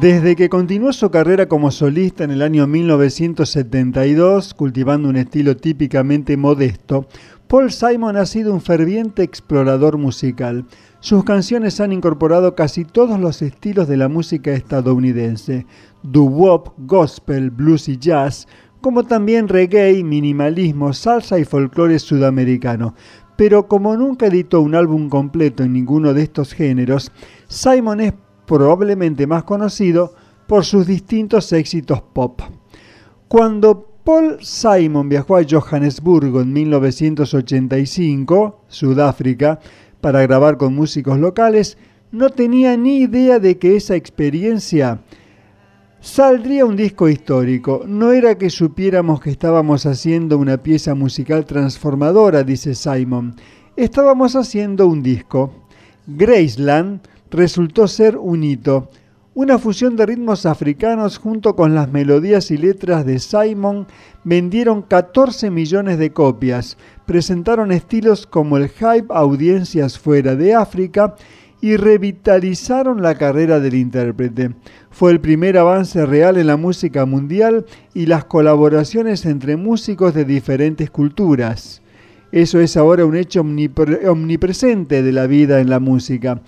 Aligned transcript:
Desde 0.00 0.34
que 0.34 0.48
continuó 0.48 0.94
su 0.94 1.10
carrera 1.10 1.46
como 1.46 1.70
solista 1.70 2.24
en 2.24 2.30
el 2.30 2.40
año 2.40 2.66
1972, 2.66 4.54
cultivando 4.54 5.10
un 5.10 5.16
estilo 5.16 5.58
típicamente 5.58 6.38
modesto, 6.38 7.06
Paul 7.48 7.70
Simon 7.70 8.16
ha 8.16 8.24
sido 8.24 8.54
un 8.54 8.62
ferviente 8.62 9.22
explorador 9.22 9.98
musical. 9.98 10.64
Sus 11.00 11.24
canciones 11.24 11.80
han 11.80 11.92
incorporado 11.92 12.54
casi 12.54 12.86
todos 12.86 13.20
los 13.20 13.42
estilos 13.42 13.88
de 13.88 13.98
la 13.98 14.08
música 14.08 14.52
estadounidense, 14.52 15.66
doo-wop, 16.02 16.70
gospel, 16.78 17.50
blues 17.50 17.86
y 17.90 17.98
jazz, 17.98 18.48
como 18.80 19.04
también 19.04 19.48
reggae, 19.48 20.02
minimalismo, 20.02 20.94
salsa 20.94 21.38
y 21.38 21.44
folclore 21.44 21.98
sudamericano. 21.98 22.94
Pero 23.36 23.68
como 23.68 23.96
nunca 23.96 24.28
editó 24.28 24.60
un 24.60 24.74
álbum 24.74 25.08
completo 25.08 25.62
en 25.62 25.72
ninguno 25.72 26.14
de 26.14 26.22
estos 26.22 26.52
géneros, 26.52 27.10
Simon 27.50 28.00
es 28.00 28.14
probablemente 28.46 29.26
más 29.26 29.42
conocido 29.42 30.14
por 30.46 30.64
sus 30.64 30.86
distintos 30.86 31.52
éxitos 31.52 32.00
pop. 32.00 32.40
Cuando 33.26 33.88
Paul 34.04 34.38
Simon 34.40 35.08
viajó 35.08 35.36
a 35.36 35.42
Johannesburgo 35.48 36.40
en 36.40 36.52
1985, 36.52 38.66
Sudáfrica, 38.68 39.58
para 40.00 40.22
grabar 40.22 40.56
con 40.56 40.76
músicos 40.76 41.18
locales, 41.18 41.76
no 42.12 42.30
tenía 42.30 42.76
ni 42.76 43.00
idea 43.00 43.40
de 43.40 43.58
que 43.58 43.74
esa 43.76 43.96
experiencia 43.96 45.00
Saldría 46.02 46.64
un 46.64 46.76
disco 46.76 47.10
histórico. 47.10 47.82
No 47.86 48.12
era 48.12 48.38
que 48.38 48.48
supiéramos 48.48 49.20
que 49.20 49.28
estábamos 49.28 49.84
haciendo 49.84 50.38
una 50.38 50.56
pieza 50.56 50.94
musical 50.94 51.44
transformadora, 51.44 52.42
dice 52.42 52.74
Simon. 52.74 53.36
Estábamos 53.76 54.34
haciendo 54.34 54.86
un 54.86 55.02
disco. 55.02 55.52
Graceland 56.06 57.02
resultó 57.30 57.88
ser 57.88 58.16
un 58.16 58.44
hito. 58.44 58.88
Una 59.32 59.58
fusión 59.58 59.94
de 59.94 60.06
ritmos 60.06 60.44
africanos 60.44 61.18
junto 61.18 61.54
con 61.54 61.74
las 61.74 61.90
melodías 61.90 62.50
y 62.50 62.58
letras 62.58 63.06
de 63.06 63.20
Simon 63.20 63.86
vendieron 64.24 64.82
14 64.82 65.50
millones 65.50 65.98
de 65.98 66.12
copias. 66.12 66.76
Presentaron 67.06 67.70
estilos 67.70 68.26
como 68.26 68.56
el 68.56 68.68
hype 68.68 69.06
audiencias 69.10 69.98
fuera 69.98 70.34
de 70.34 70.54
África 70.54 71.14
y 71.60 71.76
revitalizaron 71.76 73.02
la 73.02 73.14
carrera 73.14 73.60
del 73.60 73.74
intérprete. 73.74 74.50
Fue 74.90 75.12
el 75.12 75.20
primer 75.20 75.58
avance 75.58 76.04
real 76.06 76.36
en 76.36 76.48
la 76.48 76.56
música 76.56 77.04
mundial 77.06 77.66
y 77.94 78.06
las 78.06 78.24
colaboraciones 78.24 79.24
entre 79.26 79.56
músicos 79.56 80.12
de 80.12 80.24
diferentes 80.24 80.90
culturas. 80.90 81.82
Eso 82.32 82.60
es 82.60 82.76
ahora 82.76 83.04
un 83.04 83.16
hecho 83.16 83.40
omnipresente 83.40 85.02
de 85.02 85.12
la 85.12 85.26
vida 85.26 85.60
en 85.60 85.70
la 85.70 85.80
música. 85.80 86.40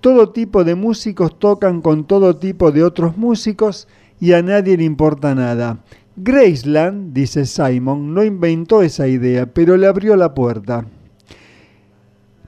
Todo 0.00 0.30
tipo 0.30 0.64
de 0.64 0.74
músicos 0.74 1.38
tocan 1.38 1.80
con 1.80 2.04
todo 2.04 2.36
tipo 2.36 2.70
de 2.72 2.84
otros 2.84 3.16
músicos 3.16 3.88
y 4.20 4.32
a 4.32 4.42
nadie 4.42 4.76
le 4.76 4.84
importa 4.84 5.34
nada. 5.34 5.78
Graceland, 6.16 7.12
dice 7.12 7.44
Simon, 7.44 8.14
no 8.14 8.24
inventó 8.24 8.82
esa 8.82 9.06
idea, 9.06 9.46
pero 9.46 9.76
le 9.76 9.86
abrió 9.86 10.16
la 10.16 10.32
puerta. 10.32 10.86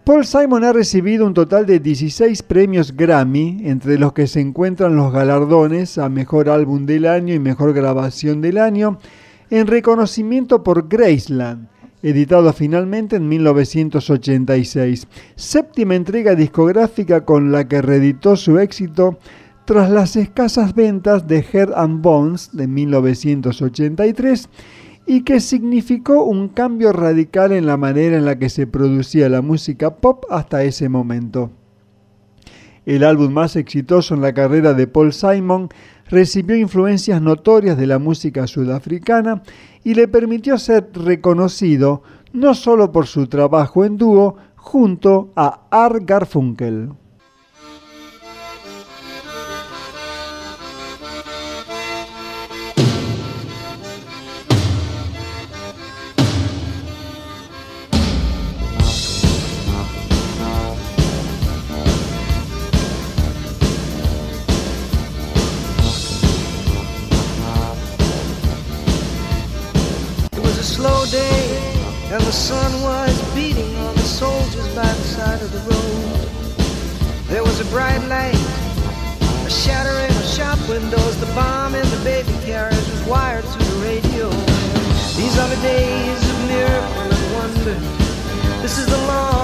Paul 0.05 0.25
Simon 0.25 0.65
ha 0.65 0.73
recibido 0.73 1.27
un 1.27 1.35
total 1.35 1.67
de 1.67 1.81
16 1.81 2.43
premios 2.45 2.97
Grammy, 2.97 3.59
entre 3.65 3.99
los 3.99 4.15
que 4.15 4.27
se 4.27 4.41
encuentran 4.41 4.97
los 4.97 5.13
galardones 5.13 5.99
a 5.99 6.09
Mejor 6.09 6.49
Álbum 6.49 6.87
del 6.87 7.05
Año 7.05 7.35
y 7.35 7.39
Mejor 7.39 7.75
Grabación 7.75 8.41
del 8.41 8.57
Año, 8.57 8.99
en 9.51 9.67
reconocimiento 9.67 10.63
por 10.63 10.89
Graceland, 10.89 11.69
editado 12.03 12.53
finalmente 12.53 13.17
en 13.17 13.29
1986, 13.29 15.09
séptima 15.37 15.95
entrega 15.95 16.35
discográfica 16.35 17.25
con 17.25 17.51
la 17.53 17.67
que 17.67 17.83
reeditó 17.83 18.37
su 18.37 18.59
éxito 18.59 19.19
tras 19.65 19.91
las 19.91 20.17
escasas 20.17 20.75
ventas 20.75 21.27
de 21.27 21.45
Head 21.53 21.73
and 21.75 22.01
Bones 22.01 22.51
de 22.53 22.67
1983 22.67 24.49
y 25.07 25.23
que 25.23 25.41
significó 25.41 26.25
un 26.25 26.49
cambio 26.49 26.93
radical 26.93 27.53
en 27.53 27.67
la 27.67 27.77
manera 27.77 28.17
en 28.17 28.25
la 28.25 28.39
que 28.39 28.51
se 28.51 28.67
producía 28.67 29.29
la 29.29 29.43
música 29.43 29.97
pop 29.97 30.25
hasta 30.31 30.65
ese 30.65 30.89
momento. 30.89 31.51
El 32.87 33.05
álbum 33.05 33.33
más 33.33 33.57
exitoso 33.57 34.15
en 34.15 34.23
la 34.23 34.33
carrera 34.33 34.73
de 34.73 34.87
Paul 34.87 35.13
Simon 35.13 35.69
recibió 36.09 36.57
influencias 36.57 37.21
notorias 37.21 37.77
de 37.77 37.87
la 37.87 37.99
música 37.99 38.47
sudafricana 38.47 39.43
y 39.85 39.95
le 39.95 40.09
permitió 40.09 40.59
ser 40.59 40.91
reconocido 40.93 42.03
no 42.33 42.55
solo 42.55 42.93
por 42.93 43.07
su 43.07 43.27
trabajo 43.27 43.85
en 43.85 43.97
dúo 43.97 44.37
junto 44.57 45.33
a 45.37 45.67
Art 45.71 46.03
Garfunkel. 46.05 46.91
The 72.29 72.35
sun 72.35 72.83
was 72.83 73.35
beating 73.35 73.75
on 73.77 73.95
the 73.95 74.03
soldiers 74.03 74.69
by 74.75 74.83
the 74.83 75.09
side 75.17 75.41
of 75.41 75.51
the 75.51 75.61
road. 75.61 76.29
There 77.27 77.43
was 77.43 77.59
a 77.59 77.65
bright 77.73 78.05
light, 78.07 78.37
a 79.47 79.51
shattering 79.51 80.15
of 80.15 80.25
shop 80.27 80.59
windows. 80.69 81.19
The 81.21 81.33
bomb 81.33 81.75
in 81.75 81.89
the 81.89 82.01
baby 82.05 82.35
carriage 82.45 82.87
was 82.93 83.03
wired 83.05 83.47
to 83.47 83.59
the 83.59 83.77
radio. 83.81 84.29
These 85.17 85.39
are 85.39 85.49
the 85.49 85.63
days 85.63 86.23
of 86.31 86.37
miracle 86.49 87.09
and 87.17 87.35
wonder. 87.35 87.81
This 88.61 88.77
is 88.77 88.85
the 88.85 88.99
long 89.07 89.38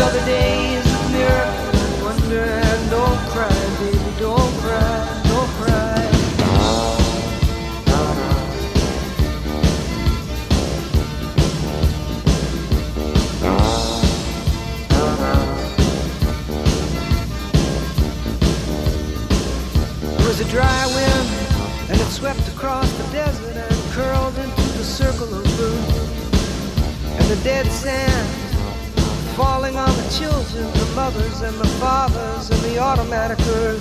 The 0.00 0.26
days 0.26 0.84
of 0.92 1.12
miracle 1.12 1.78
and 1.78 2.02
wonder. 2.02 2.42
And 2.42 2.90
don't 2.90 3.18
cry, 3.28 3.48
baby, 3.78 4.12
don't 4.18 4.54
cry, 4.58 5.22
don't 5.28 5.50
cry. 5.60 6.00
There 20.16 20.26
was 20.26 20.40
a 20.40 20.44
dry 20.46 20.86
wind 20.86 21.28
and 21.90 22.00
it 22.00 22.10
swept 22.10 22.48
across 22.48 22.90
the 22.94 23.04
desert 23.12 23.56
and 23.56 23.92
curled 23.92 24.36
into 24.38 24.62
the 24.76 24.84
circle 24.84 25.32
of 25.32 25.44
blue. 25.44 25.78
And 27.16 27.26
the 27.30 27.36
dead 27.44 27.66
sand 27.66 28.39
falling 29.40 29.74
on 29.78 29.88
the 29.96 30.08
children, 30.18 30.66
the 30.82 30.92
mothers 30.94 31.40
and 31.40 31.56
the 31.56 31.70
fathers 31.80 32.50
and 32.50 32.60
the 32.68 32.76
automatic 32.78 33.40
earth. 33.56 33.80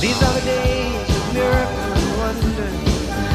These 0.00 0.18
are 0.22 0.34
the 0.38 0.44
days 0.46 1.08
of 1.18 1.34
miracle 1.34 1.90
and 1.98 2.08
wonder. 2.22 2.70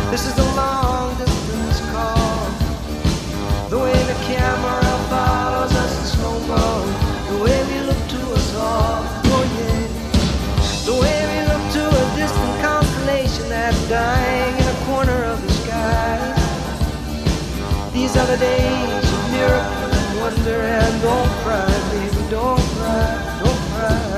This 0.09 0.23
is 0.25 0.37
a 0.37 0.47
long 0.55 1.17
distance 1.17 1.79
call. 1.91 2.39
The 3.73 3.79
way 3.83 3.97
the 4.11 4.17
camera 4.31 4.91
follows 5.11 5.73
us 5.83 5.93
in 5.99 6.05
slow 6.15 6.37
mo. 6.47 6.67
The 7.31 7.39
way 7.43 7.59
we 7.71 7.77
look 7.89 8.03
to 8.15 8.21
us 8.39 8.49
all. 8.55 9.03
Oh 9.35 9.43
yeah. 9.57 9.83
The 10.89 10.95
way 11.03 11.19
we 11.31 11.39
look 11.51 11.63
to 11.77 11.83
a 12.01 12.03
distant 12.21 12.55
constellation 12.63 13.49
that's 13.49 13.81
dying 13.89 14.53
in 14.61 14.67
a 14.75 14.77
corner 14.87 15.19
of 15.33 15.37
the 15.45 15.51
sky. 15.61 16.19
These 17.91 18.15
are 18.15 18.27
the 18.27 18.37
days 18.37 19.00
And 20.33 21.01
don't 21.01 21.27
cry, 21.43 21.67
baby, 21.91 22.29
don't 22.29 22.59
cry, 22.59 23.39
don't 23.43 23.59
cry. 23.69 24.11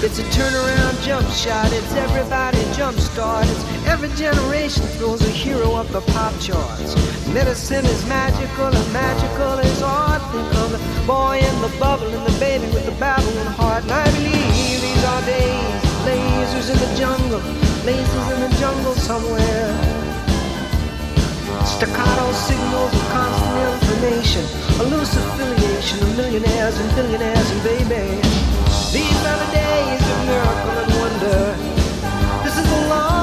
It's 0.00 0.18
a 0.18 0.22
turnaround 0.24 1.02
jump 1.04 1.28
shot. 1.30 1.72
It's 1.72 1.92
everybody 1.94 2.58
jump 2.74 2.98
start. 2.98 3.46
It's 3.48 3.86
every 3.86 4.08
generation 4.10 4.82
throws 4.98 5.22
a 5.22 5.30
hero 5.30 5.74
up 5.74 5.86
the 5.88 6.00
pop 6.00 6.32
charts. 6.40 7.17
Medicine 7.32 7.84
is 7.84 8.06
magical 8.06 8.66
and 8.66 8.92
magical 8.92 9.58
is 9.58 9.82
art. 9.82 10.22
Think 10.32 10.54
of 10.64 10.72
the 10.72 10.80
boy 11.06 11.38
in 11.38 11.60
the 11.60 11.68
bubble 11.78 12.08
and 12.08 12.24
the 12.26 12.38
baby 12.40 12.64
with 12.72 12.86
the 12.86 12.96
babbling 12.98 13.52
heart. 13.52 13.82
And 13.84 13.92
I 13.92 14.04
believe 14.16 14.80
these 14.80 15.04
are 15.04 15.22
days. 15.22 15.88
Lasers 16.08 16.70
in 16.72 16.78
the 16.80 16.90
jungle, 16.96 17.40
lasers 17.84 18.28
in 18.34 18.40
the 18.48 18.52
jungle 18.56 18.94
somewhere. 18.94 19.70
Staccato 21.64 22.32
signals 22.32 22.92
of 22.94 23.04
constant 23.12 23.56
information, 23.76 24.44
a 24.80 24.84
loose 24.84 25.12
affiliation 25.12 26.00
of 26.00 26.16
millionaires 26.16 26.78
and 26.80 26.88
billionaires 26.96 27.50
and 27.50 27.62
baby. 27.62 28.22
These 28.90 29.20
are 29.30 29.38
the 29.44 29.50
days 29.52 30.00
of 30.00 30.18
miracle 30.24 30.76
and 30.80 30.92
wonder. 30.96 31.40
This 32.42 32.56
is 32.56 32.66
a 32.72 32.88
long 32.88 33.17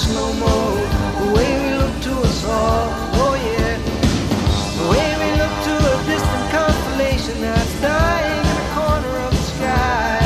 us 0.00 0.06
in 0.06 0.12
slow 0.12 0.32
mo. 0.34 0.56
The 1.20 1.32
way 1.32 1.50
we 1.62 1.70
look 1.78 1.96
to 2.02 2.12
us 2.28 2.44
all. 2.44 2.88
Oh 3.22 3.34
yeah. 3.34 3.76
The 4.78 4.86
way 4.92 5.08
we 5.20 5.28
look 5.40 5.54
to 5.68 5.74
a 5.76 5.96
distant 6.06 6.46
constellation 6.56 7.40
that's 7.40 7.80
dying 7.80 8.44
in 8.50 8.56
a 8.56 8.68
corner 8.76 9.14
of 9.26 9.30
the 9.30 9.44
sky. 9.54 10.18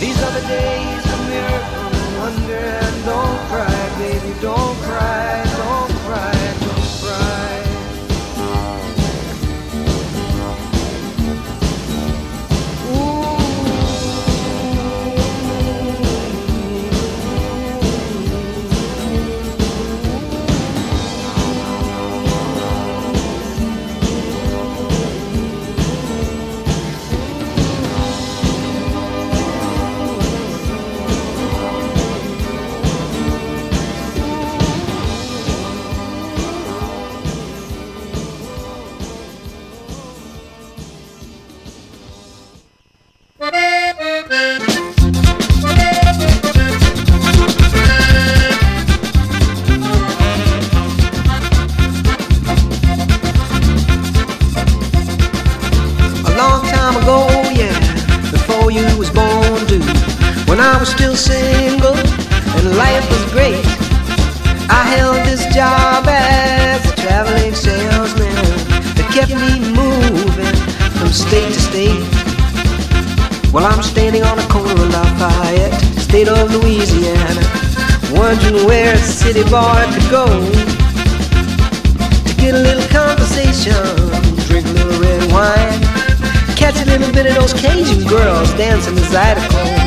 These 0.00 0.18
are 0.22 0.32
the 0.38 0.46
days 0.46 1.04
of 1.14 1.20
miracle 1.28 1.90
and 2.00 2.10
wonder. 2.18 2.64
And 2.86 3.04
don't 3.04 3.40
cry, 3.50 3.80
baby, 3.98 4.32
don't 4.40 4.76
cry, 4.86 5.17
boy 79.50 79.82
could 79.94 80.10
go 80.10 80.26
to 82.26 82.34
get 82.36 82.54
a 82.54 82.60
little 82.60 82.86
conversation, 82.88 83.72
drink 84.46 84.66
a 84.66 84.72
little 84.72 85.00
red 85.00 85.32
wine, 85.32 85.80
catch 86.54 86.76
a 86.82 86.84
little 86.84 87.10
bit 87.12 87.26
of 87.26 87.34
those 87.34 87.54
Cajun 87.54 88.06
girls 88.06 88.52
dancing 88.54 88.94
the 88.94 89.00
Zydeco. 89.02 89.77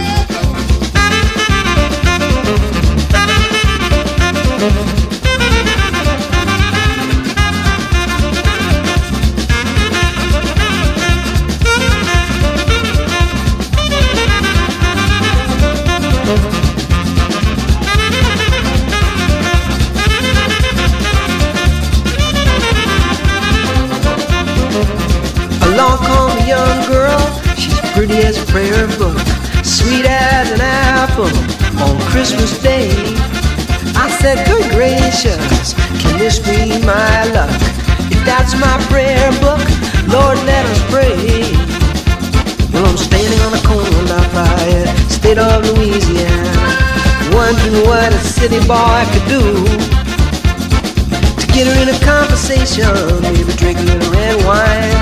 City 48.41 48.57
boy 48.65 49.05
could 49.13 49.27
do 49.29 49.53
to 51.37 51.45
get 51.53 51.69
her 51.69 51.77
in 51.77 51.89
a 51.93 51.99
conversation, 52.01 52.89
maybe 53.21 53.53
drink 53.53 53.77
a 53.77 53.83
little 53.83 54.11
red 54.11 54.33
wine, 54.49 54.97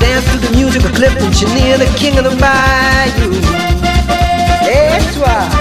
dance 0.00 0.24
to 0.32 0.38
the 0.38 0.56
music 0.56 0.82
of 0.82 0.92
Clifton 0.94 1.30
Chenier, 1.36 1.76
the 1.76 1.92
king 2.00 2.16
of 2.16 2.24
the 2.24 2.34
bayou. 2.40 3.28
That's 4.64 5.16
why. 5.20 5.52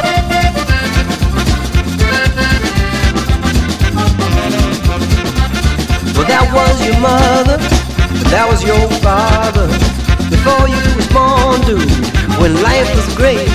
Well, 6.16 6.28
that 6.32 6.48
was 6.56 6.80
your 6.88 6.98
mother, 7.04 7.58
that 8.32 8.48
was 8.50 8.64
your 8.64 8.88
father. 9.04 9.68
Before 10.30 10.64
you 10.70 10.80
was 10.96 11.08
born, 11.12 11.60
dude, 11.68 11.92
when 12.40 12.64
life 12.64 12.88
was 12.96 13.14
great. 13.18 13.52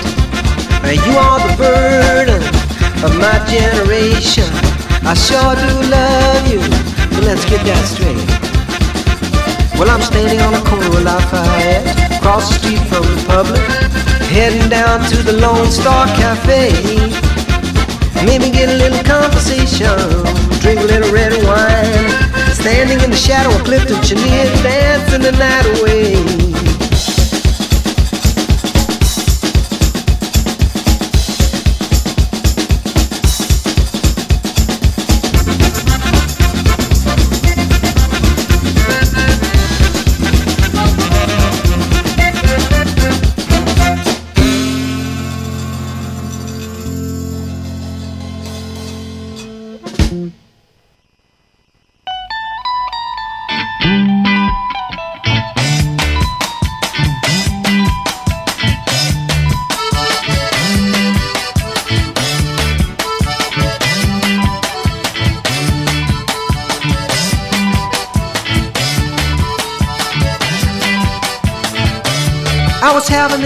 And 0.84 1.00
you 1.06 1.16
are 1.16 1.40
the 1.40 1.56
burden 1.56 2.55
of 3.04 3.12
my 3.18 3.36
generation. 3.44 4.48
I 5.04 5.14
sure 5.14 5.54
do 5.54 5.70
love 5.90 6.44
you, 6.48 6.60
but 7.12 7.24
let's 7.24 7.44
get 7.44 7.60
that 7.68 7.84
straight. 7.84 8.16
Well, 9.78 9.90
I'm 9.90 10.00
standing 10.00 10.40
on 10.40 10.52
the 10.56 10.64
corner 10.64 10.88
of 10.88 11.04
Lafayette, 11.04 12.16
across 12.16 12.48
the 12.48 12.56
street 12.58 12.82
from 12.88 13.04
the 13.04 13.24
public, 13.28 13.60
heading 14.32 14.68
down 14.68 15.04
to 15.10 15.16
the 15.22 15.34
Lone 15.36 15.70
Star 15.70 16.06
Cafe. 16.16 16.72
Maybe 18.24 18.50
get 18.50 18.68
a 18.70 18.78
little 18.80 19.04
conversation, 19.04 19.92
drink 20.64 20.80
a 20.80 20.88
little 20.88 21.12
red 21.12 21.36
wine, 21.44 22.08
standing 22.56 23.00
in 23.04 23.10
the 23.10 23.16
shadow 23.16 23.54
of 23.54 23.62
Clifton 23.64 24.00
Chenier, 24.02 24.48
dancing 24.64 25.22
the 25.22 25.32
night 25.32 25.66
away. 25.78 26.55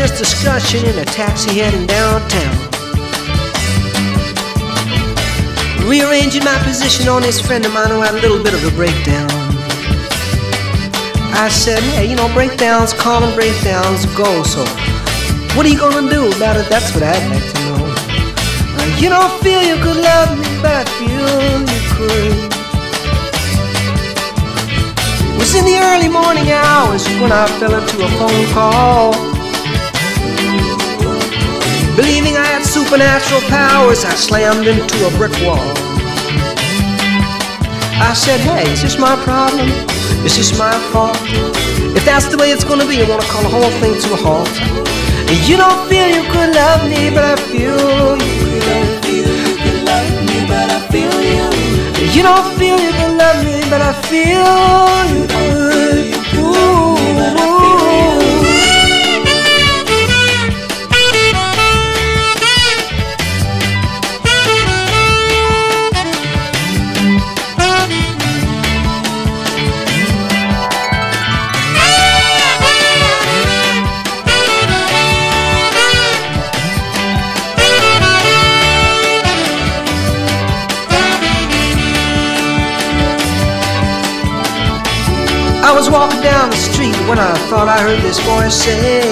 This 0.01 0.19
discussion 0.19 0.81
in 0.87 0.99
a 0.99 1.05
taxi 1.05 1.61
heading 1.61 1.87
downtown. 1.87 2.57
Rearranging 5.87 6.43
my 6.43 6.57
position 6.65 7.07
on 7.07 7.21
this 7.21 7.39
friend 7.39 7.67
of 7.67 7.75
mine 7.75 7.91
who 7.91 8.01
had 8.01 8.15
a 8.15 8.21
little 8.25 8.43
bit 8.43 8.55
of 8.55 8.65
a 8.65 8.71
breakdown. 8.77 9.29
I 11.37 11.51
said, 11.53 11.83
hey, 11.93 12.09
you 12.09 12.17
know, 12.17 12.33
breakdowns 12.33 12.95
come 12.95 13.25
and 13.25 13.35
breakdowns 13.35 14.07
go, 14.17 14.43
so 14.43 14.65
what 15.53 15.67
are 15.67 15.69
you 15.69 15.79
gonna 15.79 16.09
do 16.09 16.33
about 16.33 16.57
it? 16.57 16.67
That's 16.71 16.95
what 16.95 17.03
I'd 17.05 17.21
like 17.29 17.45
to 17.53 17.61
know. 17.69 17.85
Uh, 18.81 18.97
you 18.97 19.11
don't 19.11 19.33
feel 19.45 19.61
you 19.61 19.77
could 19.85 20.01
love 20.01 20.33
me, 20.33 20.49
but 20.65 20.81
I 20.81 20.85
feel 20.97 21.61
you 21.61 21.81
could. 21.93 22.37
It 25.29 25.39
was 25.39 25.55
in 25.55 25.67
the 25.67 25.77
early 25.77 26.09
morning 26.09 26.49
hours 26.51 27.07
when 27.21 27.33
I 27.33 27.45
fell 27.61 27.75
into 27.75 28.03
a 28.03 28.09
phone 28.17 28.47
call. 28.55 29.30
Believing 32.01 32.35
I 32.39 32.47
had 32.47 32.65
supernatural 32.65 33.43
powers, 33.53 34.07
I 34.07 34.15
slammed 34.17 34.67
into 34.67 34.97
a 35.05 35.11
brick 35.21 35.37
wall. 35.45 35.61
I 38.01 38.15
said, 38.17 38.41
hey, 38.41 38.65
is 38.73 38.81
this 38.81 38.97
my 38.97 39.21
problem? 39.21 39.69
Is 40.25 40.35
this 40.35 40.57
my 40.59 40.73
fault? 40.97 41.21
If 41.93 42.03
that's 42.07 42.25
the 42.33 42.39
way 42.39 42.53
it's 42.53 42.65
gonna 42.65 42.89
be, 42.89 43.03
I 43.03 43.07
wanna 43.07 43.29
call 43.29 43.43
the 43.43 43.53
whole 43.53 43.69
thing 43.85 44.01
to 44.01 44.09
a 44.15 44.17
halt. 44.17 44.49
You 45.45 45.61
don't 45.61 45.81
feel 45.93 46.09
you 46.09 46.25
could 46.33 46.57
love 46.57 46.89
me, 46.89 47.13
but 47.13 47.25
I 47.33 47.37
feel 47.37 48.17
you 48.17 48.61
could. 48.65 48.89
You 49.05 49.55
could 49.61 49.85
love 49.85 50.09
me, 50.25 50.39
but 50.49 50.73
I 50.73 50.81
feel 50.89 51.17
you. 51.21 51.45
You 52.17 52.23
don't 52.25 52.49
feel 52.57 52.81
you 52.81 52.93
could 52.97 53.15
love 53.21 53.45
me, 53.45 53.61
but 53.69 53.83
I 53.85 53.93
feel 54.09 54.49
you 55.13 55.29
walking 85.91 86.23
down 86.23 86.51
the 86.51 86.57
street 86.57 86.95
when 87.09 87.19
I 87.19 87.35
thought 87.51 87.67
I 87.67 87.81
heard 87.83 88.01
this 88.01 88.21
voice 88.23 88.55
say, 88.55 89.03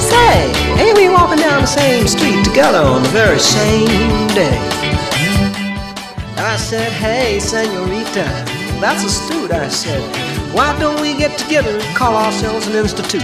Say, 0.00 0.50
ain't 0.82 0.96
we 0.98 1.08
walking 1.08 1.38
down 1.38 1.60
the 1.62 1.66
same 1.66 2.06
street 2.08 2.44
together 2.44 2.78
on 2.78 3.02
the 3.02 3.08
very 3.10 3.38
same 3.38 4.26
day? 4.34 4.58
I 6.36 6.56
said, 6.56 6.90
Hey, 6.92 7.38
senorita, 7.38 8.26
that's 8.82 9.04
astute. 9.04 9.52
I 9.52 9.68
said, 9.68 10.02
Why 10.52 10.76
don't 10.80 11.00
we 11.00 11.14
get 11.16 11.38
together 11.38 11.70
and 11.70 11.96
call 11.96 12.16
ourselves 12.16 12.66
an 12.66 12.74
institute? 12.74 13.22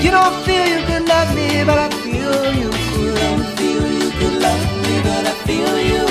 You 0.00 0.10
don't 0.12 0.36
feel 0.44 0.64
you 0.64 0.86
could 0.86 1.08
love 1.08 1.34
me, 1.34 1.64
but 1.64 1.78
I 1.78 1.90
feel 2.02 2.54
you 2.54 2.70
could. 2.70 3.18
Don't 3.18 3.46
feel 3.58 3.82
you 3.82 4.10
could 4.12 4.40
love 4.40 4.64
me, 4.82 5.02
but 5.02 5.26
I 5.26 5.34
feel 5.44 5.80
you. 5.80 6.05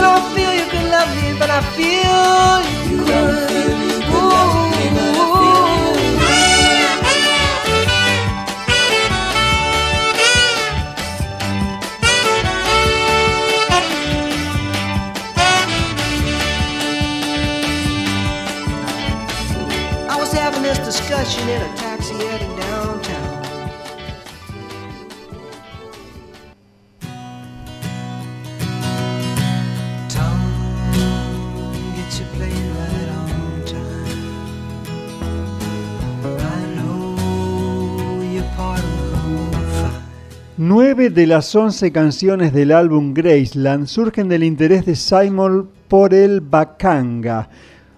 You 0.00 0.06
don't 0.06 0.34
feel 0.34 0.54
you 0.54 0.64
could 0.70 0.88
love 0.90 1.14
me, 1.14 1.38
but 1.38 1.50
I 1.50 1.60
feel 1.76 2.62
you 2.90 3.04
could. 3.04 3.50
I 20.08 20.16
was 20.18 20.32
having 20.32 20.62
this 20.62 20.78
discussion 20.78 21.46
in 21.46 21.60
a 21.60 21.76
Nueve 40.72 41.10
de 41.10 41.26
las 41.26 41.56
once 41.56 41.90
canciones 41.90 42.52
del 42.52 42.70
álbum 42.70 43.12
Graceland 43.12 43.88
surgen 43.88 44.28
del 44.28 44.44
interés 44.44 44.86
de 44.86 44.94
Simon 44.94 45.68
por 45.88 46.14
el 46.14 46.40
bakanga, 46.40 47.50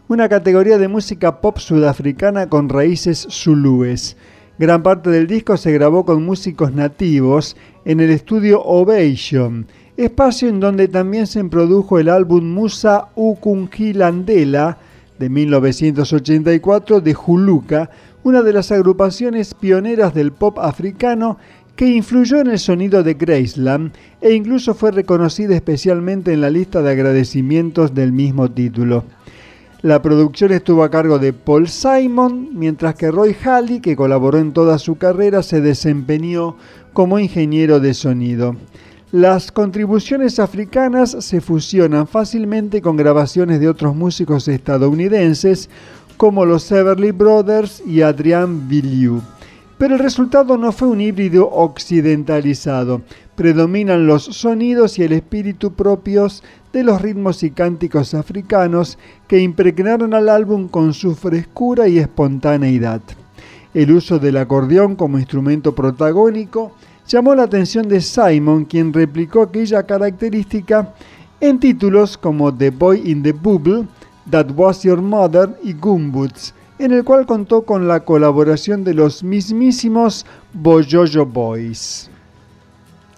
una 0.08 0.26
categoría 0.26 0.78
de 0.78 0.88
música 0.88 1.42
pop 1.42 1.58
sudafricana 1.58 2.48
con 2.48 2.70
raíces 2.70 3.28
zulúes. 3.30 4.16
Gran 4.58 4.82
parte 4.82 5.10
del 5.10 5.26
disco 5.26 5.58
se 5.58 5.70
grabó 5.72 6.06
con 6.06 6.24
músicos 6.24 6.72
nativos 6.72 7.58
en 7.84 8.00
el 8.00 8.08
estudio 8.08 8.62
Ovation, 8.62 9.66
espacio 9.98 10.48
en 10.48 10.58
donde 10.58 10.88
también 10.88 11.26
se 11.26 11.44
produjo 11.44 11.98
el 11.98 12.08
álbum 12.08 12.54
Musa 12.54 13.08
Ukungilandela 13.16 14.78
de 15.18 15.28
1984 15.28 17.02
de 17.02 17.12
Juluka, 17.12 17.90
una 18.24 18.40
de 18.40 18.52
las 18.52 18.72
agrupaciones 18.72 19.52
pioneras 19.52 20.14
del 20.14 20.32
pop 20.32 20.58
africano 20.58 21.38
que 21.76 21.86
influyó 21.86 22.40
en 22.40 22.48
el 22.48 22.58
sonido 22.58 23.02
de 23.02 23.14
Graceland 23.14 23.92
e 24.20 24.32
incluso 24.32 24.74
fue 24.74 24.90
reconocida 24.90 25.54
especialmente 25.54 26.32
en 26.32 26.40
la 26.40 26.50
lista 26.50 26.82
de 26.82 26.90
agradecimientos 26.90 27.94
del 27.94 28.12
mismo 28.12 28.50
título. 28.50 29.04
La 29.82 30.00
producción 30.00 30.52
estuvo 30.52 30.84
a 30.84 30.90
cargo 30.90 31.18
de 31.18 31.32
Paul 31.32 31.66
Simon, 31.66 32.50
mientras 32.52 32.94
que 32.94 33.10
Roy 33.10 33.34
Halley, 33.44 33.80
que 33.80 33.96
colaboró 33.96 34.38
en 34.38 34.52
toda 34.52 34.78
su 34.78 34.96
carrera, 34.96 35.42
se 35.42 35.60
desempeñó 35.60 36.56
como 36.92 37.18
ingeniero 37.18 37.80
de 37.80 37.92
sonido. 37.94 38.54
Las 39.10 39.50
contribuciones 39.50 40.38
africanas 40.38 41.16
se 41.18 41.40
fusionan 41.40 42.06
fácilmente 42.06 42.80
con 42.80 42.96
grabaciones 42.96 43.58
de 43.60 43.68
otros 43.68 43.96
músicos 43.96 44.46
estadounidenses 44.46 45.68
como 46.16 46.46
los 46.46 46.70
Everly 46.70 47.10
Brothers 47.10 47.82
y 47.84 48.02
Adrian 48.02 48.68
Villieu. 48.68 49.20
Pero 49.82 49.96
el 49.96 50.00
resultado 50.00 50.56
no 50.56 50.70
fue 50.70 50.86
un 50.86 51.00
híbrido 51.00 51.50
occidentalizado. 51.50 53.02
Predominan 53.34 54.06
los 54.06 54.22
sonidos 54.22 54.96
y 54.96 55.02
el 55.02 55.10
espíritu 55.10 55.72
propios 55.72 56.44
de 56.72 56.84
los 56.84 57.02
ritmos 57.02 57.42
y 57.42 57.50
cánticos 57.50 58.14
africanos 58.14 58.96
que 59.26 59.40
impregnaron 59.40 60.14
al 60.14 60.28
álbum 60.28 60.68
con 60.68 60.94
su 60.94 61.16
frescura 61.16 61.88
y 61.88 61.98
espontaneidad. 61.98 63.00
El 63.74 63.90
uso 63.90 64.20
del 64.20 64.36
acordeón 64.36 64.94
como 64.94 65.18
instrumento 65.18 65.74
protagónico 65.74 66.70
llamó 67.08 67.34
la 67.34 67.42
atención 67.42 67.88
de 67.88 68.02
Simon, 68.02 68.66
quien 68.66 68.92
replicó 68.92 69.42
aquella 69.42 69.82
característica 69.82 70.94
en 71.40 71.58
títulos 71.58 72.16
como 72.16 72.54
The 72.54 72.70
Boy 72.70 73.10
in 73.10 73.24
the 73.24 73.32
Bubble, 73.32 73.88
That 74.30 74.52
Was 74.54 74.84
Your 74.84 75.02
Mother 75.02 75.58
y 75.64 75.72
Gumboots, 75.72 76.54
en 76.82 76.90
el 76.90 77.04
cual 77.04 77.26
contó 77.26 77.62
con 77.62 77.86
la 77.86 78.00
colaboración 78.00 78.82
de 78.82 78.92
los 78.92 79.22
mismísimos 79.22 80.26
Boyoyo 80.52 81.24
Boys. 81.24 82.10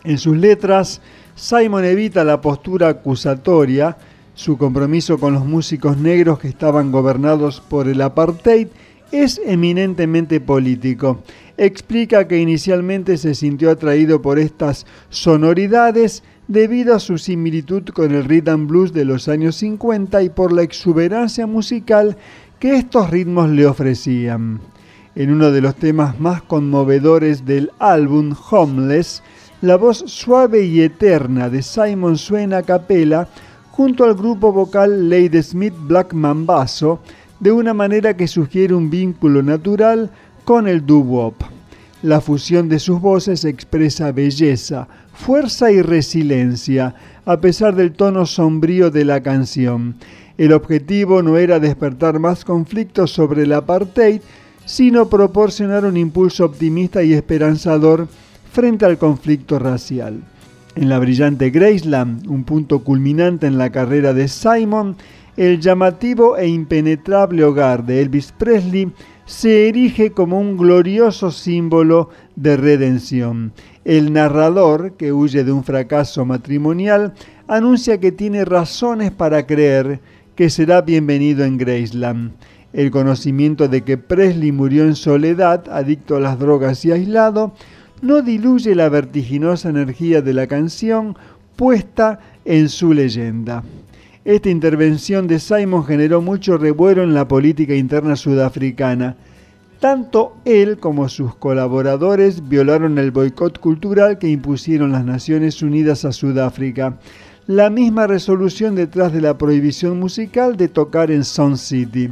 En 0.05 0.19
sus 0.19 0.37
letras, 0.37 1.01
Simon 1.35 1.87
evita 1.87 2.25
la 2.25 2.43
postura 2.43 2.89
acusatoria, 2.89 3.97
su 4.35 4.59
compromiso 4.59 5.19
con 5.19 5.33
los 5.33 5.47
músicos 5.47 5.97
negros 5.97 6.41
que 6.41 6.49
estaban 6.49 6.93
gobernados 6.93 7.63
por 7.63 7.89
el 7.89 8.03
apartheid 8.03 8.69
es 9.13 9.41
eminentemente 9.47 10.41
político. 10.41 11.23
Explica 11.57 12.29
que 12.29 12.39
inicialmente 12.39 13.17
se 13.17 13.35
sintió 13.35 13.71
atraído 13.71 14.21
por 14.21 14.39
estas 14.39 14.85
sonoridades 15.09 16.23
debido 16.49 16.95
a 16.95 17.01
su 17.01 17.17
similitud 17.17 17.85
con 17.95 18.15
el 18.15 18.25
rhythm 18.25 18.67
blues 18.67 18.93
de 18.93 19.05
los 19.05 19.29
años 19.29 19.57
50 19.57 20.23
y 20.23 20.29
por 20.29 20.53
la 20.53 20.63
exuberancia 20.63 21.47
musical 21.47 22.19
que 22.65 22.77
estos 22.77 23.11
ritmos 23.11 23.51
le 23.51 23.67
ofrecían. 23.67 24.59
En 25.15 25.31
uno 25.31 25.51
de 25.51 25.61
los 25.61 25.75
temas 25.75 26.19
más 26.19 26.41
conmovedores 26.41 27.45
del 27.45 27.71
álbum 27.79 28.35
Homeless, 28.51 29.23
la 29.61 29.77
voz 29.77 30.03
suave 30.07 30.65
y 30.65 30.81
eterna 30.81 31.51
de 31.51 31.61
Simon 31.61 32.17
suena 32.17 32.57
a 32.57 32.63
capela 32.63 33.29
junto 33.71 34.05
al 34.05 34.15
grupo 34.15 34.51
vocal 34.51 35.11
Lady 35.11 35.43
Smith 35.43 35.75
Black 35.79 36.15
Mambazo 36.15 37.01
de 37.39 37.53
una 37.53 37.75
manera 37.75 38.17
que 38.17 38.27
sugiere 38.27 38.73
un 38.73 38.89
vínculo 38.89 39.43
natural 39.43 40.11
con 40.47 40.67
el 40.67 40.87
doo-wop. 40.87 41.35
La 42.01 42.23
fusión 42.23 42.71
de 42.71 42.79
sus 42.79 42.99
voces 42.99 43.45
expresa 43.45 44.11
belleza, 44.11 44.89
fuerza 45.13 45.71
y 45.71 45.83
resiliencia, 45.83 46.95
a 47.27 47.41
pesar 47.43 47.75
del 47.75 47.93
tono 47.93 48.25
sombrío 48.25 48.91
de 48.91 49.05
la 49.05 49.23
canción. 49.23 49.97
El 50.37 50.53
objetivo 50.53 51.23
no 51.23 51.37
era 51.37 51.61
despertar 51.61 52.19
más 52.19 52.45
conflictos 52.45 53.13
sobre 53.13 53.45
el 53.45 53.53
apartheid, 53.53 54.21
sino 54.65 55.09
proporcionar 55.09 55.85
un 55.85 55.97
impulso 55.97 56.45
optimista 56.45 57.03
y 57.03 57.13
esperanzador 57.13 58.09
frente 58.51 58.85
al 58.85 58.99
conflicto 58.99 59.59
racial. 59.59 60.23
En 60.75 60.89
la 60.89 60.99
brillante 60.99 61.51
Graceland, 61.51 62.27
un 62.27 62.43
punto 62.43 62.83
culminante 62.83 63.47
en 63.47 63.59
la 63.59 63.71
carrera 63.71 64.13
de 64.13 64.27
Simon, 64.27 64.97
el 65.37 65.61
llamativo 65.61 66.37
e 66.37 66.49
impenetrable 66.49 67.45
hogar 67.45 67.85
de 67.85 68.03
Elvis 68.03 68.33
Presley 68.33 68.93
se 69.27 69.69
erige 69.69 70.11
como 70.11 70.41
un 70.41 70.57
glorioso 70.57 71.31
símbolo 71.31 72.11
de 72.35 72.57
redención. 72.57 73.53
El 73.85 74.13
narrador, 74.13 74.93
que 74.93 75.13
huye 75.13 75.45
de 75.45 75.53
un 75.53 75.65
fracaso 75.65 76.25
matrimonial, 76.25 77.15
anuncia 77.47 77.99
que 78.01 78.13
tiene 78.13 78.45
razones 78.45 79.13
para 79.13 79.47
creer 79.47 80.01
que 80.37 80.51
será 80.51 80.81
bienvenido 80.81 81.45
en 81.45 81.59
Graceland. 81.59 82.33
El 82.73 82.91
conocimiento 82.91 83.69
de 83.69 83.83
que 83.83 83.99
Presley 83.99 84.51
murió 84.51 84.85
en 84.85 84.97
soledad, 84.97 85.69
adicto 85.71 86.17
a 86.17 86.21
las 86.21 86.39
drogas 86.39 86.85
y 86.85 86.91
aislado, 86.91 87.55
no 88.03 88.21
diluye 88.21 88.75
la 88.75 88.89
vertiginosa 88.89 89.69
energía 89.69 90.23
de 90.23 90.35
la 90.35 90.49
canción 90.49 91.17
puesta 91.55 92.19
en 92.45 92.69
su 92.69 92.93
leyenda. 92.93 93.63
Esta 94.25 94.51
intervención 94.51 95.29
de 95.29 95.39
Simon 95.39 95.85
generó 95.85 96.21
mucho 96.21 96.59
revuelo 96.59 97.05
en 97.05 97.15
la 97.15 97.29
política 97.29 97.75
interna 97.75 98.17
sudafricana. 98.17 99.17
Tanto 99.79 100.37
él 100.45 100.79
como 100.79 101.09
sus 101.09 101.37
colaboradores 101.37 102.49
violaron 102.49 102.99
el 102.99 103.11
boicot 103.11 103.61
cultural 103.61 104.19
que 104.19 104.29
impusieron 104.29 104.93
las 104.93 105.05
Naciones 105.05 105.63
Unidas 105.63 106.05
a 106.05 106.13
Sudáfrica, 106.13 106.99
la 107.47 107.69
misma 107.69 108.07
resolución 108.07 108.75
detrás 108.75 109.13
de 109.13 109.21
la 109.21 109.37
prohibición 109.37 109.99
musical 110.01 110.57
de 110.57 110.69
tocar 110.69 111.11
en 111.11 111.25
Sun 111.25 111.59
City. 111.59 112.11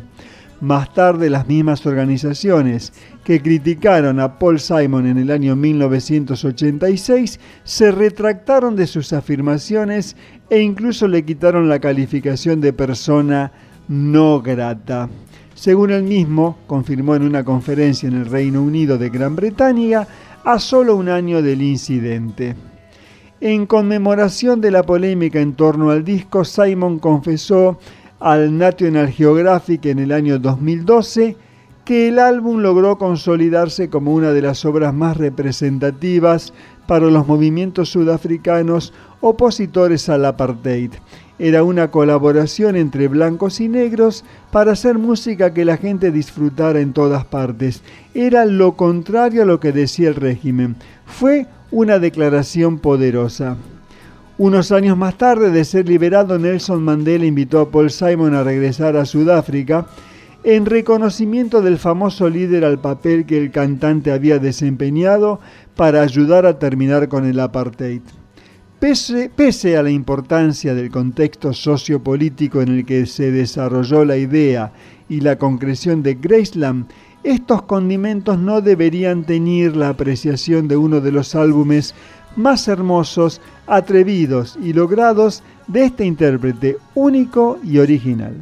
Más 0.61 0.93
tarde 0.93 1.31
las 1.31 1.49
mismas 1.49 1.85
organizaciones 1.87 2.93
que 3.25 3.41
criticaron 3.41 4.21
a 4.21 4.39
Paul 4.39 4.61
Simon 4.61 5.07
en 5.07 5.19
el 5.19 5.31
año 5.31 5.57
1986 5.57 7.41
se 7.65 7.91
retractaron 7.91 8.77
de 8.77 8.87
sus 8.87 9.13
afirmaciones 9.13 10.17
e 10.51 10.61
incluso 10.61 11.09
le 11.09 11.25
quitaron 11.25 11.69
la 11.69 11.81
calificación 11.81 12.61
de 12.61 12.73
persona 12.73 13.53
no 13.89 14.41
grata. 14.43 15.09
Según 15.55 15.91
él 15.91 16.03
mismo, 16.03 16.59
confirmó 16.67 17.17
en 17.17 17.23
una 17.23 17.43
conferencia 17.43 18.09
en 18.09 18.15
el 18.15 18.27
Reino 18.27 18.63
Unido 18.63 18.99
de 18.99 19.09
Gran 19.09 19.35
Bretaña 19.35 20.07
a 20.45 20.59
solo 20.59 20.95
un 20.95 21.09
año 21.09 21.43
del 21.43 21.63
incidente. 21.63 22.55
En 23.45 23.67
conmemoración 23.67 24.61
de 24.61 24.71
la 24.71 24.85
polémica 24.85 25.41
en 25.41 25.55
torno 25.55 25.91
al 25.91 26.05
disco, 26.05 26.45
Simon 26.45 27.01
confesó 27.01 27.77
al 28.21 28.57
National 28.57 29.11
Geographic 29.11 29.85
en 29.87 29.99
el 29.99 30.13
año 30.13 30.39
2012 30.39 31.37
que 31.85 32.07
el 32.07 32.21
álbum 32.21 32.61
logró 32.61 32.99
consolidarse 32.99 33.91
como 33.91 34.15
una 34.15 34.31
de 34.31 34.43
las 34.43 34.65
obras 34.65 34.95
más 34.95 35.17
representativas 35.17 36.55
para 36.87 37.07
los 37.07 37.27
movimientos 37.27 37.89
sudafricanos 37.89 38.93
opositores 39.21 40.09
al 40.09 40.25
apartheid. 40.25 40.93
Era 41.41 41.65
una 41.65 41.91
colaboración 41.91 42.77
entre 42.77 43.09
blancos 43.09 43.61
y 43.61 43.69
negros 43.69 44.25
para 44.53 44.71
hacer 44.71 44.99
música 44.99 45.53
que 45.53 45.65
la 45.65 45.79
gente 45.79 46.13
disfrutara 46.13 46.79
en 46.79 46.93
todas 46.93 47.25
partes. 47.25 47.83
Era 48.15 48.45
lo 48.45 48.77
contrario 48.77 49.43
a 49.43 49.47
lo 49.47 49.59
que 49.59 49.73
decía 49.73 50.11
el 50.11 50.15
régimen. 50.15 50.77
Fue 51.07 51.49
una 51.73 51.99
declaración 51.99 52.79
poderosa. 52.79 53.57
Unos 54.39 54.73
años 54.73 54.97
más 54.97 55.17
tarde 55.17 55.51
de 55.51 55.65
ser 55.65 55.89
liberado, 55.89 56.39
Nelson 56.39 56.83
Mandela 56.83 57.25
invitó 57.25 57.61
a 57.61 57.71
Paul 57.71 57.91
Simon 57.91 58.35
a 58.35 58.45
regresar 58.45 58.97
a 58.97 59.07
Sudáfrica 59.07 59.87
en 60.45 60.67
reconocimiento 60.67 61.63
del 61.63 61.79
famoso 61.79 62.29
líder 62.29 62.65
al 62.65 62.79
papel 62.79 63.25
que 63.25 63.39
el 63.39 63.51
cantante 63.51 64.13
había 64.13 64.39
desempeñado 64.39 65.41
para 65.75 66.03
ayudar 66.03 66.47
a 66.47 66.59
terminar 66.59 67.09
con 67.09 67.25
el 67.25 67.41
apartheid. 67.41 68.03
Pese, 68.81 69.77
a 69.77 69.83
la 69.83 69.91
importancia 69.91 70.75
del 70.75 70.91
contexto 70.91 71.53
sociopolítico 71.53 72.61
en 72.61 72.69
el 72.69 72.85
que 72.85 73.07
se 73.07 73.31
desarrolló 73.31 74.05
la 74.05 74.17
idea 74.17 74.73
y 75.09 75.21
la 75.21 75.39
concreción 75.39 76.03
de 76.03 76.15
Graceland, 76.15 76.87
estos 77.25 77.63
condimentos 77.63 78.39
no 78.39 78.61
deberían 78.61 79.25
teñir 79.25 79.77
la 79.77 79.91
apreciación 79.91 80.69
de 80.69 80.77
uno 80.77 81.01
de 81.01 81.13
los 81.13 81.35
álbumes 81.35 81.95
más 82.37 82.67
hermosos, 82.69 83.41
atrevidos 83.67 84.59
y 84.63 84.73
logrados 84.73 85.43
de 85.67 85.85
este 85.85 86.05
intérprete 86.05 86.79
único 86.95 87.59
y 87.63 87.79
original. 87.79 88.35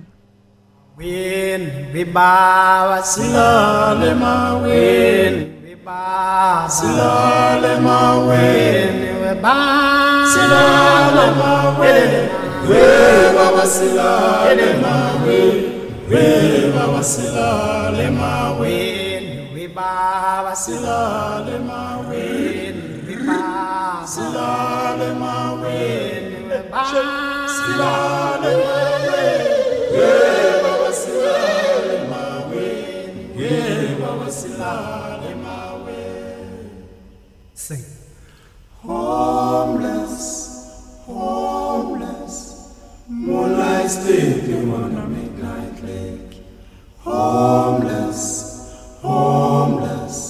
webaba 16.10 17.02
silale 17.02 18.10
maweni. 18.10 19.48
Webaba 19.54 20.56
silale 20.56 21.58
maweni. 21.58 22.82
Webaba 23.06 24.06
silale 24.06 25.14
maweni. 25.14 26.36
Webaba 26.48 27.48
silale 27.48 28.52
maweni. 28.62 29.50
Webaba 29.92 30.90
silale 30.92 31.96
maweni. 32.10 33.22
Webaba 33.38 34.30
silale 34.30 35.30
maweni. 35.44 36.70
Sing 37.54 37.84
homeless 38.82 40.16
homeless. 41.06 42.36
Moonlight 43.08 43.90
state 43.90 44.48
you 44.48 44.70
wanna 44.70 45.06
be 45.06 45.19
homeless, 47.10 48.98
homeless. 49.02 50.20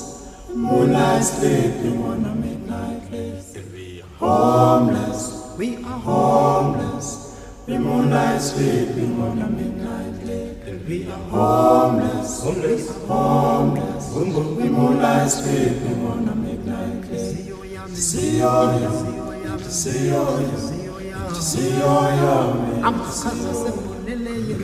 Moonlight 0.54 1.24
sleeping 1.24 2.02
on 2.02 2.24
a 2.24 2.34
midnight 2.34 3.08
cliff. 3.08 3.72
We 3.72 4.02
are 4.02 4.06
homeless, 4.18 5.54
we 5.58 5.76
are 5.76 5.98
homeless. 5.98 7.06
The 7.66 7.78
moonlight 7.78 8.40
sleeping 8.40 9.20
on 9.20 9.38
a 9.38 9.48
midnight 9.48 10.22
cliff. 10.22 10.88
We 10.88 11.08
are 11.08 11.18
homeless, 11.34 12.42
homeless, 12.42 13.06
homeless. 13.06 14.14
The 14.14 14.70
moonlight 14.70 15.30
sleeping 15.30 16.06
on 16.06 16.28
a 16.28 16.34
midnight 16.34 17.04
cliff. 17.04 17.94
See 17.94 18.42
all 18.42 18.80
y'all. 18.80 19.58
see 19.58 20.10
all 20.12 20.40
y'all. 20.40 20.58
see 21.34 21.82
all 21.82 22.10
you, 22.10 22.30
see 22.30 22.42
all 22.82 22.96
you, 22.96 23.12
see 23.12 23.89
leleyi 24.10 24.54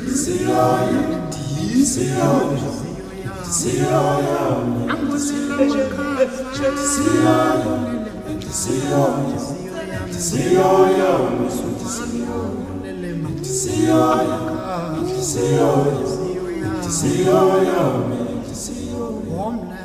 Womna. 19.31 19.79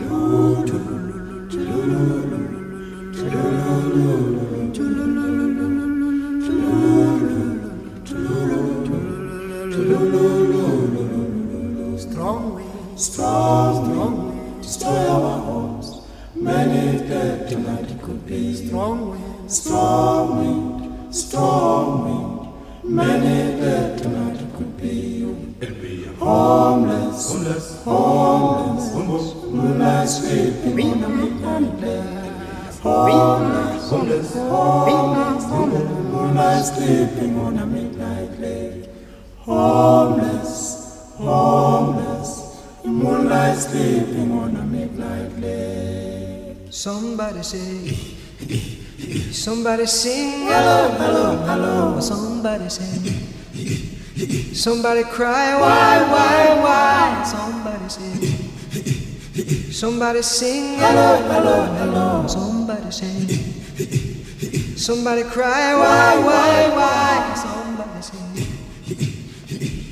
Lulu. 0.00 0.78
Lulu. 1.66 2.10
Lulu. 3.16 3.54
Lulu. 3.94 4.35
Wind, 12.96 14.62
destroy 14.62 15.08
our 15.08 15.38
homes. 15.40 16.00
Many 16.34 16.98
dead 17.06 17.48
tonight 17.48 17.90
it 17.90 18.00
could 18.00 18.26
be. 18.26 18.54
Strong 18.54 19.10
wind, 19.10 19.52
strong 19.52 20.38
wind, 20.38 21.14
strong 21.14 22.04
wind. 22.04 22.94
Many 22.94 23.60
dead 23.60 23.98
tonight 23.98 24.40
it 24.40 24.56
could 24.56 24.76
be. 24.78 25.22
It'll 25.60 25.74
be 25.76 26.04
homeless, 26.18 27.32
homeless, 27.32 27.82
homeless, 27.84 28.92
homeless. 28.92 29.34
Moonlight 29.44 30.08
sleeping 30.08 30.92
on 30.92 31.04
a 31.04 31.08
midnight 31.08 31.80
bed. 31.80 32.32
Homeless, 32.80 33.90
homeless, 33.90 34.34
homeless, 34.34 35.44
homeless. 35.44 36.12
Moonlight 36.12 36.64
sleeping 36.64 37.38
on 37.40 37.58
a 37.58 37.66
midnight 37.66 38.40
lake. 38.40 38.88
Homeless, 39.40 41.12
homeless. 41.18 42.45
Moonlight 42.86 43.58
sleeping 43.58 44.30
on 44.30 44.54
a 44.56 44.62
midnight 44.62 45.32
lake. 45.40 46.56
Somebody 46.70 47.42
say, 47.42 47.58
eh, 47.58 47.94
eh, 48.48 48.54
eh, 48.54 49.32
somebody 49.32 49.86
sing, 49.86 50.46
hello, 50.46 50.94
hello, 50.96 51.36
hello. 51.46 52.00
Somebody 52.00 52.68
sing, 52.68 53.02
somebody 54.54 55.02
cry, 55.02 55.58
why, 55.60 55.98
why, 56.12 56.62
why. 56.62 57.24
Somebody 57.26 57.88
say, 57.88 59.72
somebody 59.72 60.22
sing, 60.22 60.78
hello, 60.78 61.16
hello, 61.26 61.64
hello. 61.82 62.26
Somebody 62.28 62.90
say, 62.92 63.26
somebody 64.76 65.24
cry, 65.24 65.74
why, 65.74 66.18
why, 66.22 66.68
why. 66.70 67.34
Somebody 67.34 68.00
say, 68.00 68.46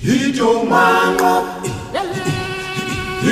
Hijo 0.05 0.65
mango, 0.67 1.64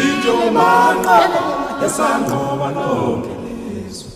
into 0.01 0.35
manqaba 0.57 1.43
esangqoba 1.87 2.69
lonke 2.77 3.35
lizwe 3.45 4.11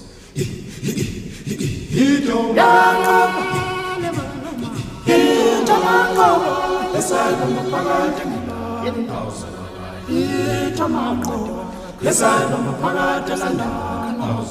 into 2.04 2.36
manqaba 2.58 3.42
into 5.16 5.76
manqaba 5.84 6.52
esangqoba 6.98 7.62
phakathi 7.72 8.24
nendawo 8.30 9.32
into 10.08 10.84
manqaba 10.94 11.62
esangqoba 12.10 12.72
phakathi 12.82 13.34
nendawo 13.42 14.44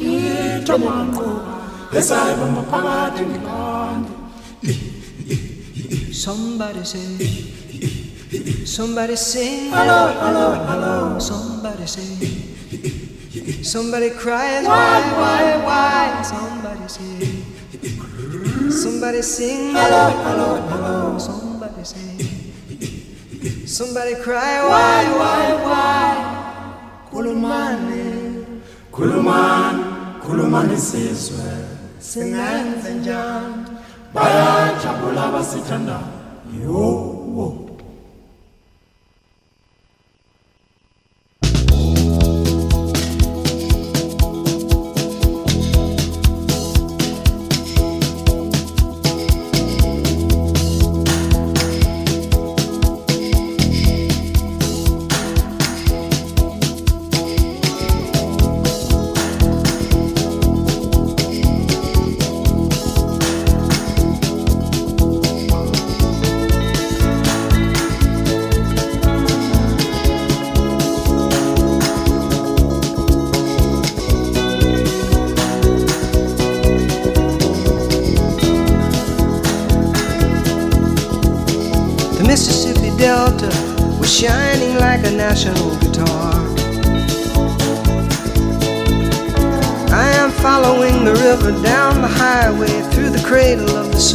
into 0.00 0.74
manqaba 0.84 1.52
esangqoba 1.98 2.62
phakathi 2.70 3.22
nendawo 3.30 3.76
Somebody 6.12 6.82
say 6.82 7.55
somebody 8.64 9.16
sing, 9.16 9.70
hello, 9.70 10.08
hello, 10.20 10.54
hello. 10.66 11.18
Somebody 11.18 11.86
say, 11.86 13.62
somebody 13.62 14.10
cries, 14.10 14.66
why, 14.66 15.00
why, 15.14 15.56
why. 15.64 16.22
Somebody 16.22 16.88
say, 16.88 17.44
somebody 18.70 19.22
sing, 19.22 19.72
hello, 19.74 20.10
hello, 20.26 20.56
hello. 20.68 21.18
Somebody 21.18 21.84
say, 21.84 22.16
somebody 23.66 24.14
cry, 24.16 24.62
why, 24.66 25.04
why, 25.18 25.54
why. 25.64 26.32
Kulumane, 27.12 28.60
Khulumani, 28.92 29.84
khulumani 30.20 30.76
sizwe 30.76 31.52
singenze 31.98 32.94
njani? 32.94 33.66
bayajabula 34.14 35.24
abasithandayo 35.24 36.00
yo 36.64 37.65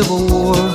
Civil 0.02 0.28
War. 0.32 0.71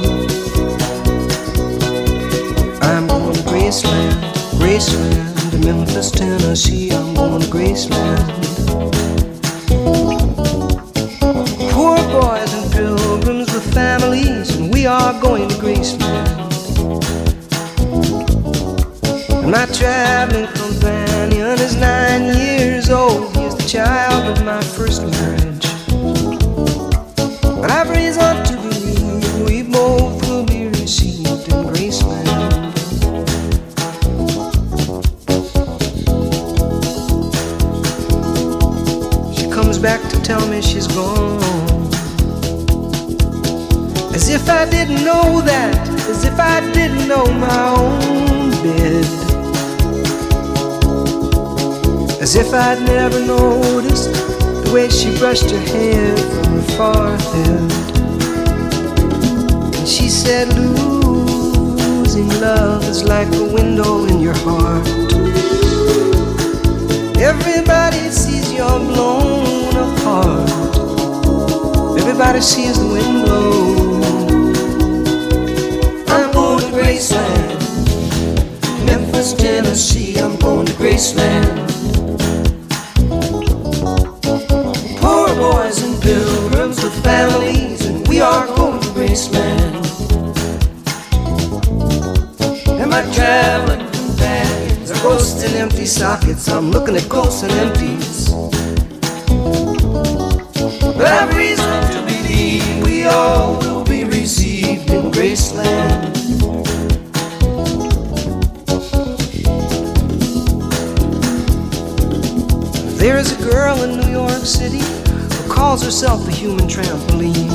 There 113.06 113.18
is 113.18 113.30
a 113.40 113.50
girl 113.52 113.84
in 113.84 114.00
New 114.00 114.10
York 114.10 114.44
City 114.44 114.80
who 114.80 115.48
calls 115.48 115.84
herself 115.84 116.26
a 116.26 116.32
human 116.32 116.66
trampoline. 116.66 117.46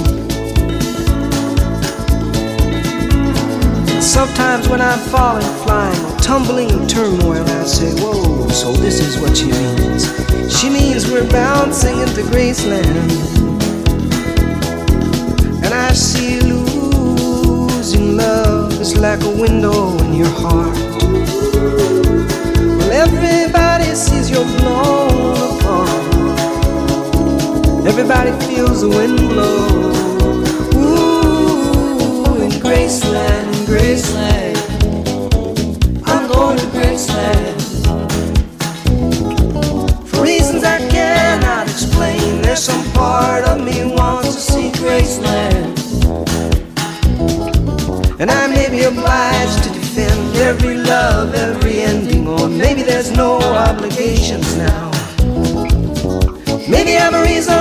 Sometimes 4.02 4.70
when 4.70 4.80
I'm 4.80 4.98
falling, 5.10 5.52
flying, 5.66 6.18
tumbling 6.20 6.70
in 6.70 6.88
turmoil, 6.88 7.44
I 7.44 7.66
say, 7.66 7.92
Whoa, 8.02 8.48
so 8.48 8.72
this 8.72 9.02
is 9.02 9.20
what 9.20 9.36
she 9.36 9.52
means. 9.52 10.06
She 10.58 10.70
means 10.70 11.12
we're 11.12 11.30
bouncing 11.30 12.00
into 12.00 12.22
Graceland. 12.32 13.12
And 15.66 15.74
I 15.74 15.92
see 15.92 16.40
losing 16.40 18.16
love 18.16 18.72
is 18.80 18.96
like 18.96 19.22
a 19.26 19.30
window 19.30 19.98
in 19.98 20.14
your 20.14 20.30
heart. 20.30 20.82
Everybody 23.02 23.96
sees 23.96 24.30
you're 24.30 24.46
blown 24.60 25.58
apart. 25.58 25.90
Everybody 27.88 28.32
feels 28.46 28.82
the 28.82 28.90
wind 28.90 29.18
blow. 29.18 29.90
Ooh, 30.78 32.42
in 32.44 32.52
Graceland, 32.62 33.52
Graceland. 33.66 34.56
I'm 36.06 36.28
going 36.32 36.58
to 36.60 36.66
Graceland. 36.68 37.60
For 40.08 40.22
reasons 40.22 40.64
I 40.64 40.78
cannot 40.90 41.68
explain, 41.68 42.44
there's 42.44 42.64
some 42.64 42.86
part 42.92 43.46
of 43.46 43.66
me 43.66 43.96
wants 43.96 44.36
to 44.36 44.42
see 44.42 44.70
Graceland. 44.74 45.80
And 48.20 48.30
I 48.30 48.46
may 48.46 48.70
be 48.70 48.84
obliged 48.84 49.64
to 49.64 49.70
defend 49.74 50.38
every 50.38 50.76
love, 50.76 51.34
every 51.34 51.82
ending 51.82 52.21
maybe 52.62 52.84
there's 52.84 53.12
no 53.12 53.40
obligations 53.42 54.56
now. 54.56 54.92
Maybe 56.70 56.96
I'm 56.96 57.16
a 57.16 57.22
reason 57.24 57.61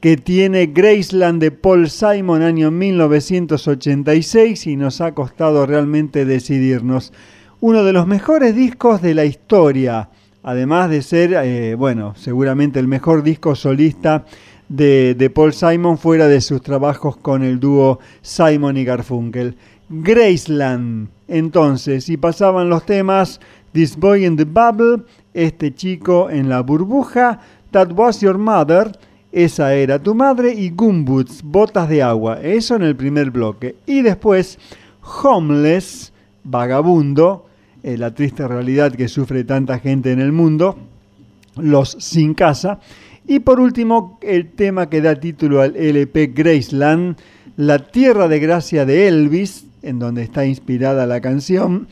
que 0.00 0.18
tiene 0.18 0.66
Graceland 0.66 1.40
de 1.40 1.50
Paul 1.52 1.88
Simon 1.88 2.42
año 2.42 2.70
1986 2.70 4.66
y 4.66 4.76
nos 4.76 5.00
ha 5.00 5.14
costado 5.14 5.64
realmente 5.64 6.26
decidirnos. 6.26 7.14
Uno 7.60 7.82
de 7.82 7.94
los 7.94 8.06
mejores 8.06 8.54
discos 8.54 9.00
de 9.00 9.14
la 9.14 9.24
historia, 9.24 10.10
además 10.42 10.90
de 10.90 11.00
ser, 11.00 11.32
eh, 11.32 11.76
bueno, 11.76 12.12
seguramente 12.14 12.78
el 12.78 12.88
mejor 12.88 13.22
disco 13.22 13.54
solista 13.54 14.26
de, 14.70 15.14
de, 15.14 15.28
Paul 15.28 15.52
Simon 15.52 15.98
fuera 15.98 16.28
de 16.28 16.40
sus 16.40 16.62
trabajos 16.62 17.16
con 17.18 17.42
el 17.42 17.60
dúo 17.60 17.98
Simon 18.22 18.78
y 18.78 18.84
Garfunkel. 18.84 19.56
Graceland, 19.90 21.08
entonces, 21.26 22.08
y 22.08 22.16
pasaban 22.16 22.70
los 22.70 22.86
temas 22.86 23.40
This 23.72 23.96
Boy 23.96 24.24
in 24.24 24.36
the 24.36 24.44
Bubble, 24.44 25.02
este 25.34 25.74
chico 25.74 26.30
en 26.30 26.48
la 26.48 26.62
burbuja, 26.62 27.40
That 27.72 27.92
Was 27.92 28.20
Your 28.20 28.38
Mother, 28.38 28.96
esa 29.32 29.74
era 29.74 29.98
tu 29.98 30.14
madre, 30.14 30.54
y 30.54 30.70
Gumboots, 30.70 31.42
botas 31.42 31.88
de 31.88 32.02
agua, 32.02 32.40
eso 32.40 32.76
en 32.76 32.82
el 32.82 32.96
primer 32.96 33.30
bloque. 33.30 33.76
Y 33.86 34.02
después 34.02 34.58
Homeless, 35.02 36.12
vagabundo, 36.44 37.46
eh, 37.82 37.96
la 37.96 38.14
triste 38.14 38.46
realidad 38.46 38.92
que 38.92 39.08
sufre 39.08 39.42
tanta 39.42 39.78
gente 39.78 40.12
en 40.12 40.20
el 40.20 40.30
mundo, 40.32 40.78
los 41.56 41.96
sin 41.98 42.34
casa. 42.34 42.78
Y 43.30 43.38
por 43.38 43.60
último, 43.60 44.18
el 44.22 44.50
tema 44.50 44.90
que 44.90 45.00
da 45.00 45.14
título 45.14 45.62
al 45.62 45.76
LP 45.76 46.32
Graceland, 46.34 47.16
La 47.56 47.78
Tierra 47.78 48.26
de 48.26 48.40
Gracia 48.40 48.84
de 48.84 49.06
Elvis, 49.06 49.66
en 49.82 50.00
donde 50.00 50.24
está 50.24 50.44
inspirada 50.46 51.06
la 51.06 51.20
canción. 51.20 51.86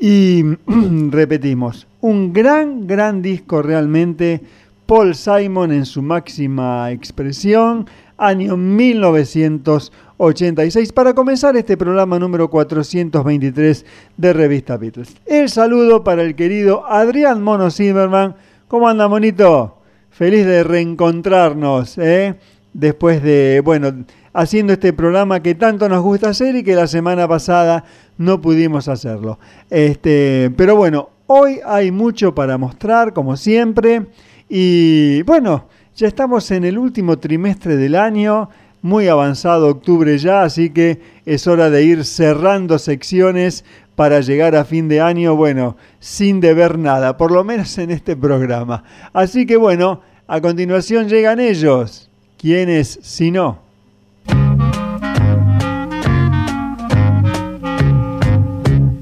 Y 0.00 0.42
repetimos, 1.10 1.86
un 2.00 2.32
gran, 2.32 2.88
gran 2.88 3.22
disco 3.22 3.62
realmente, 3.62 4.40
Paul 4.86 5.14
Simon 5.14 5.70
en 5.70 5.86
su 5.86 6.02
máxima 6.02 6.90
expresión, 6.90 7.86
año 8.18 8.56
1986, 8.56 10.92
para 10.92 11.14
comenzar 11.14 11.56
este 11.56 11.76
programa 11.76 12.18
número 12.18 12.50
423 12.50 13.86
de 14.16 14.32
Revista 14.32 14.76
Beatles. 14.76 15.14
El 15.24 15.50
saludo 15.50 16.02
para 16.02 16.22
el 16.22 16.34
querido 16.34 16.84
Adrián 16.84 17.44
Mono 17.44 17.70
Zimmerman. 17.70 18.34
¿Cómo 18.66 18.88
anda, 18.88 19.06
monito? 19.06 19.76
Feliz 20.10 20.44
de 20.44 20.64
reencontrarnos, 20.64 21.96
¿eh? 21.98 22.34
Después 22.72 23.22
de, 23.22 23.62
bueno, 23.64 24.04
haciendo 24.32 24.72
este 24.72 24.92
programa 24.92 25.40
que 25.40 25.54
tanto 25.54 25.88
nos 25.88 26.02
gusta 26.02 26.30
hacer 26.30 26.56
y 26.56 26.62
que 26.62 26.74
la 26.74 26.86
semana 26.86 27.26
pasada 27.26 27.84
no 28.18 28.40
pudimos 28.40 28.88
hacerlo. 28.88 29.38
Este, 29.70 30.52
pero 30.56 30.76
bueno, 30.76 31.10
hoy 31.26 31.60
hay 31.64 31.90
mucho 31.90 32.34
para 32.34 32.58
mostrar, 32.58 33.12
como 33.12 33.36
siempre. 33.36 34.06
Y 34.48 35.22
bueno, 35.22 35.68
ya 35.96 36.08
estamos 36.08 36.50
en 36.50 36.64
el 36.64 36.78
último 36.78 37.18
trimestre 37.18 37.76
del 37.76 37.94
año, 37.94 38.50
muy 38.82 39.08
avanzado 39.08 39.68
octubre 39.68 40.16
ya, 40.18 40.42
así 40.42 40.70
que 40.70 41.00
es 41.26 41.46
hora 41.46 41.70
de 41.70 41.84
ir 41.84 42.04
cerrando 42.04 42.78
secciones 42.78 43.64
para 43.94 44.20
llegar 44.20 44.56
a 44.56 44.64
fin 44.64 44.88
de 44.88 45.00
año, 45.00 45.36
bueno, 45.36 45.76
sin 45.98 46.40
deber 46.40 46.78
nada, 46.78 47.16
por 47.16 47.30
lo 47.30 47.44
menos 47.44 47.76
en 47.78 47.90
este 47.90 48.16
programa. 48.16 48.84
Así 49.12 49.46
que 49.46 49.56
bueno, 49.56 50.00
a 50.26 50.40
continuación 50.40 51.08
llegan 51.08 51.40
ellos. 51.40 52.08
¿Quiénes 52.38 52.98
si 53.02 53.30
no? 53.30 53.58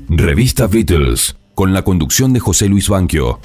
Revista 0.09 0.67
Beatles, 0.67 1.37
con 1.55 1.73
la 1.73 1.83
conducción 1.83 2.33
de 2.33 2.41
José 2.41 2.69
Luis 2.69 2.89
Banquio. 2.89 3.39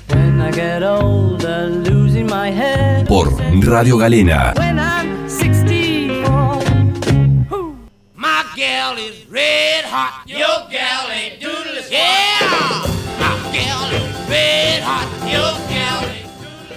Por 3.08 3.30
Radio 3.62 3.98
Galena. 3.98 4.54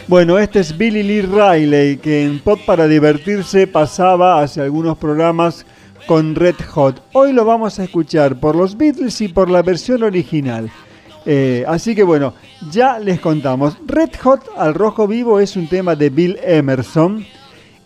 Bueno, 0.09 0.39
este 0.39 0.61
es 0.61 0.77
Billy 0.77 1.03
Lee 1.03 1.23
Riley, 1.23 1.97
que 1.97 2.25
en 2.25 2.39
Pop 2.39 2.61
para 2.65 2.87
divertirse 2.87 3.67
pasaba 3.67 4.41
hace 4.41 4.61
algunos 4.61 4.97
programas 4.99 5.67
con 6.07 6.37
Red 6.37 6.57
Hot. 6.71 7.03
Hoy 7.13 7.33
lo 7.33 7.45
vamos 7.45 7.81
a 7.81 7.85
escuchar 7.85 8.39
por 8.39 8.55
los 8.55 8.77
Beatles 8.77 9.21
y 9.21 9.29
por 9.29 9.51
la 9.51 9.63
versión 9.63 10.05
original. 10.05 10.71
Eh, 11.25 11.65
así 11.67 11.97
que 11.97 12.05
bueno, 12.05 12.35
ya 12.71 13.01
les 13.01 13.19
contamos. 13.19 13.77
Red 13.85 14.11
Hot 14.23 14.43
al 14.57 14.75
rojo 14.75 15.09
vivo 15.09 15.41
es 15.41 15.57
un 15.57 15.67
tema 15.67 15.97
de 15.97 16.11
Bill 16.11 16.39
Emerson. 16.41 17.27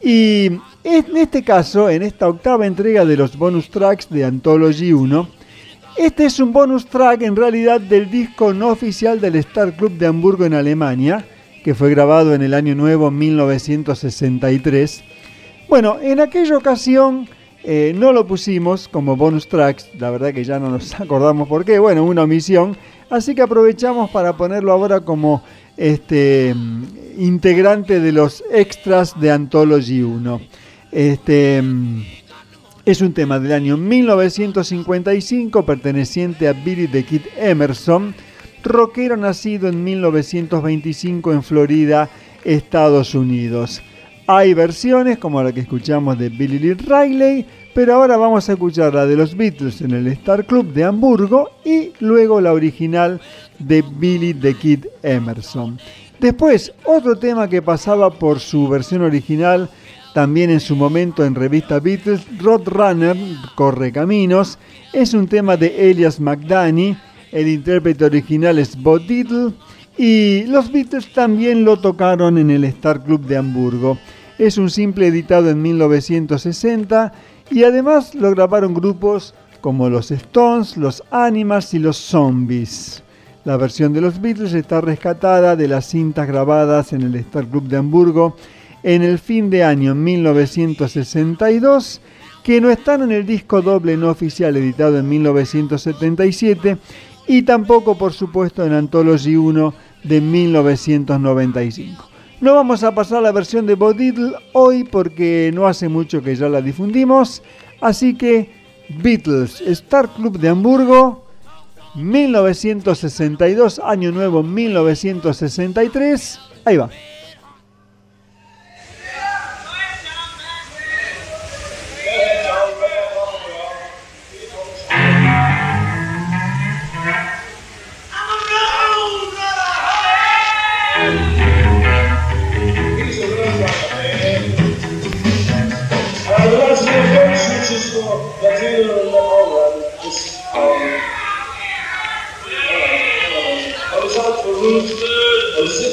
Y 0.03 0.47
en 0.83 1.17
este 1.17 1.43
caso, 1.43 1.91
en 1.91 2.03
esta 2.03 2.29
octava 2.29 2.67
entrega 2.67 3.05
de 3.05 3.17
los 3.17 3.37
bonus 3.37 3.69
tracks 3.69 4.09
de 4.09 4.25
Anthology 4.25 4.93
1, 4.93 5.29
este 5.99 6.25
es 6.25 6.41
un 6.41 6.53
bonus 6.53 6.87
track 6.87 7.21
en 7.23 7.37
realidad 7.37 7.81
del 7.81 8.11
disco 8.11 8.55
no 8.55 8.69
oficial 8.69 9.21
del 9.21 9.37
Star 9.37 9.77
Club 9.77 9.93
de 9.99 10.07
Hamburgo 10.07 10.47
en 10.47 10.55
Alemania, 10.55 11.27
que 11.63 11.75
fue 11.75 11.91
grabado 11.91 12.33
en 12.33 12.41
el 12.41 12.55
año 12.55 12.75
nuevo 12.75 13.11
1963. 13.11 15.05
Bueno, 15.69 15.99
en 16.01 16.21
aquella 16.21 16.57
ocasión 16.57 17.29
eh, 17.63 17.93
no 17.95 18.13
lo 18.15 18.27
pusimos 18.27 18.89
como 18.89 19.17
bonus 19.17 19.47
tracks, 19.49 19.91
la 19.99 20.11
verdad 20.11 20.33
que 20.33 20.45
ya 20.45 20.59
no 20.59 20.71
nos 20.71 20.99
acordamos 21.01 21.47
por 21.47 21.67
qué, 21.67 21.79
bueno, 21.79 22.05
una 22.05 22.23
omisión, 22.23 22.75
así 23.11 23.35
que 23.35 23.43
aprovechamos 23.43 24.11
para 24.11 24.39
ponerlo 24.39 24.73
ahora 24.73 25.01
como 25.01 25.43
este 25.81 26.55
integrante 27.17 28.01
de 28.01 28.13
los 28.13 28.45
extras 28.53 29.19
de 29.19 29.31
Anthology 29.31 30.03
1. 30.03 30.41
Este 30.93 31.63
es 32.85 33.01
un 33.01 33.15
tema 33.15 33.41
del 33.41 33.53
año 33.53 33.79
1955 33.79 35.65
perteneciente 35.65 36.49
a 36.49 36.53
Billy 36.53 36.87
the 36.87 37.03
Kid 37.03 37.23
Emerson, 37.35 38.15
rockero 38.63 39.17
nacido 39.17 39.69
en 39.69 39.83
1925 39.83 41.33
en 41.33 41.43
Florida, 41.43 42.11
Estados 42.45 43.15
Unidos. 43.15 43.81
Hay 44.27 44.53
versiones 44.53 45.17
como 45.17 45.43
la 45.43 45.53
que 45.53 45.61
escuchamos 45.61 46.19
de 46.19 46.29
Billy 46.29 46.59
Lee 46.59 46.75
Riley, 46.75 47.47
pero 47.75 47.95
ahora 47.95 48.19
vamos 48.19 48.47
a 48.49 48.53
escuchar 48.53 48.93
la 48.93 49.07
de 49.07 49.17
los 49.17 49.35
Beatles 49.35 49.81
en 49.81 49.93
el 49.93 50.09
Star 50.09 50.45
Club 50.45 50.75
de 50.75 50.85
Hamburgo 50.85 51.51
y 51.65 51.93
luego 52.01 52.39
la 52.43 52.53
original 52.53 53.19
de 53.61 53.83
Billy 53.83 54.35
the 54.35 54.55
Kid 54.55 54.87
Emerson. 55.03 55.79
Después, 56.19 56.73
otro 56.85 57.17
tema 57.17 57.49
que 57.49 57.63
pasaba 57.63 58.11
por 58.11 58.41
su 58.41 58.69
versión 58.69 59.03
original, 59.03 59.71
también 60.13 60.51
en 60.51 60.61
su 60.61 60.77
momento 60.77 61.25
en 61.25 61.35
revista 61.35 61.81
Beatles, 61.81 62.27
Roadrunner, 62.39 63.17
Corre 63.55 63.93
Caminos, 63.93 64.59
es 64.93 65.15
un 65.15 65.29
tema 65.29 65.57
de 65.57 65.91
Elias 65.91 66.21
McDaney, 66.21 66.97
el 67.33 67.49
intérprete 67.49 68.05
original 68.05 68.59
es 68.59 68.81
Bob 68.81 69.07
Diddle, 69.07 69.55
y 69.97 70.45
los 70.45 70.73
Beatles 70.73 71.13
también 71.13 71.65
lo 71.65 71.79
tocaron 71.79 72.39
en 72.39 72.51
el 72.51 72.65
Star 72.65 73.03
Club 73.03 73.23
de 73.27 73.37
Hamburgo. 73.37 73.99
Es 74.39 74.57
un 74.57 74.71
simple 74.71 75.07
editado 75.07 75.51
en 75.51 75.61
1960 75.61 77.13
y 77.51 77.65
además 77.65 78.15
lo 78.15 78.31
grabaron 78.31 78.73
grupos 78.73 79.35
como 79.61 79.91
los 79.91 80.11
Stones, 80.11 80.77
los 80.77 81.03
Animals 81.11 81.75
y 81.75 81.79
los 81.79 81.99
Zombies. 81.99 83.03
La 83.45 83.57
versión 83.57 83.95
de 83.95 84.03
los 84.03 84.21
Beatles 84.21 84.53
está 84.53 84.83
rescatada 84.83 85.57
de 85.57 85.67
las 85.67 85.87
cintas 85.87 86.29
grabadas 86.29 86.93
en 86.93 87.01
el 87.01 87.15
Star 87.15 87.47
Club 87.47 87.69
de 87.69 87.79
Hamburgo 87.79 88.37
en 88.83 89.03
el 89.03 89.19
fin 89.19 89.49
de 89.49 89.65
año 89.65 89.95
1962, 89.95 92.03
que 92.45 92.61
no 92.61 92.69
están 92.71 93.03
en 93.03 93.13
el 93.13 93.25
disco 93.25 93.63
doble 93.63 93.97
no 93.97 94.11
oficial 94.11 94.59
editado 94.59 94.99
en 94.99 95.09
1977 95.09 96.77
y 97.29 97.41
tampoco 97.43 97.97
por 97.97 98.13
supuesto 98.13 98.67
en 98.67 98.75
Anthology 98.75 99.37
1 99.37 99.73
de 100.05 100.21
1995. 100.21 102.11
No 102.43 102.55
vamos 102.55 102.85
a 102.85 102.95
pasar 102.95 103.23
la 103.23 103.33
versión 103.33 103.67
de 103.67 103.77
Diddle 103.77 104.35
hoy 104.53 104.85
porque 104.85 105.51
no 105.55 105.67
hace 105.67 105.89
mucho 105.89 106.23
que 106.23 106.37
ya 106.37 106.51
la 106.51 106.61
difundimos, 106.61 107.43
así 107.81 108.15
que 108.15 108.51
Beatles, 109.03 109.63
Star 109.63 110.11
Club 110.11 110.39
de 110.39 110.51
Hamburgo, 110.51 111.30
1962, 111.95 113.81
año 113.85 114.13
nuevo 114.13 114.43
1963, 114.43 116.41
ahí 116.65 116.77
va. 116.77 116.91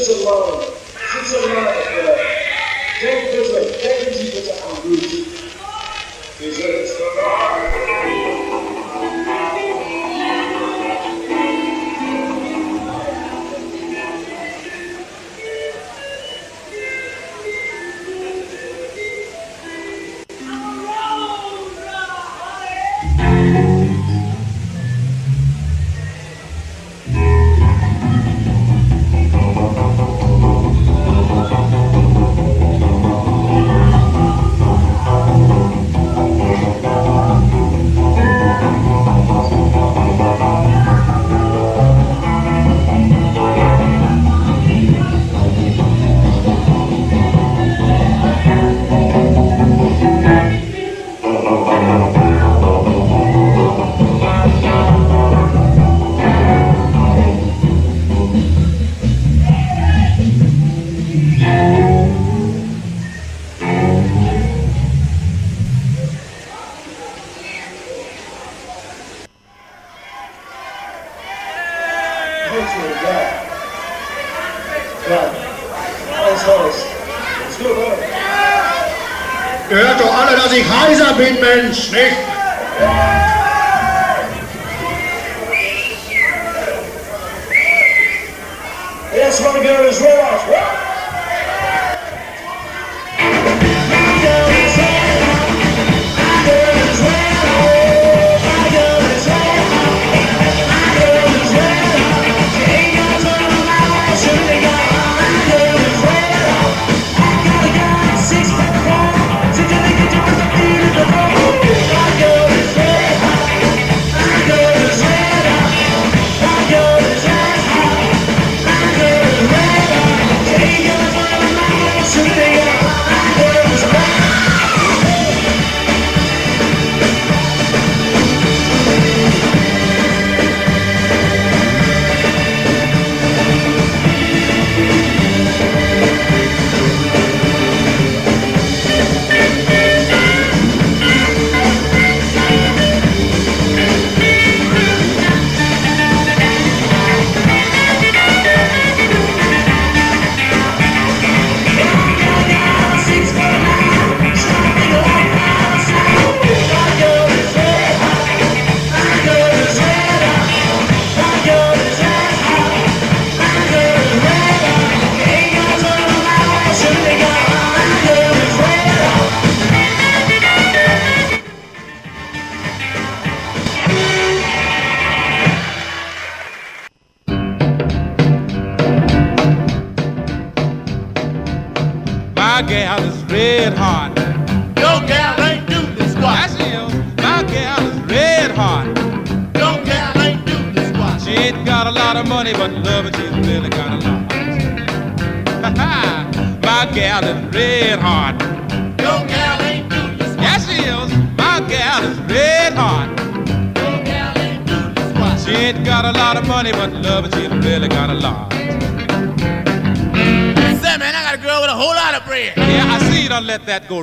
It's 0.10 0.24
your 0.24 0.32
love. 0.32 0.62
Get 1.12 1.32
your 1.34 1.54
love, 1.54 3.27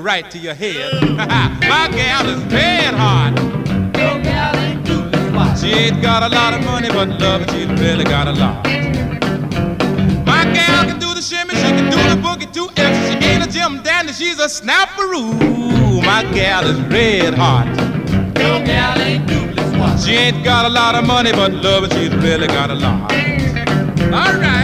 right 0.05 0.31
to 0.31 0.39
your 0.39 0.53
head. 0.53 0.93
My 1.17 1.89
gal 1.91 2.29
is 2.29 2.45
red 2.53 2.93
hot. 2.93 3.33
Your 3.97 4.23
gal 4.23 4.55
ain't 4.57 4.85
doing 4.85 5.57
She 5.57 5.73
ain't 5.73 6.03
got 6.03 6.23
a 6.23 6.29
lot 6.29 6.53
of 6.53 6.63
money, 6.63 6.89
but 6.89 7.09
love, 7.19 7.51
she 7.51 7.65
really 7.83 8.05
got 8.05 8.29
a 8.29 8.33
lot. 8.33 8.67
My 10.27 10.45
gal 10.53 10.85
can 10.85 10.99
do 10.99 11.15
the 11.15 11.23
shimmy, 11.23 11.55
she 11.55 11.71
can 11.73 11.91
do 11.91 11.97
the 11.97 12.21
boogie 12.21 12.53
too. 12.53 12.69
If 12.77 13.23
she 13.23 13.27
ain't 13.29 13.47
a 13.47 13.51
Jim 13.51 13.83
Dandy, 13.83 14.13
she's 14.13 14.39
a 14.39 14.47
snapperoo. 14.47 16.05
My 16.05 16.23
gal 16.35 16.67
is 16.67 16.79
red 16.93 17.33
hot. 17.33 17.67
Your 18.37 18.63
gal 18.63 19.01
ain't 19.01 19.27
doing 19.27 19.99
She 19.99 20.13
ain't 20.13 20.45
got 20.45 20.67
a 20.67 20.69
lot 20.69 20.95
of 20.97 21.07
money, 21.07 21.33
but 21.33 21.51
love, 21.51 21.91
she 21.95 22.11
really 22.11 22.47
got 22.47 22.69
a 22.69 22.75
lot. 22.75 23.11
All 24.13 24.39
right. 24.39 24.64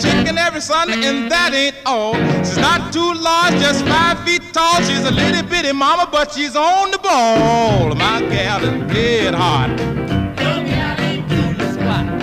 Chicken 0.00 0.38
every 0.38 0.60
Sunday, 0.60 1.06
and 1.06 1.30
that 1.30 1.52
ain't 1.54 1.76
all. 1.84 2.14
She's 2.44 2.58
not 2.58 2.92
too 2.92 3.14
large, 3.14 3.54
just 3.54 3.84
five 3.84 4.18
feet 4.24 4.42
tall. 4.52 4.80
She's 4.82 5.04
a 5.04 5.10
little 5.10 5.42
bitty 5.48 5.72
mama, 5.72 6.08
but 6.10 6.32
she's 6.32 6.56
on 6.56 6.90
the 6.90 6.98
ball. 6.98 7.94
My 7.94 8.20
gal 8.20 8.62
is 8.62 8.94
red 8.94 9.34
hot. 9.34 9.70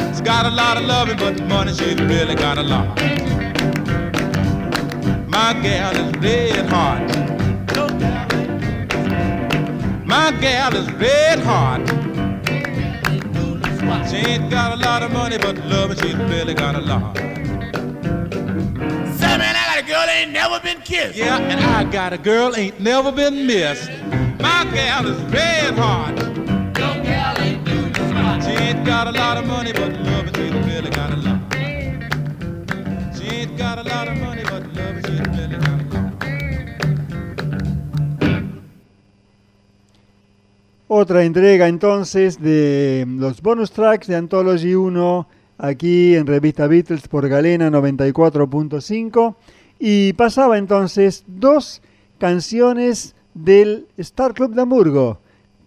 She's 0.10 0.22
got 0.22 0.46
a 0.46 0.50
lot 0.50 0.78
of 0.78 0.86
loving, 0.86 1.18
but 1.18 1.38
the 1.38 1.44
money 1.44 1.74
she 1.74 1.96
really 1.96 2.36
got 2.36 2.58
a 2.58 2.64
lot. 2.64 2.88
My 5.28 5.54
gal 5.62 5.96
is 5.96 6.12
red 6.18 6.66
hot. 6.68 7.02
My 10.06 10.32
gal 10.40 10.76
is 10.76 10.92
red 10.94 11.40
hot. 11.40 11.82
She 14.10 14.18
ain't 14.18 14.50
got 14.50 14.72
a 14.72 14.78
lot 14.78 15.04
of 15.04 15.12
money, 15.12 15.38
but 15.38 15.58
loving 15.66 15.98
she's 15.98 16.16
really 16.16 16.54
got 16.54 16.76
a 16.76 16.82
lot. 16.82 17.35
Ain't 20.26 20.34
never 20.34 20.60
been 20.60 20.82
kissed. 20.82 21.16
Yeah, 21.16 21.38
and 21.38 21.60
I 21.60 21.84
got 21.92 22.14
a 22.14 22.18
girl 22.18 22.56
ain't 22.56 22.80
never 22.80 23.12
been 23.12 23.46
missed. 23.46 23.90
My 24.40 24.66
gal 24.74 25.06
is 25.06 25.20
red 25.32 25.74
hot. 25.76 26.16
She 28.44 28.52
ain't 28.52 28.86
got 28.86 29.08
a 29.08 29.12
lot 29.12 29.38
of 29.38 29.46
money, 29.46 29.72
but 29.72 29.92
loving 29.92 30.34
she 30.34 30.50
really 30.70 30.90
got 30.90 31.12
a 31.12 31.18
lot. 31.18 31.42
She 33.16 33.26
ain't 33.28 33.58
got 33.58 33.78
a 33.80 33.84
lot 33.84 34.08
of 34.08 34.18
money, 34.20 34.44
but 34.44 34.64
loving 34.76 35.04
she 35.06 35.12
really 35.38 35.58
got 35.58 35.82
a 35.82 35.96
lot. 35.96 36.12
Otra 40.88 41.24
entrega 41.24 41.68
entonces 41.68 42.40
de 42.40 43.06
los 43.08 43.42
bonus 43.42 43.72
tracks 43.72 44.08
de 44.08 44.16
Anthology 44.16 44.76
1 44.76 45.28
aquí 45.58 46.16
en 46.16 46.28
Revista 46.28 46.68
Beatles 46.68 47.08
por 47.08 47.28
Galena 47.28 47.70
94.5 47.70 49.36
y 49.80 50.14
pasaba 50.14 50.58
entonces 50.58 51.24
dos 51.28 51.82
canciones 52.18 53.16
del 53.34 53.88
Star 53.98 54.34
Club 54.34 54.54
de 54.54 54.62
Hamburgo 54.62 55.20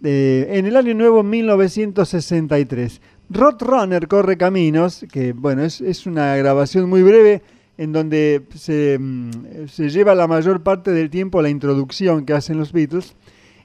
eh, 0.03 0.47
en 0.51 0.65
el 0.65 0.75
año 0.75 0.93
nuevo 0.93 1.23
1963. 1.23 3.01
Roadrunner 3.29 4.07
corre 4.07 4.37
caminos, 4.37 5.05
que 5.11 5.33
bueno, 5.33 5.63
es, 5.63 5.81
es 5.81 6.05
una 6.05 6.35
grabación 6.35 6.89
muy 6.89 7.03
breve 7.03 7.43
en 7.77 7.93
donde 7.93 8.43
se, 8.55 8.97
mm, 8.99 9.67
se 9.67 9.89
lleva 9.89 10.15
la 10.15 10.27
mayor 10.27 10.63
parte 10.63 10.91
del 10.91 11.09
tiempo 11.09 11.41
la 11.41 11.49
introducción 11.49 12.25
que 12.25 12.33
hacen 12.33 12.57
los 12.57 12.73
Beatles. 12.73 13.15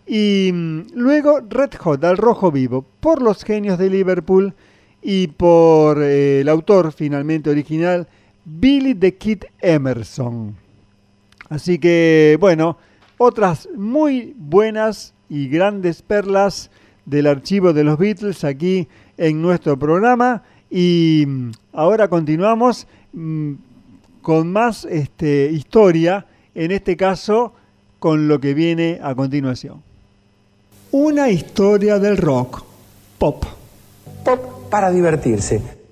Y 0.06 0.50
mm, 0.52 0.82
luego 0.94 1.40
Red 1.48 1.74
Hot, 1.80 2.04
al 2.04 2.16
rojo 2.16 2.52
vivo, 2.52 2.84
por 3.00 3.22
los 3.22 3.42
genios 3.42 3.78
de 3.78 3.90
Liverpool 3.90 4.54
y 5.02 5.28
por 5.28 6.02
eh, 6.02 6.40
el 6.40 6.48
autor 6.48 6.92
finalmente 6.92 7.50
original, 7.50 8.06
Billy 8.44 8.94
the 8.94 9.14
Kid 9.14 9.44
Emerson. 9.60 10.56
Así 11.48 11.78
que, 11.78 12.36
bueno, 12.40 12.76
otras 13.18 13.68
muy 13.76 14.34
buenas 14.36 15.14
y 15.28 15.48
grandes 15.48 16.02
perlas 16.02 16.70
del 17.06 17.26
archivo 17.26 17.72
de 17.72 17.84
los 17.84 17.98
Beatles 17.98 18.44
aquí 18.44 18.88
en 19.16 19.40
nuestro 19.40 19.78
programa. 19.78 20.42
Y 20.70 21.24
mm, 21.26 21.50
ahora 21.72 22.08
continuamos 22.08 22.86
mm, 23.12 23.52
con 24.22 24.50
más 24.50 24.84
este, 24.86 25.50
historia, 25.52 26.26
en 26.54 26.72
este 26.72 26.96
caso 26.96 27.54
con 27.98 28.28
lo 28.28 28.40
que 28.40 28.54
viene 28.54 28.98
a 29.02 29.14
continuación. 29.14 29.82
Una 30.90 31.30
historia 31.30 31.98
del 31.98 32.16
rock, 32.16 32.62
pop. 33.18 33.44
Pop 34.24 34.70
para 34.70 34.90
divertirse. 34.90 35.83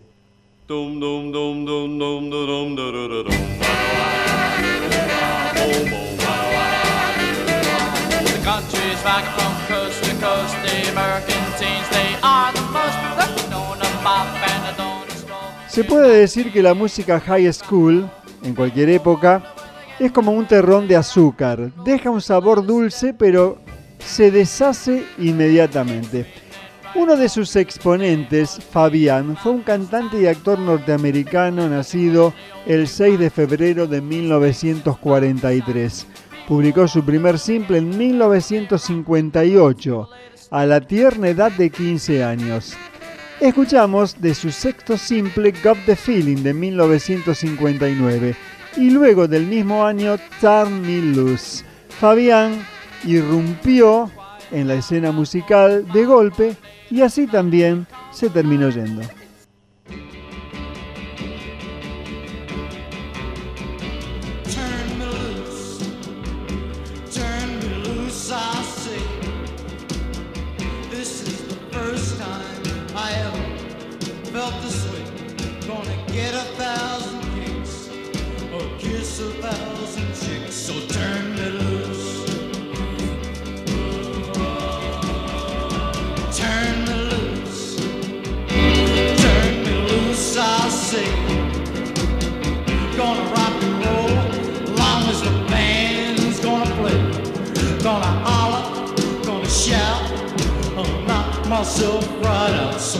Se 15.68 15.84
puede 15.84 16.18
decir 16.18 16.50
que 16.50 16.62
la 16.62 16.74
música 16.74 17.20
high 17.20 17.52
school, 17.52 18.10
en 18.42 18.54
cualquier 18.54 18.88
época, 18.90 19.42
es 19.98 20.10
como 20.10 20.32
un 20.32 20.46
terrón 20.46 20.88
de 20.88 20.96
azúcar. 20.96 21.70
Deja 21.84 22.08
un 22.08 22.22
sabor 22.22 22.64
dulce, 22.64 23.12
pero 23.12 23.58
se 23.98 24.30
deshace 24.30 25.04
inmediatamente. 25.18 26.41
Uno 26.94 27.16
de 27.16 27.30
sus 27.30 27.56
exponentes, 27.56 28.60
Fabián, 28.70 29.34
fue 29.38 29.52
un 29.52 29.62
cantante 29.62 30.20
y 30.20 30.26
actor 30.26 30.58
norteamericano 30.58 31.66
nacido 31.66 32.34
el 32.66 32.86
6 32.86 33.18
de 33.18 33.30
febrero 33.30 33.86
de 33.86 34.02
1943. 34.02 36.06
Publicó 36.46 36.86
su 36.86 37.02
primer 37.02 37.38
simple 37.38 37.78
en 37.78 37.96
1958, 37.96 40.10
a 40.50 40.66
la 40.66 40.82
tierna 40.82 41.28
edad 41.28 41.50
de 41.52 41.70
15 41.70 42.22
años. 42.22 42.74
Escuchamos 43.40 44.20
de 44.20 44.34
su 44.34 44.50
sexto 44.50 44.98
simple 44.98 45.54
Got 45.64 45.78
the 45.86 45.96
Feeling 45.96 46.42
de 46.42 46.52
1959 46.52 48.36
y 48.76 48.90
luego 48.90 49.26
del 49.26 49.46
mismo 49.46 49.86
año 49.86 50.18
Turn 50.42 50.82
Me 50.82 51.00
Loose. 51.00 51.64
Fabián 51.88 52.66
irrumpió 53.04 54.10
en 54.52 54.68
la 54.68 54.74
escena 54.74 55.12
musical 55.12 55.86
de 55.92 56.04
golpe 56.04 56.56
y 56.90 57.00
así 57.02 57.26
también 57.26 57.86
se 58.10 58.28
terminó 58.30 58.68
yendo. 58.70 59.02
I 90.36 90.68
say. 90.70 91.04
Gonna 92.96 93.22
rock 93.30 93.62
and 93.62 93.84
roll 93.84 94.76
long 94.76 95.02
as 95.10 95.20
the 95.22 95.30
band's 95.50 96.40
gonna 96.40 96.74
play. 96.76 96.98
Gonna 97.82 98.12
holler, 98.24 98.94
gonna 99.24 99.48
shout, 99.48 100.10
I'll 100.76 101.02
knock 101.02 101.46
myself 101.48 102.08
right 102.24 102.54
out. 102.54 102.80
So 102.80 102.98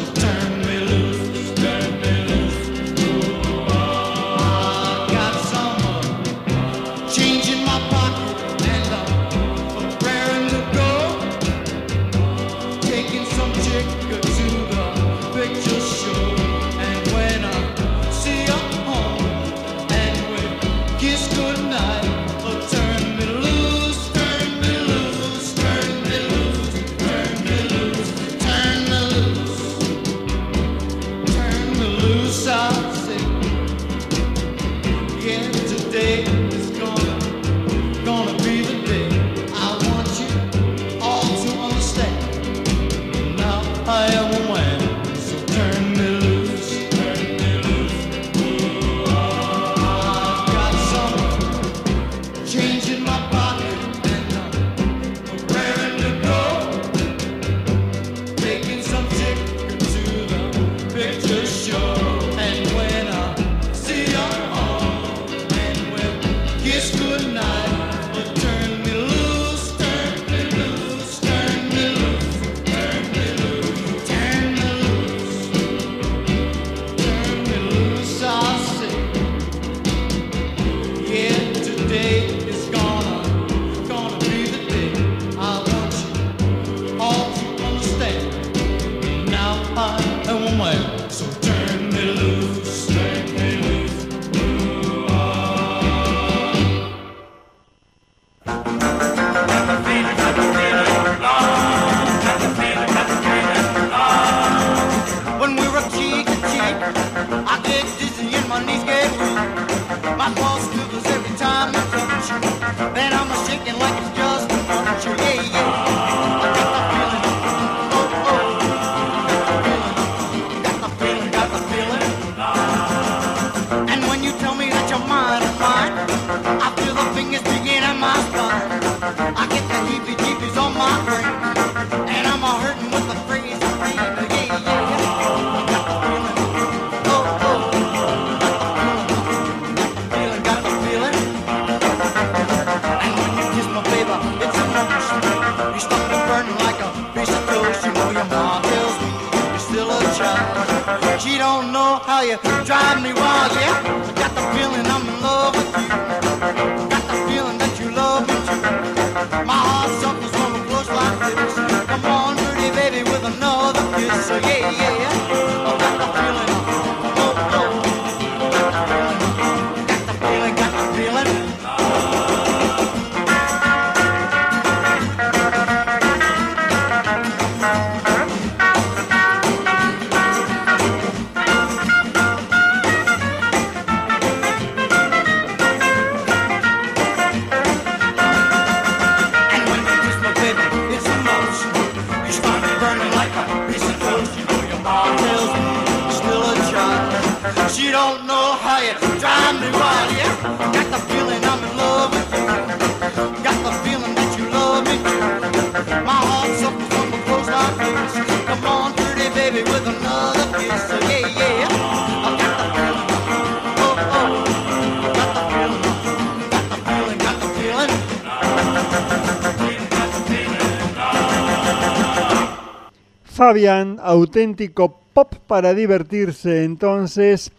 Auténtico 223.69 224.99
pop 225.13 225.35
para 225.47 225.75
divertirse 225.75 226.65
entonces. 226.65 227.53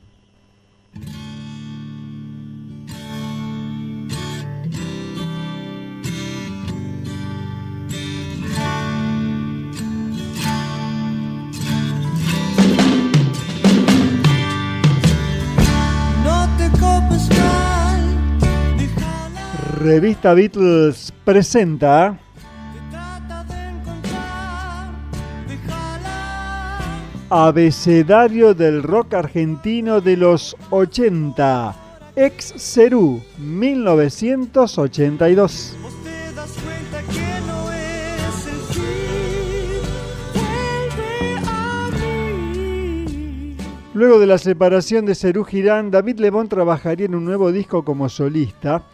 Revista 19.85 20.33
Beatles 20.33 21.13
presenta 21.27 22.19
Abecedario 27.29 28.55
del 28.55 28.83
rock 28.83 29.13
argentino 29.13 30.01
de 30.01 30.17
los 30.17 30.57
80, 30.71 31.77
ex 32.17 32.55
Cerú, 32.57 33.21
1982. 33.37 35.77
te 36.03 36.33
das 36.33 36.57
cuenta 36.65 37.03
que 37.13 37.41
no 37.47 37.71
es 37.71 38.47
el 38.47 38.61
fin. 38.73 39.83
Vuelve 40.33 41.37
a 41.47 41.91
mí. 41.93 43.55
Luego 43.93 44.19
de 44.19 44.29
la 44.29 44.39
separación 44.39 45.05
de 45.05 45.15
Cerú 45.15 45.45
Girán, 45.45 45.91
David 45.91 46.21
Lebón 46.21 46.49
trabajaría 46.49 47.05
en 47.05 47.15
un 47.15 47.27
nuevo 47.27 47.53
disco 47.53 47.85
como 47.85 48.09
solista, 48.09 48.87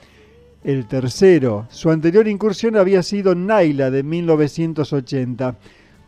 el 0.64 0.86
tercero. 0.86 1.66
Su 1.70 1.90
anterior 1.90 2.28
incursión 2.28 2.76
había 2.76 3.02
sido 3.02 3.34
Naila 3.34 3.90
de 3.90 4.02
1980. 4.02 5.56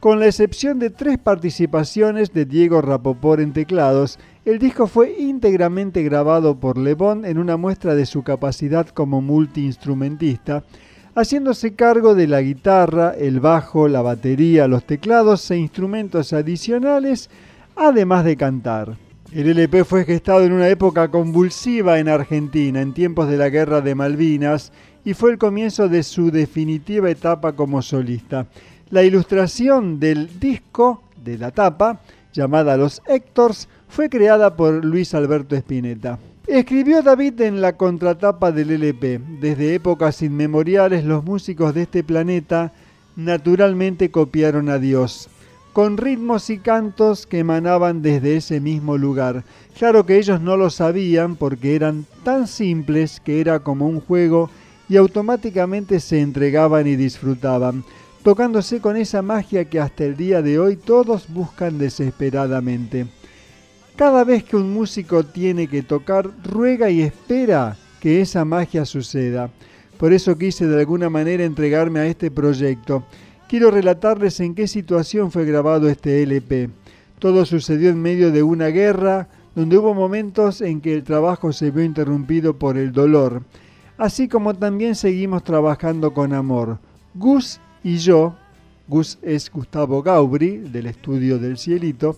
Con 0.00 0.18
la 0.18 0.26
excepción 0.26 0.78
de 0.78 0.90
tres 0.90 1.18
participaciones 1.18 2.32
de 2.32 2.44
Diego 2.44 2.80
Rapoport 2.82 3.40
en 3.40 3.52
teclados, 3.52 4.18
el 4.44 4.58
disco 4.58 4.88
fue 4.88 5.14
íntegramente 5.16 6.02
grabado 6.02 6.58
por 6.58 6.76
Lebón 6.76 7.24
en 7.24 7.38
una 7.38 7.56
muestra 7.56 7.94
de 7.94 8.06
su 8.06 8.24
capacidad 8.24 8.88
como 8.88 9.20
multiinstrumentista, 9.20 10.64
haciéndose 11.14 11.74
cargo 11.74 12.16
de 12.16 12.26
la 12.26 12.40
guitarra, 12.40 13.14
el 13.16 13.38
bajo, 13.38 13.86
la 13.86 14.02
batería, 14.02 14.66
los 14.66 14.84
teclados 14.84 15.48
e 15.52 15.58
instrumentos 15.58 16.32
adicionales, 16.32 17.30
además 17.76 18.24
de 18.24 18.36
cantar. 18.36 18.96
El 19.34 19.48
LP 19.48 19.84
fue 19.84 20.04
gestado 20.04 20.44
en 20.44 20.52
una 20.52 20.68
época 20.68 21.10
convulsiva 21.10 21.98
en 21.98 22.10
Argentina, 22.10 22.82
en 22.82 22.92
tiempos 22.92 23.30
de 23.30 23.38
la 23.38 23.48
Guerra 23.48 23.80
de 23.80 23.94
Malvinas, 23.94 24.72
y 25.06 25.14
fue 25.14 25.30
el 25.30 25.38
comienzo 25.38 25.88
de 25.88 26.02
su 26.02 26.30
definitiva 26.30 27.08
etapa 27.08 27.54
como 27.54 27.80
solista. 27.80 28.46
La 28.90 29.04
ilustración 29.04 29.98
del 29.98 30.38
disco, 30.38 31.02
de 31.24 31.38
la 31.38 31.50
tapa, 31.50 32.02
llamada 32.34 32.76
Los 32.76 33.00
Héctors, 33.06 33.68
fue 33.88 34.10
creada 34.10 34.54
por 34.54 34.84
Luis 34.84 35.14
Alberto 35.14 35.56
Spinetta. 35.56 36.18
Escribió 36.46 37.00
David 37.00 37.40
en 37.40 37.62
la 37.62 37.78
contratapa 37.78 38.52
del 38.52 38.70
LP. 38.72 39.18
Desde 39.40 39.74
épocas 39.74 40.20
inmemoriales 40.20 41.04
los 41.04 41.24
músicos 41.24 41.72
de 41.72 41.82
este 41.82 42.04
planeta 42.04 42.72
naturalmente 43.16 44.10
copiaron 44.10 44.68
a 44.68 44.78
Dios, 44.78 45.30
con 45.72 45.96
ritmos 45.96 46.50
y 46.50 46.58
cantos 46.58 47.26
que 47.26 47.38
emanaban 47.38 48.02
desde 48.02 48.36
ese 48.36 48.60
mismo 48.60 48.98
lugar. 48.98 49.44
Claro 49.78 50.04
que 50.04 50.18
ellos 50.18 50.40
no 50.40 50.56
lo 50.56 50.70
sabían 50.70 51.36
porque 51.36 51.74
eran 51.74 52.04
tan 52.24 52.46
simples 52.46 53.20
que 53.20 53.40
era 53.40 53.60
como 53.60 53.86
un 53.86 54.00
juego 54.00 54.50
y 54.88 54.96
automáticamente 54.96 56.00
se 56.00 56.20
entregaban 56.20 56.86
y 56.86 56.96
disfrutaban, 56.96 57.84
tocándose 58.22 58.80
con 58.80 58.96
esa 58.96 59.22
magia 59.22 59.64
que 59.64 59.80
hasta 59.80 60.04
el 60.04 60.16
día 60.16 60.42
de 60.42 60.58
hoy 60.58 60.76
todos 60.76 61.26
buscan 61.28 61.78
desesperadamente. 61.78 63.06
Cada 63.96 64.24
vez 64.24 64.44
que 64.44 64.56
un 64.56 64.72
músico 64.72 65.24
tiene 65.24 65.68
que 65.68 65.82
tocar, 65.82 66.30
ruega 66.44 66.90
y 66.90 67.02
espera 67.02 67.76
que 68.00 68.20
esa 68.20 68.44
magia 68.44 68.84
suceda. 68.84 69.50
Por 69.98 70.12
eso 70.12 70.36
quise 70.36 70.66
de 70.66 70.80
alguna 70.80 71.08
manera 71.08 71.44
entregarme 71.44 72.00
a 72.00 72.06
este 72.06 72.30
proyecto. 72.30 73.04
Quiero 73.52 73.70
relatarles 73.70 74.40
en 74.40 74.54
qué 74.54 74.66
situación 74.66 75.30
fue 75.30 75.44
grabado 75.44 75.90
este 75.90 76.22
LP. 76.22 76.70
Todo 77.18 77.44
sucedió 77.44 77.90
en 77.90 78.00
medio 78.00 78.32
de 78.32 78.42
una 78.42 78.68
guerra, 78.68 79.28
donde 79.54 79.76
hubo 79.76 79.92
momentos 79.92 80.62
en 80.62 80.80
que 80.80 80.94
el 80.94 81.04
trabajo 81.04 81.52
se 81.52 81.70
vio 81.70 81.84
interrumpido 81.84 82.58
por 82.58 82.78
el 82.78 82.92
dolor, 82.92 83.42
así 83.98 84.26
como 84.26 84.54
también 84.54 84.94
seguimos 84.94 85.44
trabajando 85.44 86.14
con 86.14 86.32
amor. 86.32 86.78
Gus 87.12 87.60
y 87.84 87.98
yo, 87.98 88.34
Gus 88.88 89.18
es 89.20 89.52
Gustavo 89.52 90.02
Gaubri, 90.02 90.56
del 90.56 90.86
estudio 90.86 91.38
del 91.38 91.58
Cielito, 91.58 92.16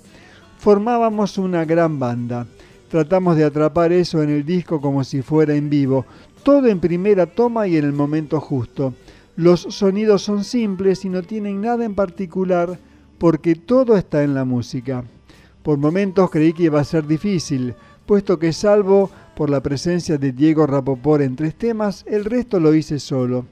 formábamos 0.58 1.36
una 1.36 1.64
gran 1.64 1.98
banda. 1.98 2.46
Tratamos 2.88 3.36
de 3.36 3.42
atrapar 3.42 3.92
eso 3.92 4.22
en 4.22 4.30
el 4.30 4.46
disco 4.46 4.80
como 4.80 5.02
si 5.02 5.20
fuera 5.20 5.56
en 5.56 5.68
vivo, 5.68 6.06
todo 6.44 6.68
en 6.68 6.78
primera 6.78 7.26
toma 7.26 7.66
y 7.66 7.76
en 7.76 7.86
el 7.86 7.92
momento 7.92 8.40
justo. 8.40 8.94
Los 9.36 9.62
sonidos 9.62 10.22
son 10.22 10.44
simples 10.44 11.04
y 11.04 11.08
no 11.08 11.22
tienen 11.22 11.60
nada 11.60 11.84
en 11.84 11.96
particular 11.96 12.78
porque 13.18 13.56
todo 13.56 13.96
está 13.96 14.22
en 14.22 14.32
la 14.32 14.44
música. 14.44 15.02
Por 15.64 15.78
momentos 15.78 16.30
creí 16.30 16.52
que 16.52 16.64
iba 16.64 16.80
a 16.80 16.84
ser 16.84 17.06
difícil, 17.06 17.74
puesto 18.06 18.38
que 18.38 18.52
salvo 18.52 19.10
por 19.34 19.50
la 19.50 19.60
presencia 19.60 20.18
de 20.18 20.30
Diego 20.30 20.68
Rapoport 20.68 21.22
en 21.22 21.34
tres 21.34 21.56
temas, 21.56 22.04
el 22.06 22.24
resto 22.24 22.60
lo 22.60 22.74
hice 22.74 23.00
solo. 23.00 23.46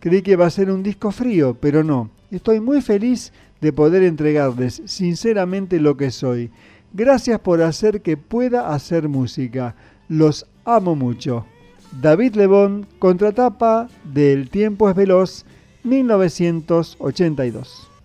Creí 0.00 0.22
que 0.22 0.32
iba 0.32 0.46
a 0.46 0.50
ser 0.50 0.70
un 0.70 0.82
disco 0.82 1.10
frío, 1.10 1.54
pero 1.60 1.84
no. 1.84 2.10
Estoy 2.30 2.60
muy 2.60 2.80
feliz 2.80 3.32
de 3.60 3.74
poder 3.74 4.04
entregarles 4.04 4.80
sinceramente 4.86 5.80
lo 5.80 5.98
que 5.98 6.10
soy. 6.10 6.50
Gracias 6.94 7.40
por 7.40 7.60
hacer 7.60 8.00
que 8.00 8.16
pueda 8.16 8.72
hacer 8.72 9.08
música. 9.08 9.74
Los 10.08 10.46
amo 10.64 10.96
mucho. 10.96 11.44
David 11.92 12.34
Lebón, 12.34 12.88
contratapa 12.98 13.88
de 14.04 14.32
El 14.32 14.50
tiempo 14.50 14.90
es 14.90 14.96
veloz, 14.96 15.46
1982. 15.84 17.95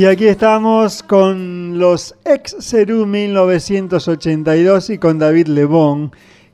Y 0.00 0.06
aquí 0.06 0.28
estamos 0.28 1.02
con 1.02 1.78
los 1.78 2.14
ex 2.24 2.56
Cerú 2.58 3.04
1982 3.04 4.88
y 4.88 4.96
con 4.96 5.18
David 5.18 5.48
Lebón, 5.48 6.10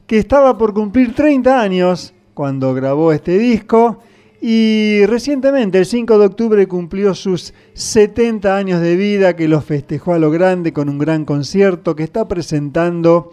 que 0.09 0.19
estaba 0.19 0.59
por 0.59 0.75
cumplir 0.75 1.15
30 1.15 1.61
años 1.61 2.13
cuando 2.35 2.75
grabó 2.75 3.13
este 3.13 3.39
disco 3.39 4.01
y 4.41 5.07
recientemente, 5.07 5.79
el 5.79 5.87
5 5.87 6.19
de 6.19 6.27
octubre, 6.27 6.67
cumplió 6.67 7.15
sus 7.15 7.55
70 7.75 8.57
años 8.57 8.81
de 8.81 8.97
vida, 8.97 9.37
que 9.37 9.47
los 9.47 9.65
festejó 9.65 10.15
a 10.15 10.19
lo 10.19 10.33
grande 10.33 10.73
con 10.73 10.89
un 10.89 10.99
gran 10.99 11.25
concierto 11.25 11.95
que 11.95 12.03
está 12.03 12.27
presentando 12.27 13.31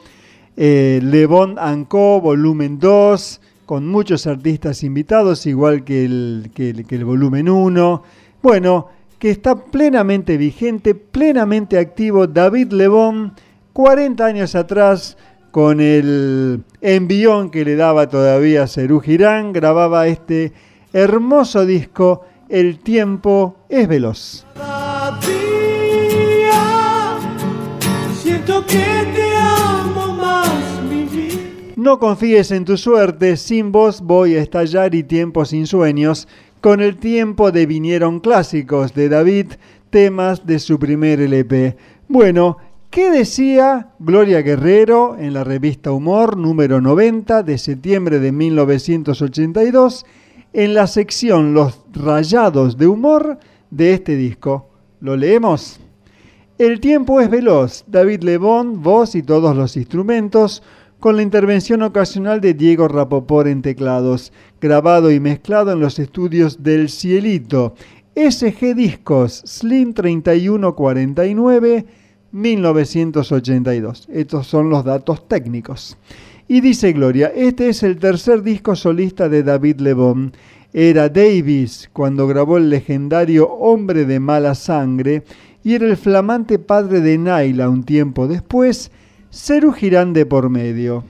eh, 0.56 1.00
Le 1.02 1.26
Bon 1.26 1.56
Co. 1.88 2.22
Volumen 2.22 2.78
2, 2.78 3.42
con 3.66 3.88
muchos 3.88 4.28
artistas 4.28 4.84
invitados, 4.84 5.48
igual 5.48 5.84
que 5.84 6.06
el, 6.06 6.52
que 6.54 6.70
el- 6.70 6.86
que 6.86 6.98
el 6.98 7.06
Volumen 7.06 7.50
1. 7.50 8.04
Bueno, 8.44 8.90
que 9.24 9.32
está 9.32 9.56
plenamente 9.56 10.36
vigente, 10.36 10.96
plenamente 10.96 11.78
activo 11.78 12.28
David 12.28 12.74
Lebón, 12.74 13.32
40 13.72 14.26
años 14.26 14.54
atrás, 14.54 15.16
con 15.52 15.80
el 15.80 16.66
envión 16.82 17.50
que 17.50 17.64
le 17.64 17.78
daba 17.78 18.10
todavía 18.10 18.68
Cerú 18.68 19.00
Girán, 19.00 19.54
grababa 19.54 20.08
este 20.08 20.52
hermoso 20.92 21.66
disco, 21.66 22.26
El 22.50 22.80
tiempo 22.80 23.56
es 23.70 23.88
veloz. 23.88 24.46
Cada 24.56 25.18
día 25.22 27.18
siento 28.22 28.66
que 28.66 29.08
te 29.16 29.38
amo 29.38 30.16
más, 30.16 30.84
mi 30.90 31.06
vida. 31.06 31.40
No 31.78 31.98
confíes 31.98 32.52
en 32.52 32.66
tu 32.66 32.76
suerte, 32.76 33.38
sin 33.38 33.72
vos 33.72 34.02
voy 34.02 34.36
a 34.36 34.42
estallar 34.42 34.94
y 34.94 35.04
tiempo 35.04 35.46
sin 35.46 35.66
sueños. 35.66 36.28
Con 36.64 36.80
el 36.80 36.96
tiempo 36.96 37.52
de 37.52 37.66
vinieron 37.66 38.22
clásicos 38.22 38.94
de 38.94 39.10
David, 39.10 39.48
temas 39.90 40.46
de 40.46 40.60
su 40.60 40.80
primer 40.80 41.20
LP. 41.20 41.76
Bueno, 42.08 42.56
¿qué 42.90 43.12
decía 43.12 43.90
Gloria 44.00 44.42
Guerrero 44.42 45.18
en 45.20 45.34
la 45.34 45.44
revista 45.44 45.92
Humor 45.92 46.38
número 46.38 46.80
90 46.80 47.44
de 47.44 47.58
septiembre 47.58 48.20
de 48.20 48.32
1982 48.32 50.06
en 50.54 50.74
la 50.74 50.88
sección 50.88 51.54
Los 51.54 51.82
Rayados 51.92 52.78
de 52.78 52.88
Humor 52.88 53.40
de 53.70 53.96
este 53.96 54.16
disco? 54.16 54.70
¿Lo 55.02 55.18
leemos? 55.18 55.82
El 56.58 56.80
tiempo 56.80 57.20
es 57.20 57.30
veloz. 57.30 57.84
David 57.88 58.24
Lebón, 58.24 58.82
voz 58.82 59.16
y 59.16 59.24
todos 59.24 59.54
los 59.54 59.76
instrumentos, 59.76 60.64
con 61.04 61.18
la 61.18 61.22
intervención 61.22 61.82
ocasional 61.82 62.40
de 62.40 62.54
Diego 62.54 62.88
Rapoport 62.88 63.50
en 63.50 63.62
teclados, 63.62 64.32
grabado 64.62 65.12
y 65.12 65.20
mezclado 65.20 65.74
en 65.74 65.82
los 65.82 66.00
estudios 66.00 66.64
del 66.64 66.88
Cielito. 66.88 67.76
SG 68.16 68.74
Discos, 68.74 69.44
Slim 69.46 69.94
3149, 69.94 71.86
1982. 72.32 74.08
Estos 74.14 74.48
son 74.48 74.70
los 74.70 74.86
datos 74.86 75.28
técnicos. 75.28 75.98
Y 76.48 76.62
dice 76.62 76.94
Gloria, 76.94 77.34
este 77.36 77.68
es 77.68 77.84
el 77.84 77.98
tercer 77.98 78.42
disco 78.42 78.74
solista 78.74 79.28
de 79.28 79.44
David 79.44 79.82
Lebón. 79.82 80.32
Era 80.72 81.10
Davis 81.10 81.90
cuando 81.92 82.28
grabó 82.28 82.56
el 82.56 82.70
legendario 82.70 83.50
Hombre 83.50 84.06
de 84.06 84.22
mala 84.22 84.56
sangre 84.56 85.24
y 85.66 85.74
era 85.74 85.86
el 85.86 85.98
flamante 85.98 86.60
padre 86.60 87.02
de 87.02 87.18
Naila 87.18 87.68
un 87.68 87.84
tiempo 87.84 88.26
después, 88.26 88.90
Cerú 89.36 89.72
Girán 89.74 90.14
de 90.14 90.28
por 90.28 90.52
medio. 90.52 91.06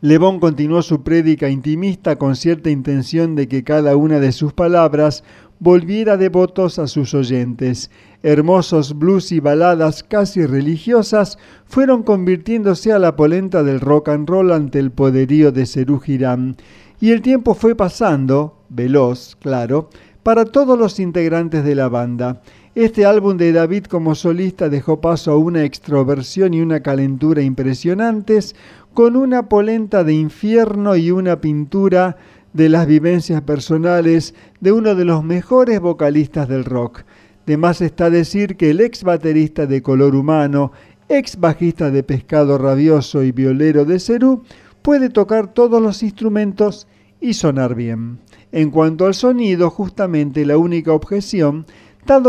Lebón 0.00 0.40
continuó 0.40 0.80
su 0.80 1.02
prédica 1.02 1.50
intimista 1.50 2.16
con 2.16 2.34
cierta 2.34 2.70
intención 2.70 3.34
de 3.34 3.46
que 3.46 3.62
cada 3.62 3.94
una 3.94 4.20
de 4.20 4.32
sus 4.32 4.54
palabras 4.54 5.22
volviera 5.58 6.16
devotos 6.16 6.78
a 6.78 6.86
sus 6.86 7.12
oyentes. 7.12 7.90
Hermosos 8.22 8.98
blues 8.98 9.32
y 9.32 9.40
baladas 9.40 10.02
casi 10.02 10.46
religiosas 10.46 11.36
fueron 11.66 12.04
convirtiéndose 12.04 12.90
a 12.90 12.98
la 12.98 13.16
polenta 13.16 13.62
del 13.62 13.80
rock 13.80 14.08
and 14.08 14.26
roll 14.26 14.50
ante 14.50 14.78
el 14.78 14.90
poderío 14.90 15.52
de 15.52 15.66
Serú 15.66 16.00
Girán. 16.00 16.56
Y 17.00 17.10
el 17.10 17.20
tiempo 17.20 17.52
fue 17.52 17.74
pasando, 17.74 18.62
veloz, 18.70 19.36
claro, 19.36 19.90
para 20.22 20.46
todos 20.46 20.78
los 20.78 20.98
integrantes 21.00 21.64
de 21.64 21.74
la 21.74 21.90
banda. 21.90 22.40
Este 22.74 23.06
álbum 23.06 23.36
de 23.36 23.52
David 23.52 23.84
como 23.84 24.14
solista 24.14 24.68
dejó 24.68 25.00
paso 25.00 25.32
a 25.32 25.38
una 25.38 25.64
extroversión 25.64 26.54
y 26.54 26.60
una 26.60 26.80
calentura 26.80 27.42
impresionantes, 27.42 28.54
con 28.94 29.16
una 29.16 29.48
polenta 29.48 30.04
de 30.04 30.14
infierno 30.14 30.96
y 30.96 31.10
una 31.10 31.40
pintura 31.40 32.16
de 32.52 32.68
las 32.68 32.86
vivencias 32.86 33.42
personales 33.42 34.34
de 34.60 34.72
uno 34.72 34.94
de 34.94 35.04
los 35.04 35.24
mejores 35.24 35.80
vocalistas 35.80 36.48
del 36.48 36.64
rock. 36.64 37.02
De 37.46 37.56
más 37.56 37.80
está 37.80 38.10
decir 38.10 38.56
que 38.56 38.70
el 38.70 38.80
ex 38.80 39.04
baterista 39.04 39.66
de 39.66 39.82
Color 39.82 40.14
Humano, 40.14 40.72
ex 41.08 41.40
bajista 41.40 41.90
de 41.90 42.02
Pescado 42.02 42.58
Rabioso 42.58 43.22
y 43.22 43.32
violero 43.32 43.84
de 43.84 43.98
Cerú, 43.98 44.42
puede 44.82 45.08
tocar 45.08 45.54
todos 45.54 45.80
los 45.80 46.02
instrumentos 46.02 46.86
y 47.20 47.34
sonar 47.34 47.74
bien. 47.74 48.18
En 48.52 48.70
cuanto 48.70 49.06
al 49.06 49.14
sonido, 49.14 49.70
justamente 49.70 50.46
la 50.46 50.56
única 50.56 50.92
objeción, 50.92 51.66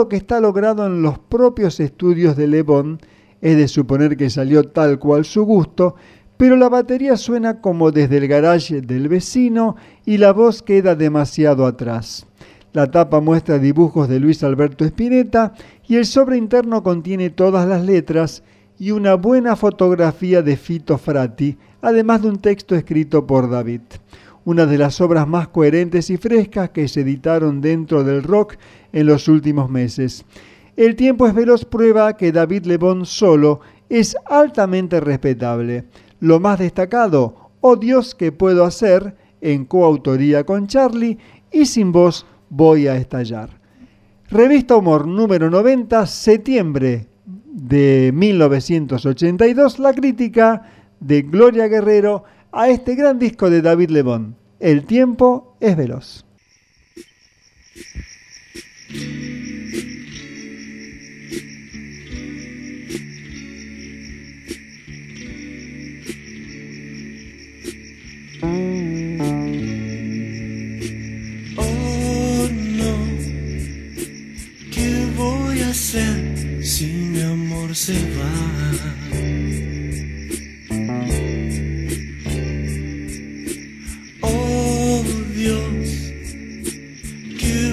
que 0.10 0.18
está 0.18 0.42
logrado 0.42 0.86
en 0.86 1.02
los 1.02 1.20
propios 1.20 1.80
estudios 1.80 2.36
de 2.36 2.50
Le 2.50 2.64
Bon, 2.64 3.00
es 3.40 3.56
de 3.56 3.70
suponer 3.70 4.18
que 4.18 4.30
salió 4.30 4.66
tal 4.66 5.00
cual 5.00 5.24
su 5.24 5.46
gusto, 5.46 5.96
pero 6.36 6.58
la 6.58 6.68
batería 6.68 7.16
suena 7.16 7.62
como 7.62 7.92
desde 7.92 8.18
el 8.18 8.28
garage 8.28 8.82
del 8.82 9.08
vecino 9.08 9.78
y 10.06 10.18
la 10.18 10.34
voz 10.34 10.62
queda 10.64 10.96
demasiado 10.96 11.66
atrás. 11.66 12.28
La 12.74 12.92
tapa 12.92 13.22
muestra 13.22 13.58
dibujos 13.58 14.10
de 14.10 14.20
Luis 14.20 14.44
Alberto 14.44 14.84
Spinetta 14.84 15.54
y 15.88 15.96
el 15.96 16.06
sobre 16.06 16.36
interno 16.36 16.84
contiene 16.84 17.30
todas 17.30 17.66
las 17.66 17.82
letras 17.86 18.44
y 18.78 18.92
una 18.92 19.16
buena 19.16 19.56
fotografía 19.56 20.42
de 20.42 20.58
Fito 20.58 20.98
Frati, 20.98 21.58
además 21.82 22.22
de 22.22 22.28
un 22.28 22.40
texto 22.40 22.76
escrito 22.76 23.26
por 23.26 23.50
David. 23.50 23.82
Una 24.50 24.66
de 24.66 24.80
las 24.80 25.00
obras 25.00 25.28
más 25.28 25.50
coherentes 25.50 26.10
y 26.10 26.18
frescas 26.18 26.72
que 26.72 26.88
se 26.88 27.02
editaron 27.02 27.62
dentro 27.62 28.04
del 28.04 28.24
rock 28.24 28.56
en 28.92 29.06
los 29.06 29.28
últimos 29.28 29.70
meses. 29.70 30.26
El 30.76 30.96
tiempo 30.96 31.28
es 31.28 31.36
veloz 31.36 31.66
prueba 31.66 32.18
que 32.18 32.32
David 32.32 32.66
Lebón 32.66 33.06
solo 33.06 33.60
es 33.90 34.18
altamente 34.26 35.02
respetable. 35.02 35.84
Lo 36.20 36.40
más 36.40 36.58
destacado, 36.58 37.52
Oh 37.62 37.76
Dios, 37.76 38.16
¿qué 38.16 38.32
puedo 38.32 38.66
hacer? 38.66 39.16
en 39.40 39.66
coautoría 39.66 40.44
con 40.44 40.66
Charlie 40.66 41.20
y 41.52 41.68
Sin 41.68 41.92
vos 41.92 42.26
voy 42.50 42.88
a 42.88 42.96
estallar. 42.96 43.52
Revista 44.32 44.78
Humor 44.78 45.06
número 45.06 45.52
90, 45.52 46.08
septiembre 46.08 47.06
de 47.46 48.12
1982, 48.16 49.78
la 49.78 49.94
crítica 49.94 50.64
de 51.00 51.22
Gloria 51.22 51.68
Guerrero 51.68 52.24
a 52.52 52.70
este 52.70 52.96
gran 52.96 53.20
disco 53.20 53.52
de 53.52 53.62
David 53.62 53.92
Lebón. 53.92 54.39
El 54.60 54.86
tiempo 54.86 55.56
es 55.62 55.78
veloz. 55.78 56.26
Oh 71.56 72.50
no, 72.52 72.98
¿qué 74.74 75.08
voy 75.16 75.62
a 75.62 75.70
hacer 75.70 76.66
si 76.66 76.86
mi 76.88 77.22
amor 77.22 77.74
se 77.74 77.94
va? 77.94 79.00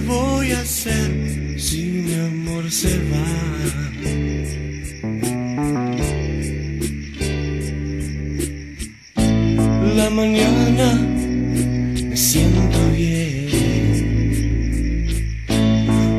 Voy 0.07 0.52
a 0.52 0.61
hacer 0.61 1.59
si 1.59 1.82
mi 2.04 2.14
amor 2.14 2.70
se 2.70 2.98
va? 3.11 3.26
La 9.96 10.11
mañana 10.11 10.94
me 12.09 12.16
siento 12.16 12.78
bien. 12.94 13.46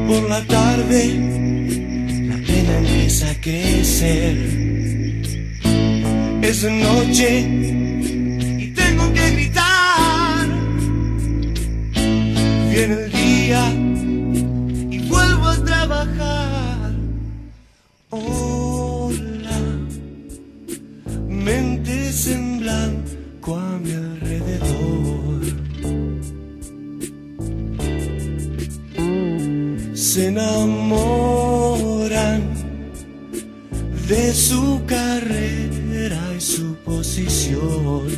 Por 0.07 0.29
la 0.29 0.45
tarde 0.45 1.01
la 2.29 2.37
pena 2.47 2.77
empieza 2.79 3.29
a 3.31 3.35
crecer. 3.35 4.35
Es 6.41 6.61
de 6.61 6.71
noche 6.71 7.76
Viene 12.77 12.93
el 12.93 13.11
día 13.11 13.63
y 14.91 14.99
vuelvo 15.09 15.47
a 15.47 15.57
trabajar. 15.65 16.93
Hola, 18.11 19.59
mentes 21.27 22.27
en 22.27 22.59
blanco 22.59 23.57
a 23.57 23.79
mi 23.79 23.93
alrededor. 23.93 25.41
Se 29.95 30.27
enamoran 30.27 31.23
de 34.07 34.33
su 34.35 34.83
carrera 34.85 36.21
y 36.37 36.41
su 36.41 36.75
posición. 36.85 38.16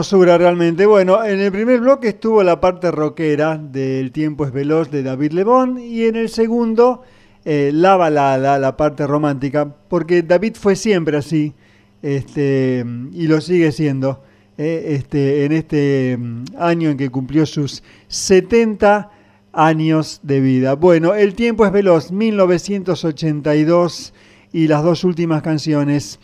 Hermosura 0.00 0.38
realmente. 0.38 0.86
Bueno, 0.86 1.22
en 1.22 1.40
el 1.40 1.52
primer 1.52 1.80
bloque 1.80 2.08
estuvo 2.08 2.42
la 2.42 2.58
parte 2.58 2.90
rockera 2.90 3.58
del 3.58 4.12
Tiempo 4.12 4.46
es 4.46 4.52
Veloz 4.52 4.90
de 4.90 5.02
David 5.02 5.32
Lebón 5.32 5.78
y 5.78 6.04
en 6.04 6.16
el 6.16 6.30
segundo 6.30 7.02
eh, 7.44 7.70
la 7.74 7.98
balada, 7.98 8.58
la 8.58 8.78
parte 8.78 9.06
romántica, 9.06 9.70
porque 9.88 10.22
David 10.22 10.56
fue 10.58 10.74
siempre 10.74 11.18
así 11.18 11.52
este, 12.00 12.82
y 13.12 13.26
lo 13.26 13.42
sigue 13.42 13.72
siendo 13.72 14.22
eh, 14.56 14.96
este, 14.96 15.44
en 15.44 15.52
este 15.52 16.16
mm, 16.18 16.44
año 16.56 16.88
en 16.88 16.96
que 16.96 17.10
cumplió 17.10 17.44
sus 17.44 17.82
70 18.08 19.10
años 19.52 20.20
de 20.22 20.40
vida. 20.40 20.76
Bueno, 20.76 21.14
El 21.14 21.34
Tiempo 21.34 21.66
es 21.66 21.72
Veloz, 21.72 22.10
1982 22.10 24.14
y 24.50 24.66
las 24.66 24.82
dos 24.82 25.04
últimas 25.04 25.42
canciones. 25.42 26.18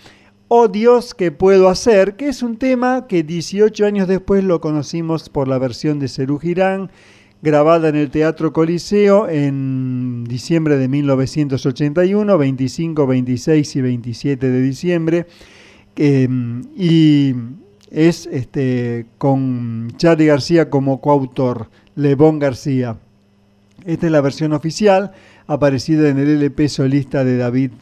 Oh 0.49 0.69
Dios, 0.69 1.13
¿qué 1.13 1.33
puedo 1.33 1.69
hacer? 1.69 2.15
Que 2.15 2.29
es 2.29 2.41
un 2.41 2.57
tema 2.57 3.09
que 3.09 3.25
18 3.25 3.85
años 3.85 4.07
después 4.07 4.45
lo 4.45 4.61
conocimos 4.61 5.29
por 5.29 5.49
la 5.49 5.59
versión 5.59 5.99
de 5.99 6.07
Cerú 6.07 6.39
Girán, 6.39 6.93
grabada 7.43 7.89
en 7.89 7.97
el 7.97 8.11
Teatro 8.11 8.53
Coliseo 8.53 9.29
en 9.29 10.23
diciembre 10.23 10.79
de 10.79 10.87
1981, 10.87 12.39
25, 12.39 13.07
26 13.09 13.75
y 13.75 13.81
27 13.81 14.49
de 14.49 14.61
diciembre. 14.63 15.27
Eh, 15.97 16.29
y 16.77 17.35
es 17.91 18.29
este, 18.31 19.07
con 19.19 19.95
Charlie 19.97 20.27
García 20.27 20.71
como 20.71 21.01
coautor, 21.01 21.71
Lebón 21.97 22.39
García. 22.39 22.99
Esta 23.85 24.07
es 24.07 24.13
la 24.13 24.21
versión 24.21 24.53
oficial, 24.53 25.11
aparecida 25.49 26.09
en 26.09 26.19
el 26.19 26.29
LP 26.41 26.69
solista 26.69 27.25
de 27.25 27.37
David 27.37 27.73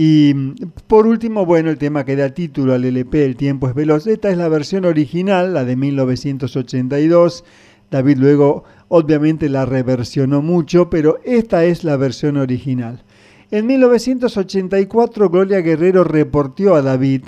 y 0.00 0.32
por 0.86 1.08
último, 1.08 1.44
bueno, 1.44 1.70
el 1.70 1.76
tema 1.76 2.04
que 2.04 2.14
da 2.14 2.28
título 2.28 2.72
al 2.72 2.84
LP 2.84 3.24
El 3.24 3.34
tiempo 3.34 3.66
es 3.66 3.74
veloz. 3.74 4.06
Esta 4.06 4.30
es 4.30 4.38
la 4.38 4.48
versión 4.48 4.84
original, 4.84 5.54
la 5.54 5.64
de 5.64 5.74
1982. 5.74 7.44
David 7.90 8.18
luego 8.18 8.62
obviamente 8.86 9.48
la 9.48 9.66
reversionó 9.66 10.40
mucho, 10.40 10.88
pero 10.88 11.18
esta 11.24 11.64
es 11.64 11.82
la 11.82 11.96
versión 11.96 12.36
original. 12.36 13.02
En 13.50 13.66
1984 13.66 15.30
Gloria 15.30 15.62
Guerrero 15.62 16.04
reportió 16.04 16.76
a 16.76 16.82
David 16.82 17.22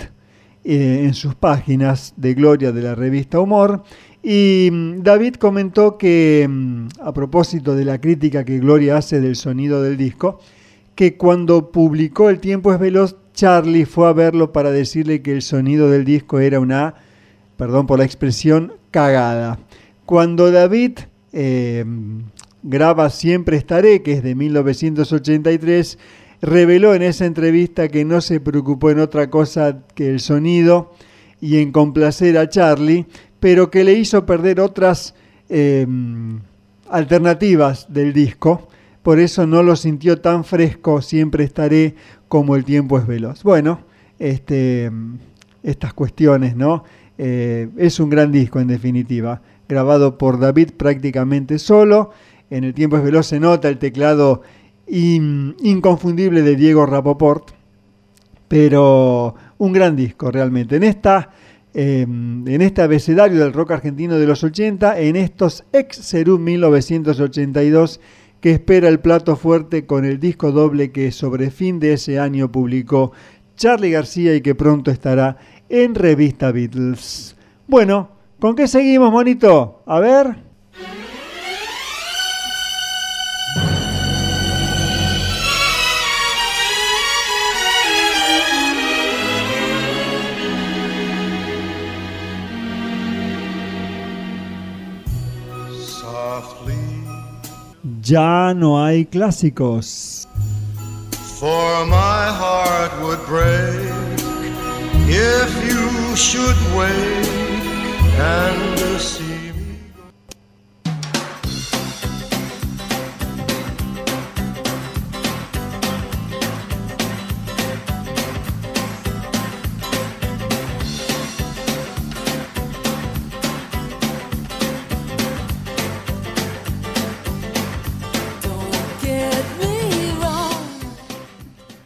eh, 0.63 1.01
en 1.03 1.13
sus 1.13 1.35
páginas 1.35 2.13
de 2.15 2.35
Gloria 2.35 2.71
de 2.71 2.83
la 2.83 2.95
revista 2.95 3.41
Humor 3.41 3.83
y 4.23 4.69
mm, 4.71 5.03
David 5.03 5.35
comentó 5.35 5.97
que, 5.97 6.47
mm, 6.49 6.87
a 7.01 7.11
propósito 7.11 7.75
de 7.75 7.83
la 7.83 7.99
crítica 7.99 8.45
que 8.45 8.59
Gloria 8.59 8.95
hace 8.95 9.19
del 9.19 9.35
sonido 9.35 9.83
del 9.83 9.97
disco, 9.97 10.39
que 11.01 11.17
cuando 11.17 11.71
publicó 11.71 12.29
El 12.29 12.39
tiempo 12.39 12.71
es 12.71 12.79
veloz, 12.79 13.15
Charlie 13.33 13.85
fue 13.85 14.07
a 14.07 14.13
verlo 14.13 14.53
para 14.53 14.69
decirle 14.69 15.23
que 15.23 15.31
el 15.31 15.41
sonido 15.41 15.89
del 15.89 16.05
disco 16.05 16.39
era 16.39 16.59
una, 16.59 16.93
perdón 17.57 17.87
por 17.87 17.97
la 17.97 18.05
expresión, 18.05 18.73
cagada. 18.91 19.57
Cuando 20.05 20.51
David 20.51 20.99
eh, 21.33 21.83
graba 22.61 23.09
Siempre 23.09 23.57
estaré, 23.57 24.03
que 24.03 24.13
es 24.13 24.21
de 24.21 24.35
1983, 24.35 25.97
reveló 26.39 26.93
en 26.93 27.01
esa 27.01 27.25
entrevista 27.25 27.87
que 27.87 28.05
no 28.05 28.21
se 28.21 28.39
preocupó 28.39 28.91
en 28.91 28.99
otra 28.99 29.31
cosa 29.31 29.79
que 29.95 30.07
el 30.07 30.19
sonido 30.19 30.93
y 31.39 31.63
en 31.63 31.71
complacer 31.71 32.37
a 32.37 32.47
Charlie, 32.47 33.07
pero 33.39 33.71
que 33.71 33.83
le 33.83 33.93
hizo 33.93 34.27
perder 34.27 34.59
otras 34.59 35.15
eh, 35.49 35.87
alternativas 36.91 37.91
del 37.91 38.13
disco. 38.13 38.67
Por 39.03 39.19
eso 39.19 39.47
no 39.47 39.63
lo 39.63 39.75
sintió 39.75 40.21
tan 40.21 40.43
fresco, 40.43 41.01
siempre 41.01 41.43
estaré 41.43 41.95
como 42.27 42.55
el 42.55 42.63
tiempo 42.65 42.99
es 42.99 43.07
veloz. 43.07 43.43
Bueno, 43.43 43.81
este, 44.19 44.91
estas 45.63 45.93
cuestiones, 45.93 46.55
¿no? 46.55 46.83
Eh, 47.17 47.69
es 47.77 47.99
un 47.99 48.09
gran 48.09 48.31
disco 48.31 48.59
en 48.59 48.67
definitiva, 48.67 49.41
grabado 49.67 50.17
por 50.17 50.39
David 50.39 50.71
prácticamente 50.77 51.59
solo. 51.59 52.11
En 52.49 52.63
el 52.63 52.73
tiempo 52.73 52.97
es 52.97 53.03
veloz 53.03 53.27
se 53.27 53.39
nota 53.39 53.69
el 53.69 53.79
teclado 53.79 54.41
inconfundible 54.87 56.41
de 56.41 56.55
Diego 56.55 56.85
Rapoport, 56.85 57.51
pero 58.47 59.35
un 59.57 59.71
gran 59.71 59.95
disco 59.95 60.31
realmente. 60.31 60.75
En 60.75 60.83
esta 60.83 61.29
em, 61.73 62.45
en 62.47 62.61
este 62.61 62.81
abecedario 62.81 63.39
del 63.39 63.53
rock 63.53 63.71
argentino 63.71 64.17
de 64.17 64.27
los 64.27 64.43
80, 64.43 64.99
en 64.99 65.15
estos 65.15 65.63
ex 65.71 65.95
Serum 65.97 66.43
1982, 66.43 68.01
que 68.41 68.51
espera 68.51 68.89
el 68.89 68.99
plato 68.99 69.35
fuerte 69.35 69.85
con 69.85 70.03
el 70.03 70.19
disco 70.19 70.51
doble 70.51 70.91
que 70.91 71.11
sobre 71.11 71.51
fin 71.51 71.79
de 71.79 71.93
ese 71.93 72.19
año 72.19 72.51
publicó 72.51 73.11
Charlie 73.55 73.91
García 73.91 74.35
y 74.35 74.41
que 74.41 74.55
pronto 74.55 74.91
estará 74.91 75.37
en 75.69 75.95
revista 75.95 76.51
Beatles. 76.51 77.35
Bueno, 77.67 78.09
¿con 78.39 78.55
qué 78.55 78.67
seguimos, 78.67 79.11
monito? 79.11 79.83
A 79.85 79.99
ver. 79.99 80.50
Ya 98.11 98.53
no 98.53 98.75
hay 98.83 99.05
clásicos. 99.05 100.27
For 101.39 101.85
my 101.85 102.27
heart 102.27 102.91
would 103.01 103.25
break 103.25 104.19
if 105.07 105.49
you 105.63 106.13
should 106.17 106.57
wake 106.75 108.11
and 108.19 108.99
see. 108.99 109.40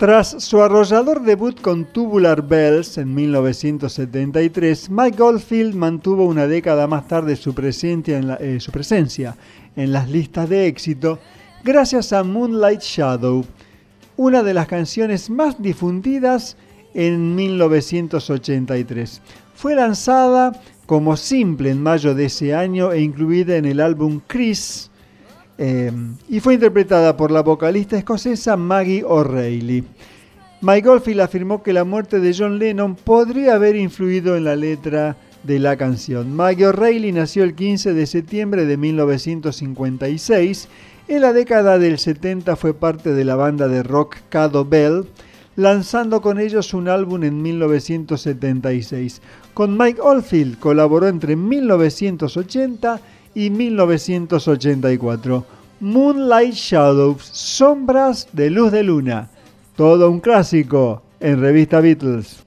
Tras 0.06 0.36
su 0.38 0.62
arrollador 0.62 1.24
debut 1.24 1.60
con 1.60 1.86
Tubular 1.86 2.48
Bells 2.48 3.00
en 3.00 3.16
1973, 3.16 4.92
Mike 4.92 5.18
Goldfield 5.18 5.74
mantuvo 5.74 6.26
una 6.26 6.46
década 6.46 6.86
más 6.86 7.08
tarde 7.08 7.36
su 7.36 7.56
presencia, 7.56 8.20
en 8.20 8.38
eh, 8.40 8.60
su 8.60 8.72
presencia 8.72 9.36
en 9.76 9.92
las 9.92 10.08
listas 10.08 10.48
de 10.48 10.68
éxito 10.68 11.18
gracias 11.64 12.14
a 12.14 12.24
Moonlight 12.24 12.82
Shadow, 12.82 13.46
una 14.16 14.44
de 14.44 14.54
las 14.54 14.68
canciones 14.68 15.32
más 15.32 15.60
difundidas 15.60 16.56
en 16.94 17.34
1983. 17.34 19.24
Fue 19.56 19.74
lanzada 19.74 20.52
como 20.86 21.18
simple 21.18 21.72
en 21.72 21.82
mayo 21.82 22.14
de 22.14 22.26
ese 22.26 22.54
año 22.54 22.92
e 22.92 23.02
incluida 23.02 23.58
en 23.58 23.66
el 23.66 23.80
álbum 23.80 24.22
Chris, 24.28 24.92
Em, 25.58 26.16
y 26.28 26.42
fue 26.42 26.56
interpretada 26.56 27.16
por 27.16 27.32
la 27.32 27.42
vocalista 27.42 27.98
escocesa 27.98 28.58
Maggie 28.58 29.04
O'Reilly. 29.06 29.86
Mike 30.62 30.90
Oldfield 30.90 31.22
afirmó 31.22 31.64
que 31.64 31.74
la 31.74 31.84
muerte 31.84 32.20
de 32.20 32.36
John 32.38 32.60
Lennon 32.60 32.96
podría 32.96 33.56
haber 33.56 33.76
influido 33.76 34.36
en 34.36 34.44
la 34.44 34.56
letra 34.56 35.16
de 35.44 35.60
la 35.60 35.78
canción. 35.78 36.36
Maggie 36.36 36.68
O'Reilly 36.68 37.12
nació 37.12 37.44
el 37.44 37.56
15 37.56 37.94
de 37.94 38.06
septiembre 38.06 38.66
de 38.66 38.76
1956. 38.78 40.68
En 41.08 41.22
la 41.22 41.34
década 41.34 41.78
del 41.78 42.00
70 42.00 42.56
fue 42.56 42.74
parte 42.74 43.14
de 43.14 43.24
la 43.24 43.36
banda 43.36 43.68
de 43.68 43.84
rock 43.84 44.18
Cado 44.30 44.66
Bell, 44.66 45.06
lanzando 45.56 46.22
con 46.22 46.40
ellos 46.40 46.74
un 46.74 46.90
álbum 46.90 47.24
en 47.24 47.42
1976. 47.42 49.22
Con 49.54 49.78
Mike 49.78 50.02
Oldfield 50.02 50.58
colaboró 50.60 51.08
entre 51.08 51.36
1980 51.36 53.00
y 53.36 53.50
1984. 53.50 55.46
Moonlight 55.82 56.54
Shadows, 56.54 57.22
Sombras 57.22 58.28
de 58.32 58.50
Luz 58.50 58.72
de 58.72 58.84
Luna. 58.84 59.30
Todo 59.76 60.10
un 60.10 60.22
clásico 60.22 61.04
en 61.20 61.42
revista 61.42 61.82
Beatles. 61.82 62.45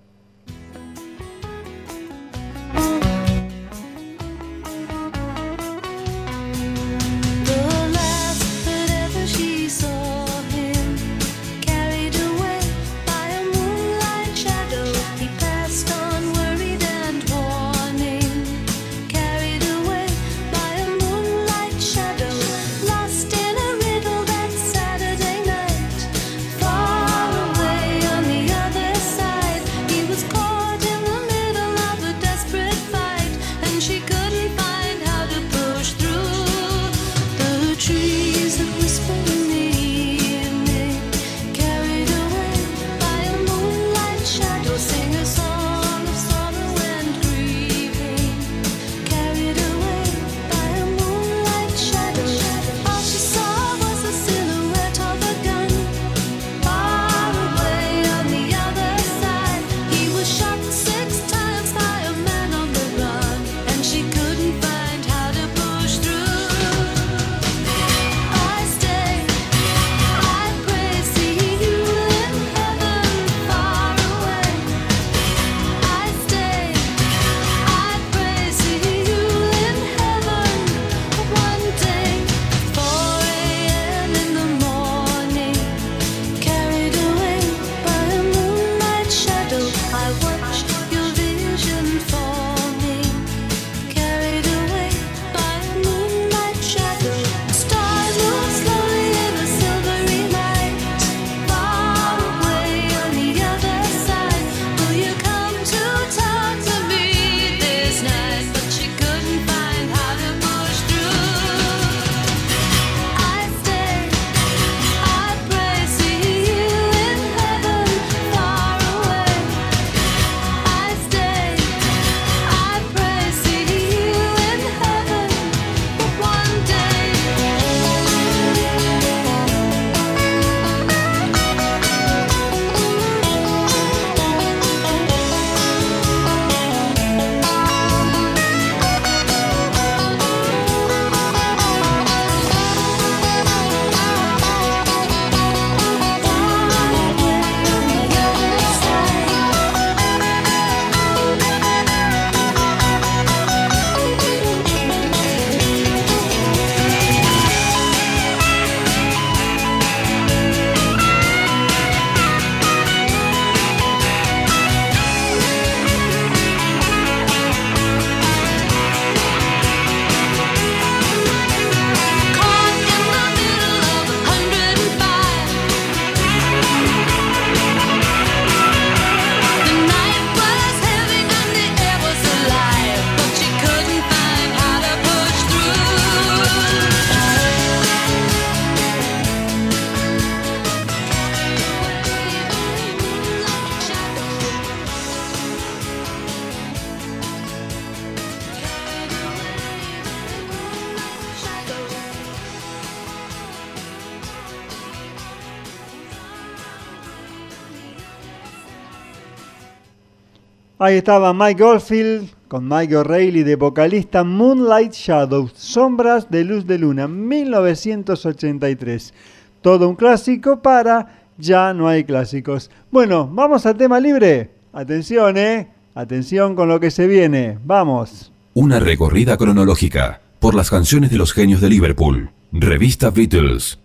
Ahí 210.88 210.96
estaba 210.96 211.34
Mike 211.34 211.62
Oldfield 211.62 212.30
con 212.48 212.66
Mike 212.66 212.96
O'Reilly 212.96 213.42
de 213.42 213.56
vocalista 213.56 214.24
Moonlight 214.24 214.94
Shadows, 214.94 215.52
Sombras 215.54 216.30
de 216.30 216.44
Luz 216.44 216.66
de 216.66 216.78
Luna, 216.78 217.06
1983. 217.06 219.12
Todo 219.60 219.86
un 219.86 219.96
clásico 219.96 220.62
para 220.62 221.26
Ya 221.36 221.74
no 221.74 221.88
hay 221.88 222.04
clásicos. 222.04 222.70
Bueno, 222.90 223.28
vamos 223.30 223.66
al 223.66 223.76
tema 223.76 224.00
libre. 224.00 224.50
Atención, 224.72 225.36
eh. 225.36 225.68
Atención 225.94 226.56
con 226.56 226.70
lo 226.70 226.80
que 226.80 226.90
se 226.90 227.06
viene. 227.06 227.58
Vamos. 227.66 228.32
Una 228.54 228.80
recorrida 228.80 229.36
cronológica 229.36 230.22
por 230.40 230.54
las 230.54 230.70
canciones 230.70 231.10
de 231.10 231.18
los 231.18 231.34
genios 231.34 231.60
de 231.60 231.68
Liverpool. 231.68 232.30
Revista 232.50 233.10
Beatles. 233.10 233.78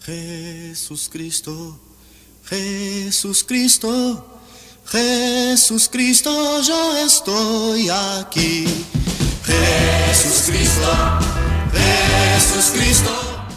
Jesús 0.00 1.10
Cristo, 1.12 1.78
Jesús 2.46 3.44
Cristo. 3.44 4.39
Jesús 4.86 5.88
Cristo, 5.88 6.60
yo 6.62 6.96
estoy 6.96 7.88
aquí. 7.88 8.64
Jesús 9.44 10.44
Cristo, 10.46 10.90
Jesús 11.72 12.72
Cristo. 12.74 13.10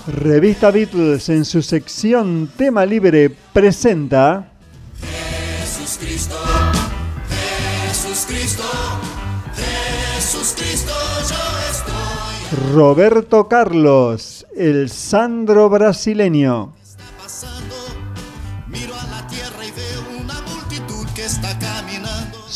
Revista 0.08 0.70
Beatles 0.70 1.30
en 1.30 1.46
su 1.46 1.62
sección 1.62 2.52
Tema 2.58 2.86
Libre 2.86 3.30
presenta 3.54 4.52
Jesús 5.00 5.98
Cristo, 5.98 6.36
Jesús 7.88 8.26
Cristo, 8.28 8.64
Jesús 9.56 10.54
Cristo, 10.58 10.94
yo 11.30 11.36
estoy. 11.72 12.74
Roberto 12.74 13.48
Carlos, 13.48 14.46
el 14.56 14.90
Sandro 14.90 15.70
brasileño. 15.70 16.74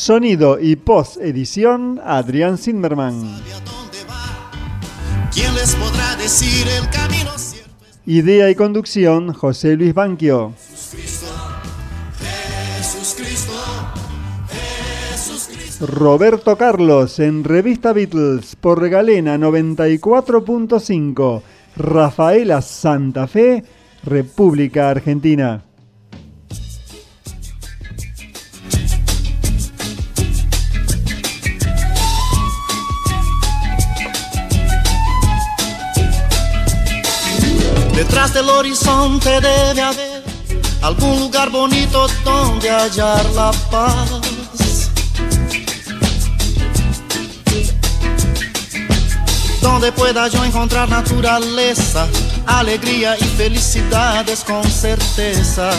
Sonido 0.08 0.58
y 0.58 0.78
post 0.78 1.18
edición 1.18 2.00
Adrián 2.02 2.58
Zimmerman. 2.58 3.42
¿Quién 5.34 5.54
les 5.54 5.76
podrá 5.76 6.16
decir 6.16 6.66
el 6.80 6.90
camino 6.90 7.32
Idea 8.06 8.50
y 8.50 8.56
conducción 8.56 9.34
José 9.34 9.76
Luis 9.76 9.94
Banquio. 9.94 10.54
Roberto 15.82 16.58
Carlos 16.58 17.20
en 17.20 17.44
Revista 17.44 17.92
Beatles 17.92 18.56
por 18.56 18.90
Galena 18.90 19.38
94.5. 19.38 21.42
Rafaela 21.76 22.62
Santa 22.62 23.28
Fe, 23.28 23.62
República 24.06 24.90
Argentina. 24.90 25.67
Del 38.48 38.56
horizonte 38.56 39.42
debe 39.42 39.82
haber 39.82 40.24
algún 40.82 41.20
lugar 41.20 41.50
bonito 41.50 42.08
donde 42.24 42.70
hallar 42.70 43.26
la 43.36 43.52
paz. 43.70 44.90
Donde 49.62 49.92
pueda 49.92 50.30
yo 50.30 50.46
encontrar 50.46 50.88
naturaleza, 50.88 52.08
alegría 52.46 53.18
y 53.20 53.24
felicidades 53.26 54.46
con 54.46 54.64
certeza. 54.64 55.70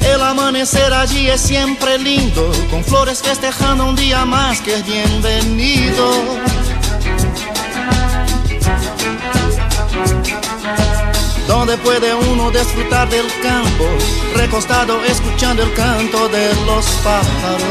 El 0.00 0.22
amanecer 0.22 0.92
allí 0.92 1.28
es 1.28 1.40
siempre 1.40 1.98
lindo, 1.98 2.52
con 2.70 2.84
flores 2.84 3.20
festejando 3.20 3.86
un 3.86 3.96
día 3.96 4.24
más 4.24 4.60
que 4.60 4.80
bienvenido. 4.82 6.61
Donde 11.46 11.76
puede 11.78 12.14
uno 12.14 12.50
disfrutar 12.50 13.08
del 13.08 13.26
campo, 13.42 13.84
recostado 14.34 15.02
escuchando 15.04 15.62
el 15.62 15.72
canto 15.74 16.28
de 16.28 16.52
los 16.66 16.84
pájaros. 17.04 17.62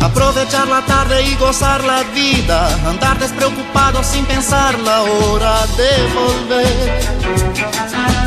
Aprovechar 0.00 0.68
la 0.68 0.84
tarde 0.86 1.22
y 1.22 1.34
gozar 1.36 1.82
la 1.84 2.02
vida, 2.14 2.68
andar 2.88 3.18
despreocupado 3.18 4.04
sin 4.04 4.24
pensar 4.26 4.78
la 4.80 5.02
hora 5.02 5.66
de 5.76 5.90
volver. 6.14 8.23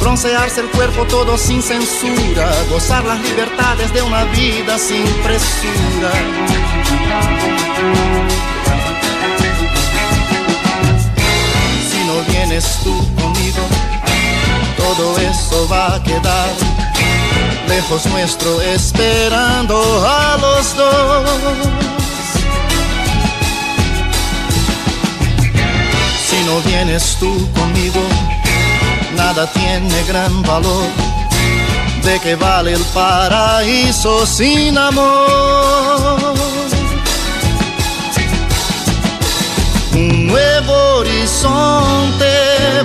Broncearse 0.00 0.62
el 0.62 0.68
cuerpo 0.70 1.04
todo 1.04 1.36
sin 1.36 1.62
censura, 1.62 2.50
gozar 2.70 3.04
las 3.04 3.20
libertades 3.20 3.92
de 3.92 4.02
una 4.02 4.24
vida 4.24 4.78
sin 4.78 5.04
presura. 5.22 6.12
Si 11.90 11.98
no 12.04 12.32
vienes 12.32 12.64
tú 12.82 12.96
conmigo, 13.20 13.62
todo 14.78 15.18
eso 15.18 15.68
va 15.68 15.94
a 15.96 16.02
quedar 16.02 16.48
lejos 17.68 18.06
nuestro 18.06 18.60
esperando 18.62 19.76
a 20.06 20.36
los 20.40 20.76
dos. 20.76 21.30
Si 26.28 26.36
no 26.46 26.60
vienes 26.62 27.16
tú 27.20 27.48
conmigo, 27.52 28.00
nada 29.20 29.46
tiene 29.52 29.98
gran 30.08 30.42
valor. 30.42 30.88
¿De 32.06 32.18
qué 32.20 32.34
vale 32.36 32.72
el 32.72 32.84
paraíso 32.94 34.12
sin 34.26 34.78
amor? 34.78 36.34
Un 39.92 40.26
nuevo 40.26 40.74
horizonte 40.98 42.32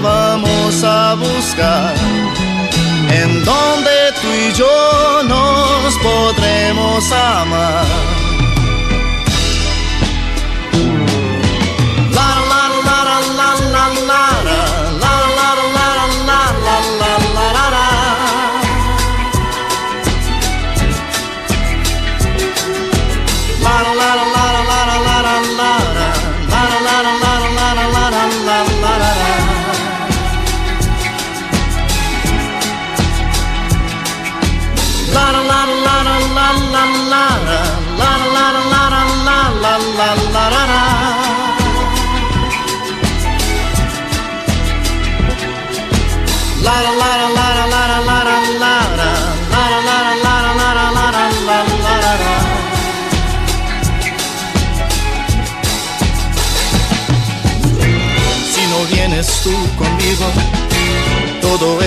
vamos 0.01 0.73
a 0.83 1.15
buscar, 1.15 1.93
en 3.19 3.31
donde 3.49 3.95
tú 4.21 4.27
y 4.45 4.47
yo 4.59 5.23
nos 5.33 5.93
podremos 6.07 7.11
amar 7.11 8.24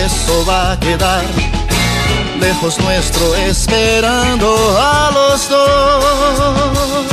eso 0.08 0.44
va 0.46 0.72
a 0.72 0.80
quedar 0.80 1.22
lejos 2.40 2.78
nuestro 2.80 3.34
esperando 3.34 4.48
a 4.80 5.10
los 5.16 5.48
dos. 5.50 7.04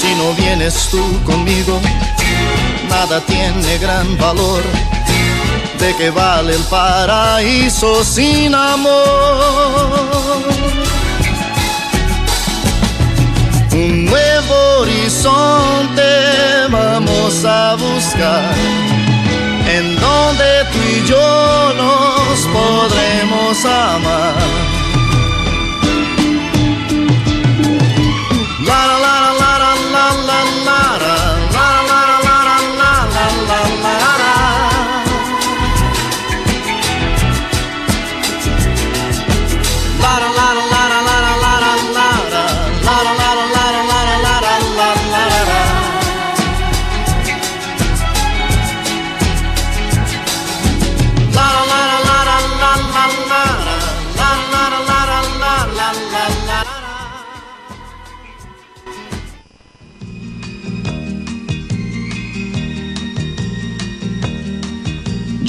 Si 0.00 0.14
no 0.14 0.32
vienes 0.34 0.88
tú 0.90 1.02
conmigo, 1.24 1.80
nada 2.88 3.20
tiene 3.20 3.78
gran 3.78 4.16
valor. 4.16 4.62
¿De 5.78 5.94
qué 5.96 6.10
vale 6.10 6.54
el 6.54 6.62
paraíso 6.62 8.04
sin 8.04 8.54
amor? 8.54 10.53
Nuevo 14.46 14.80
horizonte 14.80 16.02
vamos 16.70 17.44
a 17.44 17.76
buscar, 17.76 18.54
en 19.66 19.96
donde 19.96 20.64
tú 20.72 20.78
y 20.78 21.06
yo 21.06 21.74
nos 21.74 22.46
podremos 22.48 23.64
amar. 23.64 24.73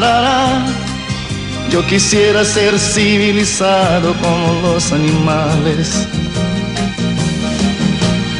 La. 0.00 0.64
Yo 1.70 1.84
quisiera 1.86 2.44
ser 2.44 2.78
civilizado 2.78 4.14
como 4.14 4.60
los 4.62 4.92
animales. 4.92 6.06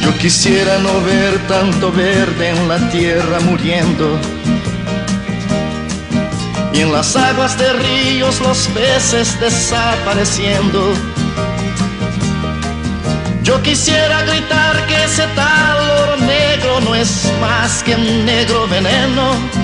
Yo 0.02 0.16
quisiera 0.18 0.78
no 0.78 1.00
ver 1.02 1.38
tanto 1.48 1.90
verde 1.90 2.50
en 2.50 2.68
la 2.68 2.78
tierra 2.90 3.40
muriendo. 3.40 4.18
Y 6.72 6.80
en 6.80 6.92
las 6.92 7.16
aguas 7.16 7.58
de 7.58 7.72
ríos 7.72 8.40
los 8.40 8.68
peces 8.68 9.38
desapareciendo. 9.40 10.92
Yo 13.42 13.60
quisiera 13.62 14.22
gritar 14.22 14.86
que 14.86 15.04
ese 15.04 15.26
tal 15.34 15.90
oro 16.02 16.16
negro 16.18 16.80
no 16.80 16.94
es 16.94 17.30
más 17.40 17.82
que 17.82 17.94
un 17.94 18.24
negro 18.24 18.66
veneno. 18.68 19.63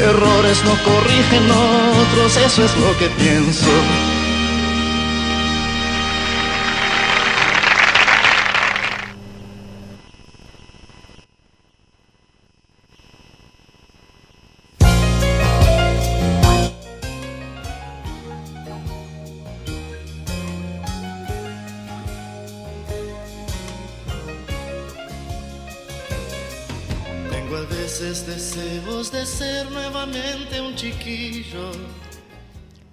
Errores 0.00 0.64
no 0.64 0.72
corrigen 0.82 1.50
otros, 1.50 2.36
eso 2.36 2.64
es 2.64 2.76
lo 2.76 2.96
que 2.98 3.08
pienso. 3.22 3.70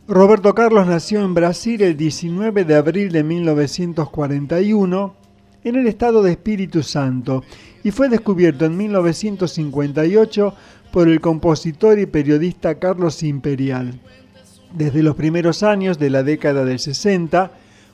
Roberto 0.09 0.55
Carlos 0.55 0.87
nació 0.87 1.23
en 1.23 1.35
Brasil 1.35 1.83
el 1.83 1.95
19 1.95 2.65
de 2.65 2.73
abril 2.73 3.11
de 3.11 3.23
1941 3.23 5.13
en 5.63 5.75
el 5.75 5.85
estado 5.85 6.23
de 6.23 6.31
Espíritu 6.31 6.81
Santo 6.81 7.43
y 7.83 7.91
fue 7.91 8.09
descubierto 8.09 8.65
en 8.65 8.75
1958 8.75 10.55
por 10.91 11.07
el 11.07 11.21
compositor 11.21 11.99
y 11.99 12.07
periodista 12.07 12.79
Carlos 12.79 13.21
Imperial. 13.21 13.99
Desde 14.73 15.03
los 15.03 15.15
primeros 15.15 15.61
años 15.61 15.99
de 15.99 16.09
la 16.09 16.23
década 16.23 16.65
del 16.65 16.79
60, 16.79 17.51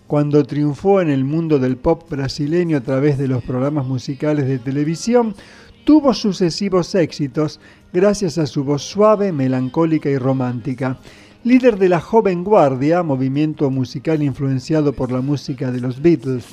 cuando 0.07 0.45
triunfó 0.45 1.01
en 1.01 1.09
el 1.09 1.25
mundo 1.25 1.59
del 1.59 1.75
pop 1.75 2.09
brasileño 2.09 2.77
a 2.77 2.81
través 2.81 3.17
de 3.17 3.27
los 3.27 3.43
programas 3.43 3.87
musicales 3.87 4.47
de 4.47 4.59
televisión, 4.59 5.35
tuvo 5.83 6.13
sucesivos 6.13 6.95
éxitos 6.95 7.59
gracias 7.91 8.37
a 8.37 8.47
su 8.47 8.63
voz 8.63 8.83
suave, 8.83 9.33
melancólica 9.33 10.09
y 10.09 10.17
romántica. 10.17 10.97
Líder 11.45 11.77
de 11.77 11.89
la 11.89 12.01
Joven 12.01 12.43
Guardia, 12.43 13.03
movimiento 13.03 13.69
musical 13.69 14.23
influenciado 14.23 14.93
por 14.93 15.11
la 15.11 15.21
música 15.21 15.71
de 15.71 15.79
los 15.79 16.01
Beatles. 16.01 16.43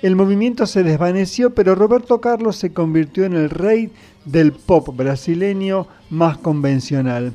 El 0.00 0.14
movimiento 0.14 0.64
se 0.64 0.84
desvaneció, 0.84 1.56
pero 1.56 1.74
Roberto 1.74 2.20
Carlos 2.20 2.54
se 2.54 2.72
convirtió 2.72 3.24
en 3.24 3.32
el 3.32 3.50
rey 3.50 3.90
del 4.24 4.52
pop 4.52 4.94
brasileño 4.96 5.88
más 6.08 6.38
convencional. 6.38 7.32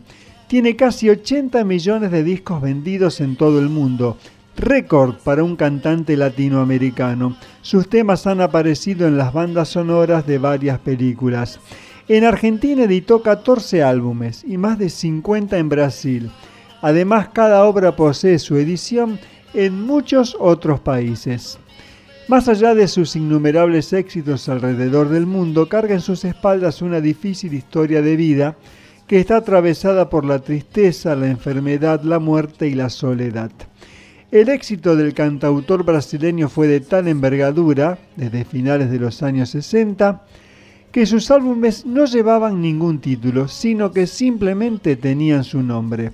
Tiene 0.47 0.77
casi 0.77 1.09
80 1.09 1.65
millones 1.65 2.09
de 2.09 2.23
discos 2.23 2.61
vendidos 2.61 3.19
en 3.19 3.35
todo 3.35 3.59
el 3.59 3.67
mundo, 3.67 4.17
récord 4.55 5.15
para 5.25 5.43
un 5.43 5.57
cantante 5.57 6.15
latinoamericano. 6.15 7.35
Sus 7.61 7.89
temas 7.89 8.27
han 8.27 8.39
aparecido 8.39 9.09
en 9.09 9.17
las 9.17 9.33
bandas 9.33 9.67
sonoras 9.67 10.25
de 10.25 10.37
varias 10.37 10.79
películas. 10.79 11.59
En 12.07 12.23
Argentina 12.23 12.83
editó 12.83 13.21
14 13.21 13.83
álbumes 13.83 14.45
y 14.47 14.57
más 14.57 14.79
de 14.79 14.89
50 14.89 15.57
en 15.57 15.67
Brasil. 15.67 16.31
Además, 16.83 17.29
cada 17.31 17.63
obra 17.63 17.95
posee 17.95 18.37
su 18.39 18.57
edición 18.57 19.17
en 19.53 19.81
muchos 19.81 20.35
otros 20.37 20.81
países. 20.81 21.57
Más 22.27 22.49
allá 22.49 22.75
de 22.75 22.89
sus 22.89 23.15
innumerables 23.15 23.93
éxitos 23.93 24.49
alrededor 24.49 25.07
del 25.07 25.25
mundo, 25.25 25.69
carga 25.69 25.93
en 25.93 26.01
sus 26.01 26.25
espaldas 26.25 26.81
una 26.81 26.99
difícil 26.99 27.53
historia 27.53 28.01
de 28.01 28.17
vida 28.17 28.57
que 29.07 29.21
está 29.21 29.37
atravesada 29.37 30.09
por 30.09 30.25
la 30.25 30.39
tristeza, 30.39 31.15
la 31.15 31.27
enfermedad, 31.27 32.01
la 32.03 32.19
muerte 32.19 32.67
y 32.67 32.73
la 32.73 32.89
soledad. 32.89 33.51
El 34.29 34.49
éxito 34.49 34.97
del 34.97 35.13
cantautor 35.13 35.85
brasileño 35.85 36.49
fue 36.49 36.67
de 36.67 36.81
tal 36.81 37.07
envergadura, 37.07 37.97
desde 38.17 38.43
finales 38.43 38.91
de 38.91 38.99
los 38.99 39.23
años 39.23 39.51
60, 39.51 40.21
que 40.91 41.05
sus 41.05 41.31
álbumes 41.31 41.85
no 41.85 42.03
llevaban 42.03 42.61
ningún 42.61 42.99
título, 42.99 43.47
sino 43.47 43.91
que 43.93 44.05
simplemente 44.05 44.97
tenían 44.97 45.45
su 45.45 45.63
nombre. 45.63 46.11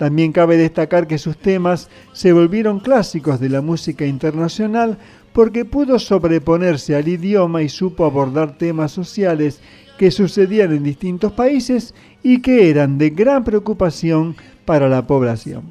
También 0.00 0.32
cabe 0.32 0.56
destacar 0.56 1.06
que 1.06 1.18
sus 1.18 1.36
temas 1.36 1.90
se 2.14 2.32
volvieron 2.32 2.80
clásicos 2.80 3.38
de 3.38 3.50
la 3.50 3.60
música 3.60 4.06
internacional 4.06 4.96
porque 5.34 5.66
pudo 5.66 5.98
sobreponerse 5.98 6.96
al 6.96 7.06
idioma 7.06 7.60
y 7.60 7.68
supo 7.68 8.06
abordar 8.06 8.56
temas 8.56 8.92
sociales 8.92 9.60
que 9.98 10.10
sucedían 10.10 10.72
en 10.72 10.84
distintos 10.84 11.32
países 11.32 11.94
y 12.22 12.40
que 12.40 12.70
eran 12.70 12.96
de 12.96 13.10
gran 13.10 13.44
preocupación 13.44 14.36
para 14.64 14.88
la 14.88 15.06
población. 15.06 15.64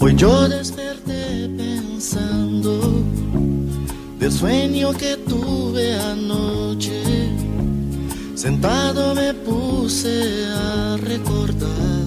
Hoy 0.00 0.16
yo 0.16 0.48
desperté 0.48 1.50
pensando 1.54 3.13
del 4.24 4.32
sueño 4.32 4.90
que 4.94 5.18
tuve 5.18 6.00
anoche. 6.00 7.28
Sentado 8.34 9.14
me 9.14 9.34
puse 9.34 10.46
a 10.46 10.96
recordar 10.96 12.06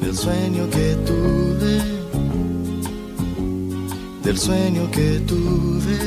del 0.00 0.16
sueño 0.16 0.70
que 0.70 0.96
tuve, 1.04 1.80
del 4.22 4.38
sueño 4.38 4.88
que 4.92 5.18
tuve, 5.26 5.98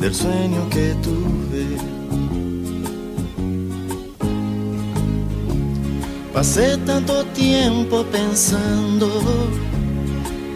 del 0.00 0.14
sueño 0.14 0.68
que 0.68 0.94
tuve. 1.06 1.66
Pasé 6.34 6.76
tanto 6.84 7.24
tiempo 7.32 8.04
pensando 8.12 9.08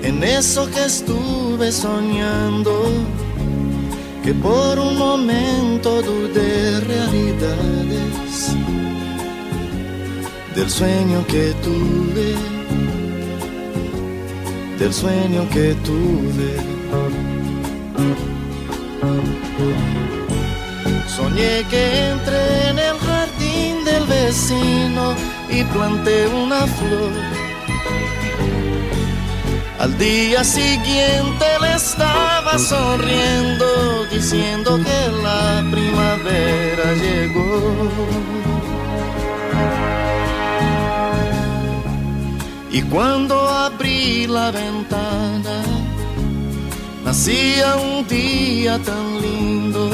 en 0.03 0.23
eso 0.25 0.69
que 0.71 0.85
estuve 0.85 1.71
soñando, 1.71 2.85
que 4.25 4.35
por 4.35 4.79
un 4.79 4.97
momento 4.97 6.03
dudé 6.03 6.81
realidades 6.81 8.57
del 10.55 10.69
sueño 10.69 11.25
que 11.27 11.55
tuve, 11.63 12.35
del 14.79 14.93
sueño 14.93 15.49
que 15.51 15.75
tuve. 15.85 16.73
Soñé 21.17 21.65
que 21.71 22.09
entré 22.09 22.69
en 22.71 22.79
el 22.79 22.99
jardín 22.99 23.85
del 23.85 24.05
vecino 24.07 25.15
y 25.51 25.63
planté 25.65 26.27
una 26.29 26.67
flor. 26.67 27.32
Al 29.83 29.99
día 29.99 30.45
siguiente 30.45 31.45
le 31.61 31.75
estaba 31.75 32.57
sonriendo, 32.57 34.07
diciendo 34.13 34.79
que 34.79 35.01
la 35.25 35.65
primavera 35.73 36.95
llegó. 36.95 37.91
Y 42.71 42.81
cuando 42.83 43.35
abrí 43.49 44.29
la 44.29 44.53
ventana, 44.53 45.65
nacía 47.05 47.75
un 47.75 48.07
día 48.07 48.79
tan 48.79 49.21
lindo. 49.21 49.91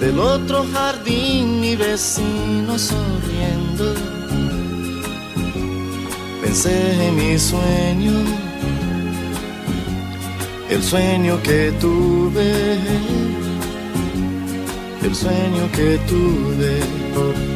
Del 0.00 0.18
otro 0.18 0.66
jardín 0.72 1.60
mi 1.60 1.76
vecino 1.76 2.76
sonriendo. 2.76 3.94
Pensé 6.42 7.06
en 7.06 7.14
mi 7.14 7.38
sueño, 7.38 8.39
el 10.70 10.82
sueño 10.82 11.42
que 11.42 11.72
tuve, 11.80 12.78
el 15.02 15.14
sueño 15.14 15.70
que 15.72 15.98
tuve. 16.08 17.49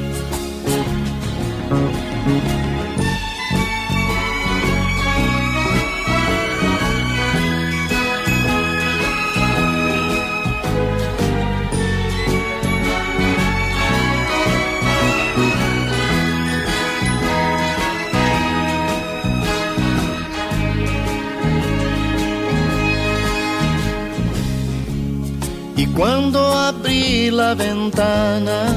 Ventana, 27.55 28.75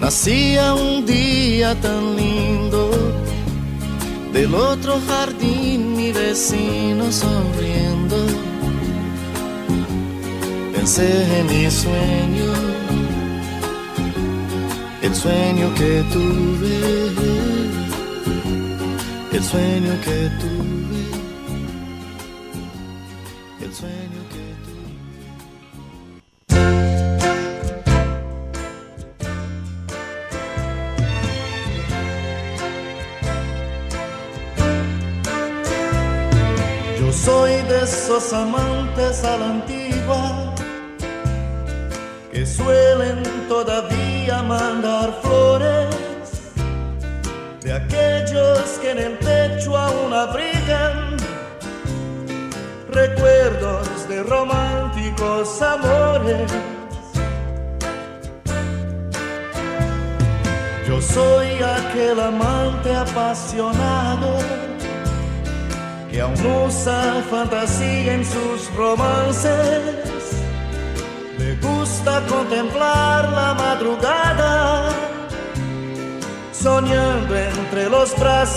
nacía 0.00 0.74
un 0.74 1.04
día 1.06 1.74
tan 1.80 2.16
lindo. 2.16 2.90
Del 4.32 4.54
otro 4.54 5.00
jardín 5.08 5.96
mi 5.96 6.12
vecino 6.12 7.10
sonriendo. 7.10 8.16
Pensé 10.74 11.10
en 11.38 11.46
mi 11.46 11.70
sueño, 11.70 12.52
el 15.02 15.14
sueño 15.14 15.74
que 15.74 16.04
tuve, 16.12 16.78
el 19.32 19.44
sueño 19.44 19.92
que 20.04 20.30
tuve, 20.40 20.67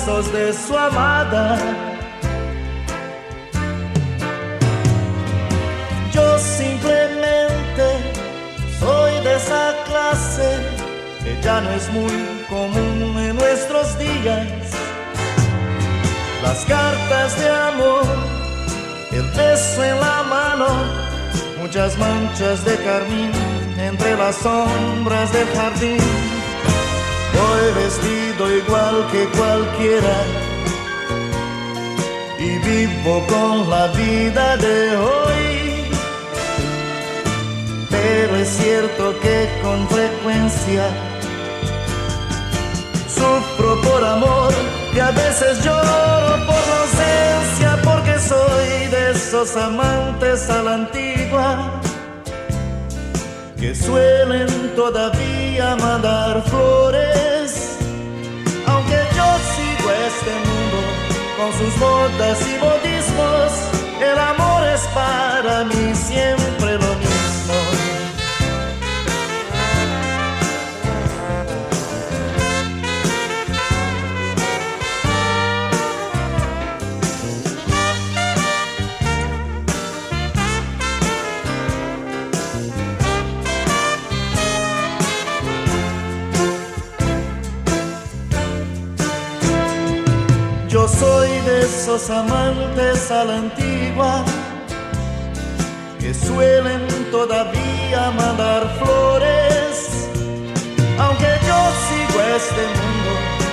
brazos 0.02 0.32
de 0.34 0.54
su 0.54 0.78
amada. 0.78 1.58
Yo 6.14 6.40
simplemente 6.40 7.88
soy 8.80 9.24
de 9.24 9.36
esa 9.36 9.76
clase 9.86 10.60
que 11.24 11.42
ya 11.42 11.62
no 11.62 11.72
es 11.72 11.90
muy 11.92 12.46
común 12.50 13.18
en 13.18 13.36
nuestros 13.36 13.98
días 13.98 14.48
las 16.44 16.66
cartas 16.66 17.40
de 17.40 17.50
amor, 17.50 18.04
el 19.12 19.24
beso 19.32 19.84
en 19.84 20.00
la 20.00 20.24
mano, 20.24 20.68
muchas 21.60 21.98
manchas 22.00 22.66
de 22.66 22.76
carmín 22.78 23.32
entre 23.78 24.18
las 24.18 24.36
sombras 24.38 25.32
del 25.32 25.48
jardín. 25.50 26.41
Voy 27.62 27.74
vestido 27.74 28.58
igual 28.58 29.08
que 29.12 29.26
cualquiera 29.38 30.18
y 32.40 32.58
vivo 32.58 33.24
con 33.28 33.70
la 33.70 33.86
vida 33.90 34.58
de 34.58 34.98
hoy. 34.98 35.92
Pero 37.88 38.36
es 38.38 38.50
cierto 38.50 39.14
que 39.20 39.48
con 39.62 39.88
frecuencia 39.90 40.86
sufro 43.08 43.80
por 43.82 44.06
amor 44.06 44.52
y 44.96 45.00
a 45.00 45.12
veces 45.12 45.64
lloro 45.64 46.46
por 46.48 46.66
ausencia 46.82 47.80
porque 47.84 48.18
soy 48.18 48.88
de 48.90 49.12
esos 49.12 49.56
amantes 49.56 50.50
a 50.50 50.64
la 50.64 50.74
antigua 50.74 51.80
que 53.60 53.76
suelen 53.76 54.76
todavía 54.76 55.76
mandar 55.76 56.42
flores 56.50 57.31
este 60.22 60.34
mundo 60.36 60.78
con 61.38 61.52
sus 61.54 61.80
bodas 61.80 62.40
y 62.48 62.58
modismos. 62.60 63.52
El 64.00 64.20
amor 64.20 64.64
es 64.68 64.82
para 64.94 65.64
mí 65.66 65.96
siempre 65.96 66.41
esos 91.96 92.10
amantes 92.10 93.12
a 93.12 93.26
la 93.26 93.36
antigua 93.36 94.24
que 96.00 96.14
suelen 96.14 96.88
todavía 97.12 98.12
mandar 98.12 98.62
flores. 98.80 100.08
Aunque 100.98 101.28
yo 101.48 101.60
sigo 101.88 102.18
este 102.38 102.64
mundo 102.80 103.12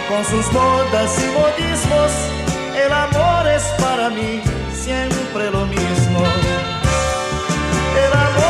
con 0.08 0.24
sus 0.24 0.52
modas 0.52 1.18
y 1.18 1.26
modismos, 1.36 2.12
el 2.84 2.92
amor 2.92 3.48
es 3.48 3.64
para 3.82 4.08
mí 4.08 4.40
siempre 4.72 5.50
lo 5.50 5.66
mismo. 5.66 6.20
El 8.04 8.12
amor 8.12 8.47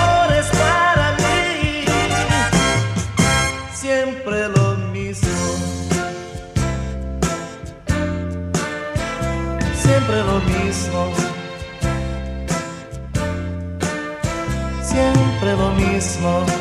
Siempre 14.82 15.57
lo 15.57 15.70
mismo. 15.73 16.57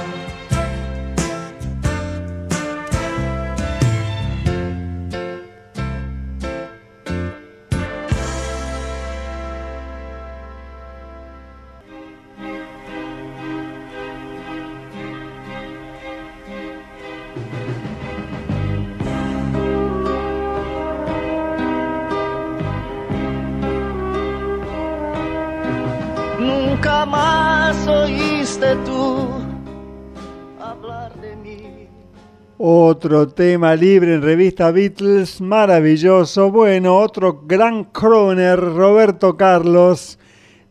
Otro 32.98 33.28
tema 33.28 33.76
libre 33.76 34.16
en 34.16 34.24
revista 34.24 34.72
Beatles, 34.72 35.40
maravilloso. 35.40 36.50
Bueno, 36.50 36.98
otro 36.98 37.44
gran 37.46 37.84
croner, 37.84 38.60
Roberto 38.60 39.38
Carlos, 39.38 40.18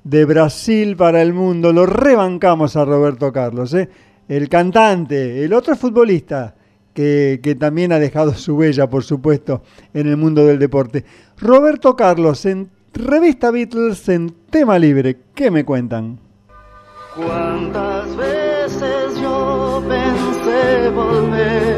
de 0.03 0.25
Brasil 0.25 0.97
para 0.97 1.23
el 1.23 1.33
mundo. 1.33 1.73
Lo 1.73 1.87
rebancamos 1.87 2.75
a 2.75 2.85
Roberto 2.85 3.33
Carlos, 3.33 3.73
¿eh? 3.75 3.89
el 4.27 4.49
cantante, 4.49 5.45
el 5.45 5.53
otro 5.53 5.77
futbolista, 5.77 6.57
que, 6.93 7.39
que 7.41 7.55
también 7.55 7.93
ha 7.93 8.01
dejado 8.01 8.35
su 8.35 8.57
huella, 8.57 8.91
por 8.91 9.05
supuesto, 9.05 9.63
en 9.95 10.09
el 10.09 10.17
mundo 10.17 10.45
del 10.45 10.59
deporte. 10.59 11.05
Roberto 11.39 11.95
Carlos, 11.95 12.45
en 12.45 12.69
revista 12.93 13.53
Beatles, 13.53 14.09
en 14.09 14.35
tema 14.51 14.81
libre. 14.81 15.17
¿Qué 15.33 15.49
me 15.53 15.65
cuentan? 15.65 16.19
Cuántas 17.15 18.17
veces 18.17 19.21
yo 19.21 19.81
pensé 19.89 20.91
volver. 20.91 21.76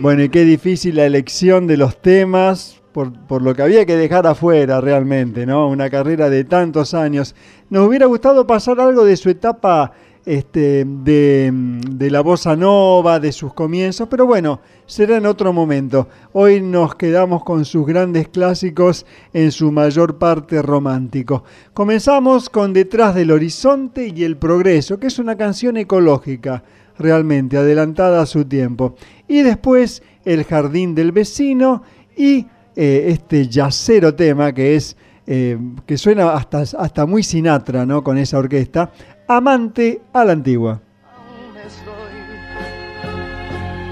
Bueno, 0.00 0.22
y 0.22 0.30
qué 0.30 0.46
difícil 0.46 0.96
la 0.96 1.04
elección 1.04 1.66
de 1.66 1.76
los 1.76 2.00
temas, 2.00 2.80
por, 2.92 3.12
por, 3.26 3.42
lo 3.42 3.54
que 3.54 3.60
había 3.60 3.84
que 3.84 3.98
dejar 3.98 4.26
afuera 4.26 4.80
realmente, 4.80 5.44
¿no? 5.44 5.68
Una 5.68 5.90
carrera 5.90 6.30
de 6.30 6.44
tantos 6.44 6.94
años. 6.94 7.34
Nos 7.68 7.86
hubiera 7.86 8.06
gustado 8.06 8.46
pasar 8.46 8.80
algo 8.80 9.04
de 9.04 9.18
su 9.18 9.28
etapa 9.28 9.92
este, 10.24 10.86
de, 10.86 11.50
de, 11.52 12.10
la 12.10 12.22
bossa 12.22 12.56
nova, 12.56 13.20
de 13.20 13.30
sus 13.30 13.52
comienzos, 13.52 14.08
pero 14.08 14.24
bueno, 14.24 14.60
será 14.86 15.18
en 15.18 15.26
otro 15.26 15.52
momento. 15.52 16.08
Hoy 16.32 16.62
nos 16.62 16.94
quedamos 16.94 17.44
con 17.44 17.66
sus 17.66 17.86
grandes 17.86 18.28
clásicos, 18.28 19.04
en 19.34 19.52
su 19.52 19.70
mayor 19.70 20.16
parte 20.16 20.62
romántico. 20.62 21.44
Comenzamos 21.74 22.48
con 22.48 22.72
Detrás 22.72 23.14
del 23.14 23.32
Horizonte 23.32 24.10
y 24.14 24.24
el 24.24 24.38
Progreso, 24.38 24.98
que 24.98 25.08
es 25.08 25.18
una 25.18 25.36
canción 25.36 25.76
ecológica, 25.76 26.64
realmente 27.00 27.56
adelantada 27.56 28.22
a 28.22 28.26
su 28.26 28.44
tiempo. 28.44 28.94
Y 29.26 29.42
después 29.42 30.02
El 30.24 30.44
Jardín 30.44 30.94
del 30.94 31.12
Vecino 31.12 31.82
y 32.16 32.46
eh, 32.76 33.06
este 33.08 33.48
yacero 33.48 34.14
tema 34.14 34.52
que 34.52 34.76
es... 34.76 34.96
Eh, 35.26 35.56
que 35.86 35.96
suena 35.96 36.32
hasta, 36.32 36.62
hasta 36.62 37.06
muy 37.06 37.22
Sinatra, 37.22 37.86
¿no? 37.86 38.02
Con 38.02 38.18
esa 38.18 38.38
orquesta, 38.38 38.90
Amante 39.28 40.02
a 40.12 40.24
la 40.24 40.32
antigua. 40.32 40.80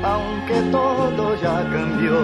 Aunque 0.03 0.71
todo 0.73 1.41
ya 1.41 1.71
cambió, 1.71 2.19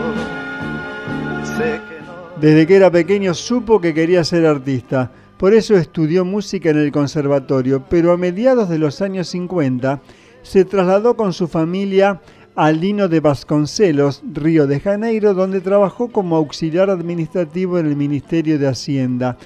sé 1.57 1.81
que 1.89 2.01
no... 2.05 2.41
Desde 2.41 2.67
que 2.67 2.75
era 2.75 2.91
pequeño 2.91 3.33
supo 3.35 3.81
que 3.81 3.95
quería 3.95 4.25
ser 4.25 4.45
artista. 4.47 5.13
Por 5.39 5.55
eso 5.55 5.77
estudió 5.77 6.25
música 6.25 6.71
en 6.71 6.79
el 6.79 6.91
conservatorio, 6.91 7.85
pero 7.89 8.13
a 8.13 8.17
mediados 8.17 8.69
de 8.69 8.79
los 8.79 9.01
años 9.01 9.29
50 9.29 10.01
se 10.45 10.65
trasladó 10.65 11.17
con 11.17 11.33
su 11.33 11.49
familia 11.49 12.21
a 12.55 12.71
Lino 12.71 13.09
de 13.09 13.19
Vasconcelos, 13.19 14.23
Río 14.33 14.69
de 14.69 14.79
Janeiro, 14.79 15.35
donde 15.35 15.61
trabajó 15.61 16.13
como 16.13 16.37
auxiliar 16.37 16.91
administrativo 16.91 17.79
en 17.79 17.87
el 17.87 17.97
Ministerio 17.97 18.59
de 18.59 18.69
Hacienda 18.69 19.37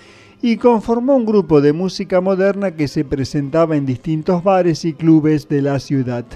y 0.43 0.57
conformó 0.57 1.17
un 1.17 1.25
grupo 1.25 1.61
de 1.61 1.73
música 1.73 2.21
moderna 2.21 2.73
que 2.73 2.89
se 2.89 3.05
presentaba 3.05 3.77
en 3.77 3.87
distintos 3.87 4.45
bares 4.45 4.85
y 4.85 4.93
clubes 4.93 5.49
de 5.49 5.63
la 5.63 5.79
ciudad. 5.79 6.27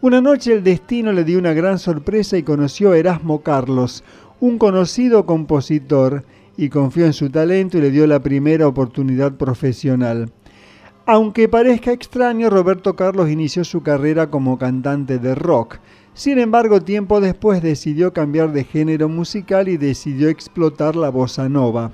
Una 0.00 0.20
noche 0.20 0.52
el 0.52 0.62
destino 0.62 1.12
le 1.12 1.24
dio 1.24 1.38
una 1.38 1.54
gran 1.54 1.78
sorpresa 1.78 2.36
y 2.36 2.42
conoció 2.42 2.92
a 2.92 2.98
Erasmo 2.98 3.42
Carlos, 3.42 4.04
un 4.38 4.58
conocido 4.58 5.26
compositor, 5.26 6.24
y 6.56 6.68
confió 6.68 7.04
en 7.06 7.12
su 7.12 7.30
talento 7.30 7.78
y 7.78 7.80
le 7.80 7.90
dio 7.90 8.06
la 8.06 8.20
primera 8.20 8.68
oportunidad 8.68 9.32
profesional. 9.32 10.30
Aunque 11.06 11.50
parezca 11.50 11.92
extraño, 11.92 12.48
Roberto 12.48 12.96
Carlos 12.96 13.28
inició 13.28 13.62
su 13.64 13.82
carrera 13.82 14.30
como 14.30 14.56
cantante 14.56 15.18
de 15.18 15.34
rock. 15.34 15.76
Sin 16.14 16.38
embargo, 16.38 16.80
tiempo 16.80 17.20
después 17.20 17.60
decidió 17.60 18.14
cambiar 18.14 18.52
de 18.52 18.64
género 18.64 19.10
musical 19.10 19.68
y 19.68 19.76
decidió 19.76 20.30
explotar 20.30 20.96
la 20.96 21.10
bossa 21.10 21.46
nova. 21.50 21.90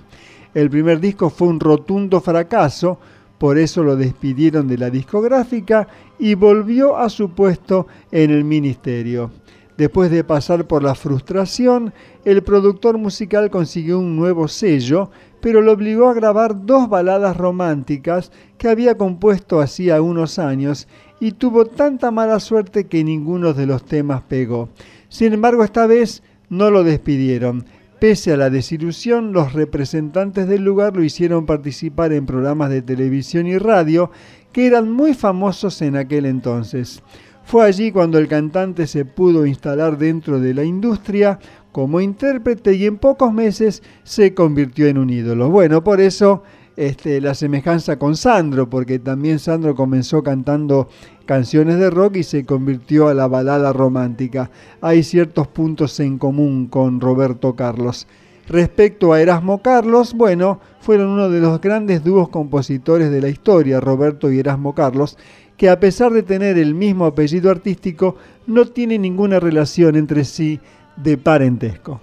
El 0.54 0.70
primer 0.70 1.00
disco 1.00 1.28
fue 1.28 1.48
un 1.48 1.58
rotundo 1.58 2.20
fracaso, 2.20 3.00
por 3.38 3.58
eso 3.58 3.82
lo 3.82 3.96
despidieron 3.96 4.68
de 4.68 4.78
la 4.78 4.90
discográfica 4.90 5.88
y 6.16 6.34
volvió 6.34 6.96
a 6.96 7.08
su 7.08 7.30
puesto 7.30 7.88
en 8.12 8.30
el 8.30 8.44
ministerio. 8.44 9.32
Después 9.76 10.10
de 10.10 10.22
pasar 10.24 10.66
por 10.66 10.84
la 10.84 10.94
frustración, 10.94 11.92
el 12.24 12.42
productor 12.42 12.98
musical 12.98 13.50
consiguió 13.50 13.98
un 13.98 14.14
nuevo 14.14 14.46
sello, 14.46 15.10
pero 15.40 15.62
lo 15.62 15.72
obligó 15.72 16.08
a 16.08 16.14
grabar 16.14 16.66
dos 16.66 16.88
baladas 16.88 17.36
románticas 17.36 18.30
que 18.58 18.68
había 18.68 18.96
compuesto 18.96 19.60
hacía 19.60 20.02
unos 20.02 20.38
años 20.38 20.88
y 21.20 21.32
tuvo 21.32 21.66
tanta 21.66 22.10
mala 22.10 22.40
suerte 22.40 22.86
que 22.86 23.04
ninguno 23.04 23.52
de 23.52 23.66
los 23.66 23.84
temas 23.84 24.22
pegó. 24.22 24.68
Sin 25.08 25.32
embargo, 25.32 25.64
esta 25.64 25.86
vez 25.86 26.22
no 26.48 26.70
lo 26.70 26.84
despidieron. 26.84 27.64
Pese 28.00 28.32
a 28.32 28.36
la 28.38 28.48
desilusión, 28.48 29.32
los 29.32 29.52
representantes 29.52 30.48
del 30.48 30.64
lugar 30.64 30.96
lo 30.96 31.04
hicieron 31.04 31.44
participar 31.44 32.14
en 32.14 32.24
programas 32.24 32.70
de 32.70 32.80
televisión 32.80 33.46
y 33.46 33.58
radio 33.58 34.10
que 34.52 34.66
eran 34.66 34.90
muy 34.90 35.12
famosos 35.12 35.82
en 35.82 35.96
aquel 35.96 36.24
entonces. 36.24 37.02
Fue 37.44 37.66
allí 37.66 37.90
cuando 37.90 38.18
el 38.18 38.28
cantante 38.28 38.86
se 38.86 39.04
pudo 39.04 39.44
instalar 39.44 39.98
dentro 39.98 40.40
de 40.40 40.54
la 40.54 40.64
industria 40.64 41.38
como 41.72 42.00
intérprete 42.00 42.74
y 42.74 42.86
en 42.86 42.98
pocos 42.98 43.32
meses 43.32 43.82
se 44.02 44.34
convirtió 44.34 44.86
en 44.86 44.98
un 44.98 45.10
ídolo. 45.10 45.50
Bueno, 45.50 45.84
por 45.84 46.00
eso 46.00 46.42
este, 46.76 47.20
la 47.20 47.34
semejanza 47.34 47.98
con 47.98 48.16
Sandro, 48.16 48.70
porque 48.70 48.98
también 48.98 49.38
Sandro 49.38 49.74
comenzó 49.74 50.22
cantando 50.22 50.88
canciones 51.26 51.78
de 51.78 51.90
rock 51.90 52.16
y 52.16 52.22
se 52.22 52.44
convirtió 52.44 53.08
a 53.08 53.14
la 53.14 53.28
balada 53.28 53.72
romántica. 53.72 54.50
Hay 54.80 55.02
ciertos 55.02 55.46
puntos 55.48 56.00
en 56.00 56.18
común 56.18 56.68
con 56.68 57.00
Roberto 57.00 57.54
Carlos. 57.54 58.06
Respecto 58.48 59.12
a 59.12 59.20
Erasmo 59.20 59.62
Carlos, 59.62 60.14
bueno, 60.14 60.58
fueron 60.80 61.08
uno 61.08 61.28
de 61.28 61.40
los 61.40 61.60
grandes 61.60 62.02
dúos 62.02 62.30
compositores 62.30 63.10
de 63.10 63.20
la 63.20 63.28
historia, 63.28 63.78
Roberto 63.78 64.32
y 64.32 64.38
Erasmo 64.38 64.74
Carlos, 64.74 65.18
que 65.56 65.68
a 65.68 65.78
pesar 65.78 66.12
de 66.12 66.22
tener 66.22 66.56
el 66.56 66.74
mismo 66.74 67.04
apellido 67.04 67.50
artístico, 67.50 68.16
no 68.46 68.64
tienen 68.64 69.02
ninguna 69.02 69.38
relación 69.38 69.94
entre 69.94 70.24
sí 70.24 70.58
de 71.02 71.16
parentesco. 71.18 72.00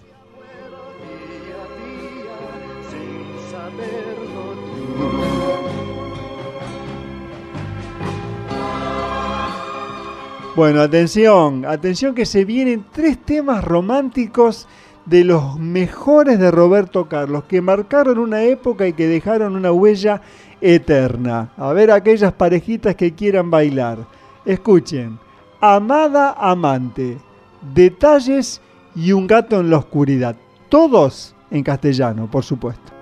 Bueno, 10.55 10.81
atención, 10.81 11.65
atención 11.65 12.15
que 12.15 12.25
se 12.25 12.43
vienen 12.43 12.83
tres 12.91 13.19
temas 13.19 13.63
románticos 13.63 14.67
de 15.05 15.23
los 15.23 15.59
mejores 15.59 16.39
de 16.39 16.49
Roberto 16.49 17.07
Carlos, 17.07 17.43
que 17.43 17.61
marcaron 17.61 18.17
una 18.17 18.41
época 18.41 18.87
y 18.87 18.93
que 18.93 19.07
dejaron 19.07 19.55
una 19.55 19.71
huella 19.71 20.21
eterna. 20.59 21.51
A 21.57 21.71
ver 21.73 21.91
aquellas 21.91 22.33
parejitas 22.33 22.95
que 22.95 23.13
quieran 23.13 23.51
bailar. 23.51 23.99
Escuchen, 24.45 25.19
Amada 25.61 26.31
Amante, 26.31 27.19
Detalles 27.73 28.59
y 28.97 29.11
Un 29.11 29.27
gato 29.27 29.59
en 29.59 29.69
la 29.69 29.77
oscuridad. 29.77 30.35
Todos 30.69 31.35
en 31.51 31.63
castellano, 31.63 32.29
por 32.29 32.43
supuesto. 32.43 32.96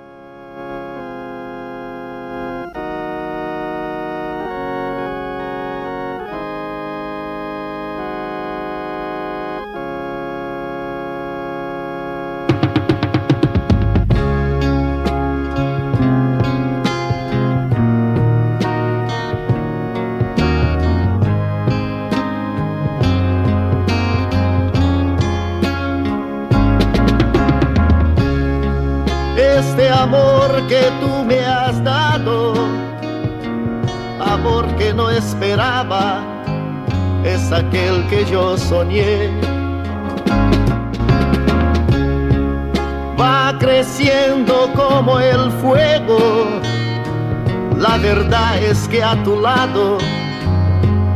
A 49.02 49.16
tu 49.24 49.40
lado 49.40 49.98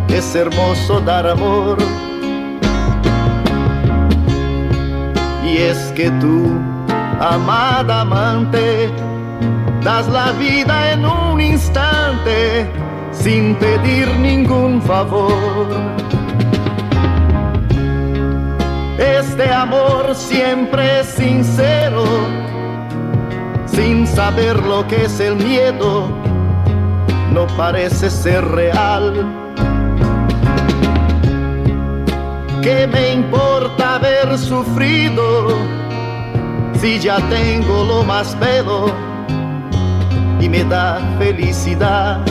es 0.08 0.36
hermoso 0.36 1.00
dar 1.00 1.28
amor. 1.28 1.78
Y 5.46 5.58
es 5.58 5.92
que 5.96 6.10
tú 6.22 6.58
amada 7.20 8.02
amante, 8.02 8.90
das 9.84 10.08
la 10.08 10.32
vida 10.34 10.92
en 10.94 11.06
un 11.06 11.42
instante 11.42 12.70
sin 13.12 13.56
pedir 13.56 14.08
ningún 14.18 14.82
favor. 14.82 15.68
Este 18.98 19.52
amor 19.52 20.16
siempre 20.16 21.02
es 21.02 21.08
sincero, 21.08 22.04
sin 23.66 24.08
saber 24.08 24.58
lo 24.64 24.88
que 24.88 25.06
es 25.06 25.20
el 25.20 25.36
miedo, 25.36 26.10
no 27.34 27.48
parece 27.58 28.10
ser 28.10 28.46
real. 28.46 29.26
¿Qué 32.62 32.88
me 32.88 33.14
importa 33.14 33.96
haber 33.96 34.38
sufrido? 34.38 35.80
si 36.80 36.98
ya 36.98 37.18
tengo 37.30 37.84
lo 37.84 38.04
más 38.06 38.40
bello 38.40 38.86
y 40.40 40.48
me 40.48 40.64
da 40.64 41.00
felicidad. 41.18 42.22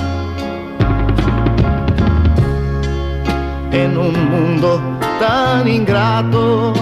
En 3.72 3.98
un 3.98 4.14
mundo 4.30 4.80
tan 5.20 5.68
ingrato, 5.68 6.72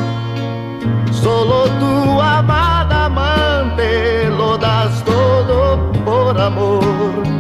solo 1.11 1.65
tu 1.81 2.21
amada 2.21 3.07
amante 3.07 4.31
lo 4.31 4.57
das 4.57 5.03
todo 5.05 5.91
por 6.05 6.41
amor. 6.41 7.36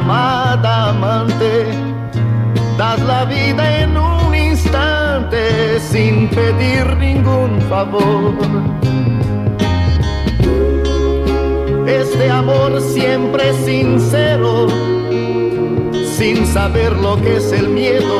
Amada 0.00 0.90
amante, 0.90 1.66
das 2.78 3.00
la 3.00 3.24
vida 3.24 3.82
en 3.82 3.96
un 3.96 4.34
instante 4.34 5.78
sin 5.78 6.28
pedir 6.28 6.96
ningún 6.96 7.60
favor. 7.68 8.34
Este 11.86 12.30
amor 12.30 12.80
siempre 12.80 13.52
sincero, 13.64 14.68
sin 16.16 16.46
saber 16.46 16.92
lo 16.96 17.16
que 17.22 17.36
es 17.36 17.52
el 17.52 17.68
miedo, 17.68 18.18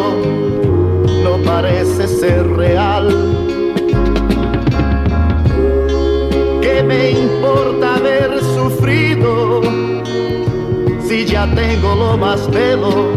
no 1.24 1.32
parece 1.44 2.06
ser 2.08 2.46
real. 2.56 3.08
¿Qué 6.60 6.82
me 6.82 7.10
importa 7.10 7.96
haber 7.96 8.40
sufrido 8.56 9.60
si 11.10 11.24
ya 11.26 11.44
tengo 11.56 11.96
lo 11.96 12.16
más 12.16 12.48
bello 12.52 13.10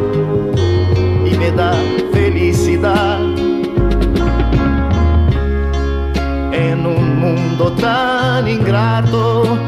y 1.29 1.37
me 1.37 1.51
da 1.51 1.73
felicidad? 2.11 3.19
En 6.51 6.87
un 6.87 7.19
mundo 7.19 7.71
tan 7.73 8.47
ingrato, 8.47 9.59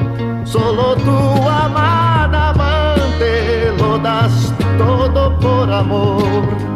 solo 0.43 0.95
tu 1.05 1.19
amada 1.47 2.49
amante 2.49 3.71
lo 3.77 3.99
das 3.99 4.51
todo 4.79 5.37
por 5.37 5.71
amor. 5.71 6.74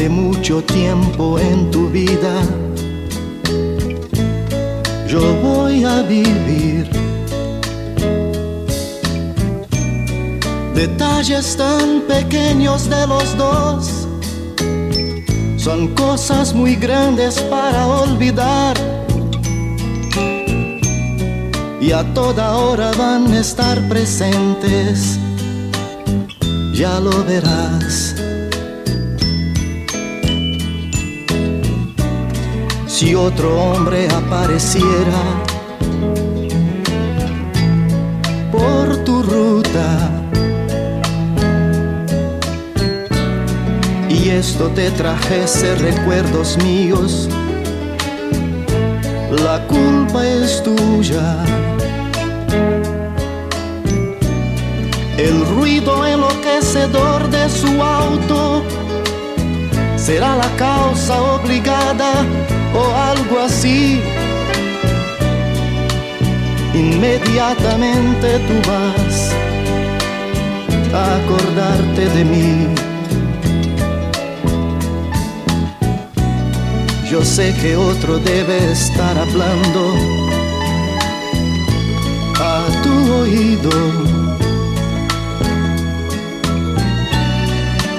Durante 0.00 0.22
mucho 0.22 0.64
tiempo 0.64 1.38
en 1.38 1.70
tu 1.70 1.90
vida, 1.90 2.42
yo 5.06 5.20
voy 5.42 5.84
a 5.84 6.00
vivir 6.00 6.88
detalles 10.74 11.54
tan 11.54 12.00
pequeños 12.08 12.88
de 12.88 13.06
los 13.06 13.36
dos 13.36 14.08
son 15.58 15.88
cosas 15.88 16.54
muy 16.54 16.76
grandes 16.76 17.38
para 17.50 17.86
olvidar. 17.86 18.78
Y 21.78 21.92
a 21.92 22.04
toda 22.14 22.56
hora 22.56 22.90
van 22.96 23.30
a 23.34 23.40
estar 23.40 23.78
presentes, 23.86 25.18
ya 26.72 26.98
lo 27.00 27.22
verás. 27.24 28.09
Si 33.00 33.14
otro 33.14 33.58
hombre 33.58 34.06
apareciera 34.08 35.22
por 38.52 38.94
tu 39.04 39.22
ruta, 39.22 40.10
y 44.06 44.28
esto 44.28 44.66
te 44.74 44.90
trajese 44.90 45.76
recuerdos 45.76 46.58
míos, 46.62 47.26
la 49.30 49.66
culpa 49.66 50.26
es 50.26 50.62
tuya. 50.62 51.42
El 55.16 55.46
ruido 55.56 56.06
enloquecedor 56.06 57.30
de 57.30 57.48
su 57.48 57.82
auto 57.82 58.62
será 59.96 60.36
la 60.36 60.50
causa 60.58 61.18
obligada 61.22 62.26
o 62.74 62.94
algo 62.94 63.40
así. 63.40 64.00
Inmediatamente 66.74 68.38
tú 68.46 68.70
vas 68.70 69.34
a 70.94 71.16
acordarte 71.16 72.08
de 72.08 72.24
mí. 72.24 72.66
Yo 77.10 77.24
sé 77.24 77.52
que 77.60 77.76
otro 77.76 78.18
debe 78.18 78.70
estar 78.70 79.18
hablando 79.18 79.94
a 82.38 82.66
tu 82.84 83.12
oído. 83.14 83.70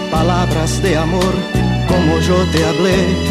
Palabras 0.10 0.82
de 0.82 0.98
amor 0.98 1.34
como 1.90 2.20
yo 2.20 2.36
te 2.54 2.66
hablé. 2.66 3.31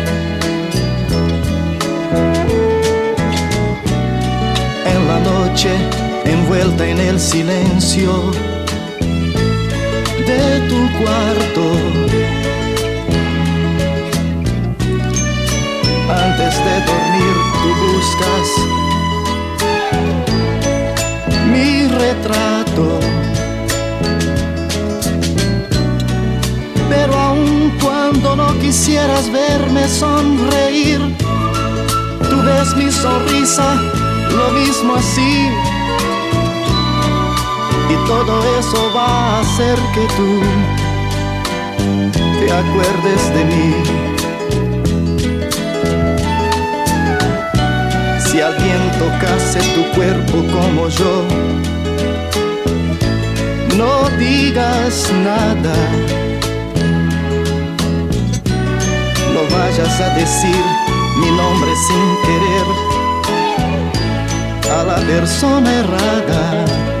Envuelta 6.51 6.85
en 6.85 6.99
el 6.99 7.17
silencio 7.17 8.11
de 10.27 10.59
tu 10.67 10.79
cuarto. 10.99 11.63
Antes 16.09 16.53
de 16.65 16.75
dormir 16.89 17.35
tú 17.61 17.69
buscas 17.85 18.47
mi 21.51 21.87
retrato. 21.87 22.99
Pero 26.89 27.13
aun 27.13 27.71
cuando 27.81 28.35
no 28.35 28.59
quisieras 28.59 29.31
verme 29.31 29.87
sonreír, 29.87 30.99
tú 32.29 32.35
ves 32.43 32.75
mi 32.75 32.91
sonrisa 32.91 33.81
lo 34.35 34.51
mismo 34.51 34.95
así. 34.95 35.70
Y 37.91 37.95
todo 38.07 38.33
eso 38.57 38.79
va 38.95 39.05
a 39.05 39.39
hacer 39.41 39.77
que 39.93 40.05
tú 40.15 40.29
te 42.39 42.47
acuerdes 42.51 43.21
de 43.35 43.43
mí. 43.51 43.69
Si 48.25 48.39
alguien 48.39 48.81
tocase 48.97 49.59
tu 49.75 49.83
cuerpo 49.95 50.37
como 50.55 50.87
yo, 50.87 51.13
no 53.77 54.09
digas 54.17 55.11
nada. 55.23 55.75
No 59.33 59.41
vayas 59.57 59.99
a 59.99 60.09
decir 60.15 60.63
mi 61.19 61.29
nombre 61.31 61.71
sin 61.87 62.05
querer 62.25 62.67
a 64.77 64.83
la 64.83 64.95
persona 64.95 65.69
errada. 65.73 67.00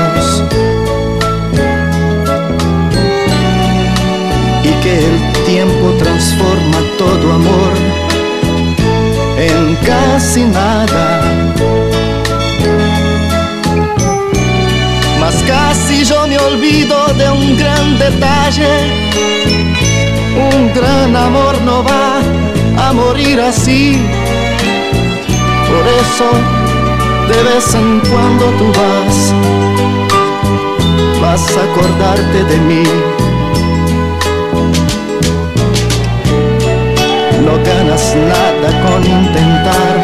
tiempo 5.53 5.91
transforma 5.99 6.79
todo 6.97 7.33
amor 7.33 7.73
en 9.37 9.75
casi 9.85 10.43
nada. 10.43 11.05
Mas 15.19 15.35
casi 15.53 16.05
yo 16.05 16.25
me 16.27 16.37
olvido 16.37 16.95
de 17.19 17.29
un 17.29 17.57
gran 17.57 17.99
detalle. 17.99 18.73
Un 20.51 20.73
gran 20.73 21.13
amor 21.27 21.53
no 21.63 21.83
va 21.83 22.07
a 22.85 22.93
morir 22.93 23.41
así. 23.41 23.99
Por 25.69 25.85
eso 26.01 26.27
de 27.29 27.39
vez 27.49 27.65
en 27.75 27.99
cuando 28.09 28.45
tú 28.57 28.67
vas, 28.79 29.17
vas 31.21 31.43
a 31.57 31.61
acordarte 31.69 32.39
de 32.51 32.57
mí. 32.69 33.30
Con 38.69 39.03
intentar 39.03 39.97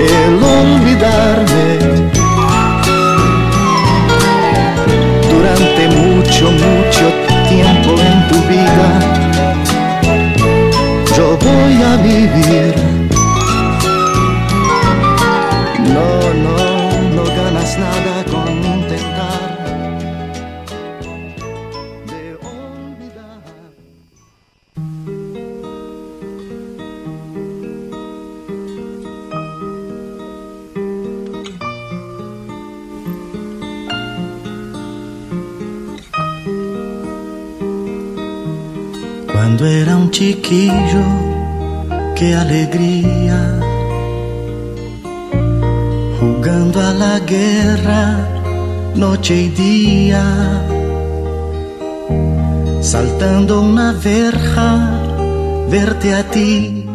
el 0.00 0.42
olvidarme. 0.42 1.78
Durante 5.30 5.88
mucho, 5.88 6.50
mucho 6.50 7.06
tiempo 7.48 7.90
en 8.10 8.28
tu 8.28 8.38
vida, 8.48 8.88
yo 11.16 11.38
voy 11.38 11.82
a 11.82 11.96
vivir. 11.98 12.74
No, 15.94 16.08
no, 16.44 16.56
no 17.14 17.24
ganas 17.24 17.78
nada 17.78 18.15
qué 42.16 42.34
alegría. 42.34 43.60
Jugando 46.18 46.80
a 46.80 46.92
la 46.94 47.18
guerra, 47.20 48.18
noche 48.94 49.34
y 49.42 49.48
día. 49.50 50.24
Saltando 52.80 53.60
una 53.60 53.92
verja, 53.92 55.00
verte 55.70 56.14
a 56.14 56.22
ti. 56.30 56.86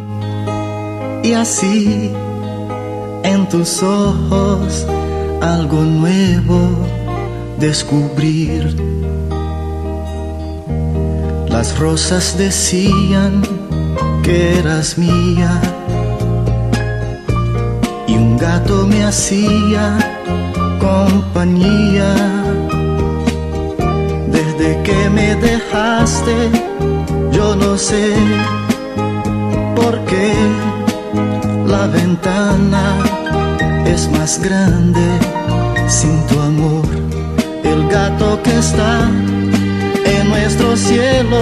Y 1.23 1.33
así, 1.33 2.11
en 3.23 3.47
tus 3.47 3.83
ojos, 3.83 4.87
algo 5.39 5.81
nuevo 5.83 6.59
descubrir. 7.59 8.75
Las 11.47 11.77
rosas 11.77 12.35
decían 12.37 13.60
que 14.31 14.59
eras 14.59 14.97
mía 14.97 15.51
y 18.07 18.13
un 18.15 18.37
gato 18.37 18.87
me 18.87 19.03
hacía 19.03 19.85
compañía. 20.79 22.09
Desde 24.37 24.69
que 24.83 25.09
me 25.09 25.35
dejaste, 25.35 26.37
yo 27.33 27.57
no 27.57 27.77
sé 27.77 28.05
por 29.75 29.93
qué 30.09 30.31
la 31.67 31.87
ventana 31.87 32.83
es 33.85 34.09
más 34.11 34.39
grande 34.41 35.07
sin 35.87 36.15
tu 36.27 36.39
amor. 36.39 36.87
El 37.65 37.81
gato 37.89 38.41
que 38.43 38.57
está 38.59 39.09
en 40.05 40.29
nuestro 40.29 40.77
cielo 40.77 41.41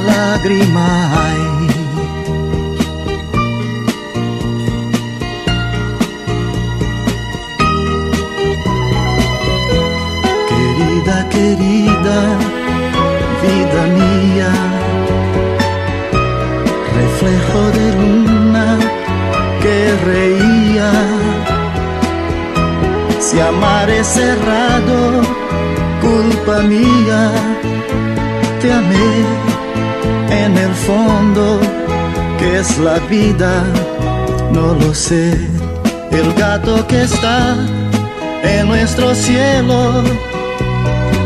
lágrima 0.00 1.10
hay. 1.12 1.42
Querida, 10.48 11.28
querida, 11.28 12.18
vida 13.42 13.82
mía, 13.98 14.50
reflejo 16.98 17.62
de 17.78 17.86
luna 18.00 18.78
que 19.62 19.76
reía. 20.10 20.90
Si 23.20 23.40
amar 23.40 23.88
es 23.90 24.06
cerrado, 24.06 25.22
culpa 26.00 26.60
mía, 26.62 27.30
te 28.60 28.72
amé 28.72 29.51
en 30.32 30.56
el 30.56 30.74
fondo, 30.74 31.60
que 32.38 32.58
es 32.60 32.78
la 32.78 32.98
vida, 33.00 33.64
no 34.52 34.74
lo 34.74 34.94
sé. 34.94 35.32
El 36.10 36.32
gato 36.34 36.86
que 36.86 37.02
está 37.02 37.56
en 38.42 38.68
nuestro 38.68 39.14
cielo 39.14 40.02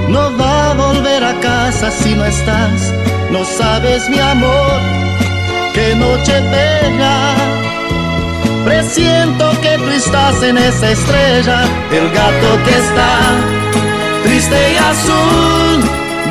no 0.09 0.37
va 0.39 0.71
a 0.71 0.75
volver 0.75 1.23
a 1.25 1.35
casa 1.41 1.91
si 1.91 2.15
no 2.15 2.25
estás. 2.25 2.93
No 3.31 3.45
sabes 3.45 4.09
mi 4.09 4.19
amor, 4.19 4.81
qué 5.75 5.95
noche 5.95 6.35
bella. 6.55 7.35
Presiento 8.65 9.45
que 9.63 9.79
tú 9.79 9.91
estás 9.91 10.43
en 10.43 10.59
esa 10.59 10.91
estrella, 10.91 11.61
el 11.93 12.07
gato 12.11 12.49
que 12.65 12.75
está 12.85 13.11
triste 14.25 14.59
y 14.73 14.77
azul. 14.93 15.79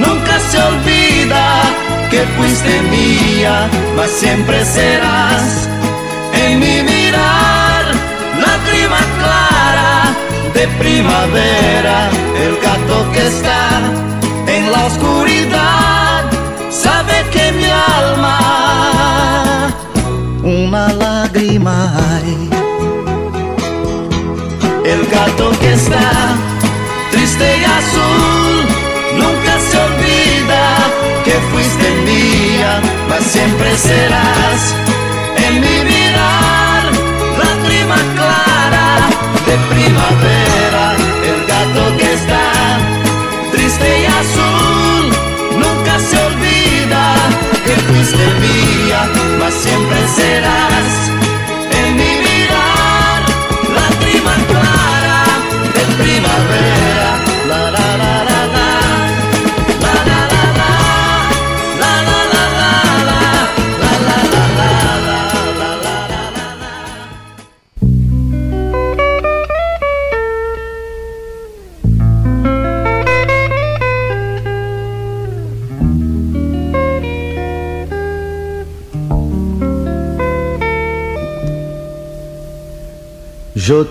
Nunca 0.05 0.39
se 0.49 0.57
olvida 0.61 1.04
que 2.15 2.25
fuiste 2.37 2.81
mía, 2.95 3.69
mas 3.97 4.09
siempre 4.09 4.63
serás 4.63 5.67
en 6.33 6.59
mi 6.61 6.81
mirar, 6.81 7.83
lágrima 8.45 9.01
clara 9.19 9.91
de 10.53 10.65
primavera, 10.81 11.97
el 12.45 12.53
gato 12.67 13.11
que 13.11 13.27
está 13.27 13.63
en 14.47 14.71
la 14.71 14.85
oscuridad, 14.85 16.23
sabe 16.69 17.15
que 17.33 17.51
mi 17.51 17.69
alma 17.99 18.37
una 20.41 20.93
lágrima 20.93 21.75
hay. 21.97 22.49
El 24.85 25.05
gato 25.07 25.51
que 25.59 25.73
está 25.73 26.37
fuiste 31.55 31.89
mía, 32.03 32.81
mas 33.07 33.23
siempre 33.23 33.77
serás 33.77 34.84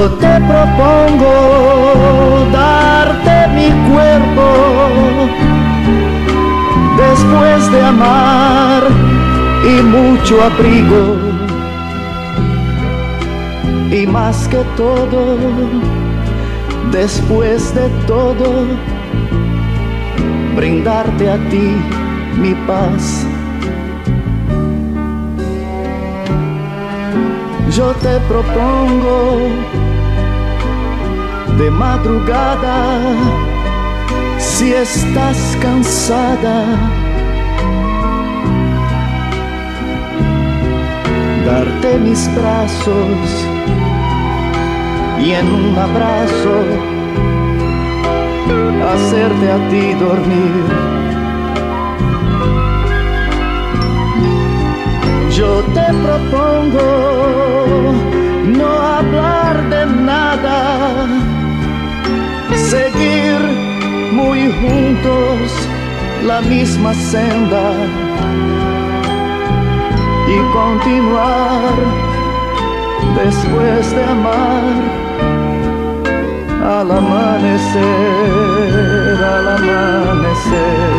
Yo 0.00 0.08
te 0.12 0.40
propongo 0.40 1.34
darte 2.50 3.48
mi 3.48 3.68
cuerpo 3.92 4.46
después 6.96 7.70
de 7.70 7.84
amar 7.84 8.82
y 9.62 9.82
mucho 9.82 10.42
abrigo 10.42 11.18
y 13.90 14.06
más 14.06 14.48
que 14.48 14.64
todo 14.74 15.36
después 16.90 17.74
de 17.74 17.86
todo 18.06 18.64
brindarte 20.56 21.30
a 21.30 21.36
ti 21.50 21.76
mi 22.40 22.54
paz. 22.66 23.26
Yo 27.70 27.92
te 27.92 28.18
propongo 28.28 29.79
de 31.60 31.70
madrugada, 31.70 32.98
si 34.38 34.72
estás 34.72 35.58
cansada, 35.60 36.64
darte 41.44 41.98
mis 41.98 42.34
brazos 42.34 43.46
y 45.22 45.32
en 45.32 45.52
un 45.52 45.78
abrazo 45.78 46.56
hacerte 48.92 49.52
a 49.52 49.68
ti 49.68 49.92
dormir. 50.04 50.64
Yo 55.36 55.62
te 55.74 55.86
propongo 56.04 56.86
juntos 64.52 65.68
la 66.26 66.40
misma 66.42 66.94
senda 66.94 67.72
y 70.28 70.38
continuar 70.52 71.74
después 73.24 73.90
de 73.94 74.04
amar 74.04 74.62
al 76.78 76.90
amanecer, 76.90 77.84
al 79.24 79.48
amanecer. 79.56 80.90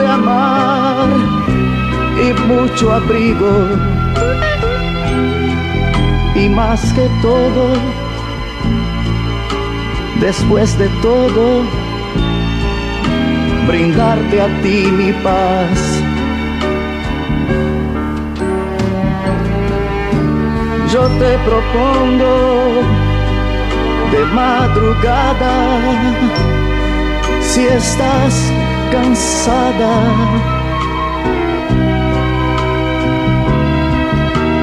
De 0.00 0.06
amar 0.06 1.08
y 2.24 2.32
mucho 2.48 2.92
abrigo. 2.92 3.52
Y 6.34 6.48
más 6.48 6.80
que 6.94 7.06
todo, 7.20 7.64
después 10.20 10.78
de 10.78 10.88
todo, 11.02 11.62
brindarte 13.66 14.40
a 14.40 14.48
ti 14.62 14.78
mi 15.00 15.12
paz. 15.24 15.78
Yo 20.92 21.02
te 21.20 21.32
propongo 21.48 22.34
de 24.12 24.24
madrugada 24.34 25.54
si 27.40 27.66
estás 27.66 28.50
cansada. 28.90 29.94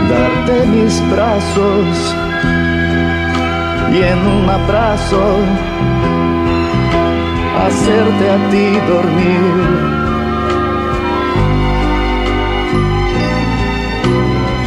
Darte 0.09 0.67
mis 0.67 0.95
brazos 1.11 2.15
y 3.93 3.97
en 4.01 4.19
un 4.27 4.49
abrazo 4.49 5.23
hacerte 7.65 8.25
a 8.29 8.37
ti 8.51 8.67
dormir. 8.93 9.97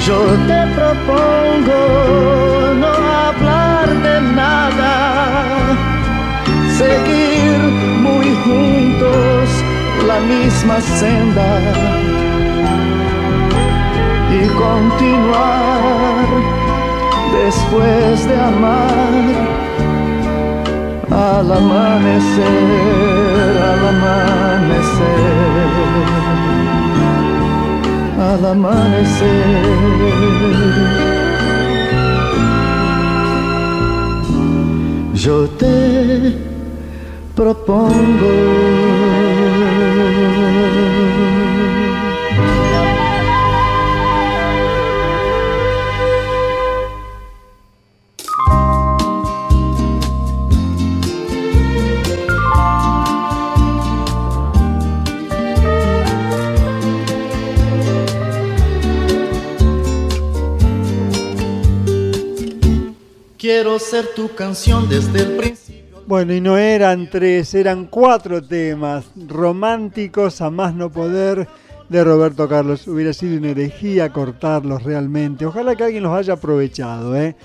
Yo 0.06 0.20
te 0.48 0.60
propongo 0.76 1.80
no 2.82 2.92
hablar 3.26 3.88
de 4.06 4.20
nada, 4.34 4.94
seguir 6.78 7.29
muy 8.02 8.26
juntos 8.44 9.48
la 10.06 10.18
misma 10.20 10.80
senda 10.80 11.58
y 14.30 14.40
continuar 14.64 16.26
después 17.44 18.28
de 18.28 18.36
amar 18.40 19.60
al 21.10 21.52
amanecer, 21.52 22.42
al 23.70 23.88
amanecer, 23.88 25.30
al 28.30 28.46
amanecer. 28.46 29.60
Yo 35.14 35.46
te 35.58 35.99
propongo. 37.40 38.28
Quiero 63.38 63.78
ser 63.78 64.08
tu 64.14 64.28
canción 64.34 64.86
desde 64.90 65.20
el 65.20 65.36
principio 65.36 65.49
bueno, 66.10 66.34
y 66.34 66.40
no 66.40 66.58
eran 66.58 67.08
tres, 67.08 67.54
eran 67.54 67.86
cuatro 67.86 68.42
temas 68.42 69.04
románticos 69.28 70.40
a 70.40 70.50
más 70.50 70.74
no 70.74 70.90
poder 70.90 71.46
de 71.88 72.02
Roberto 72.02 72.48
Carlos. 72.48 72.88
Hubiera 72.88 73.12
sido 73.12 73.38
una 73.38 73.50
herejía 73.50 74.12
cortarlos 74.12 74.82
realmente. 74.82 75.46
Ojalá 75.46 75.76
que 75.76 75.84
alguien 75.84 76.02
los 76.02 76.12
haya 76.12 76.32
aprovechado. 76.32 77.16
¿eh? 77.16 77.36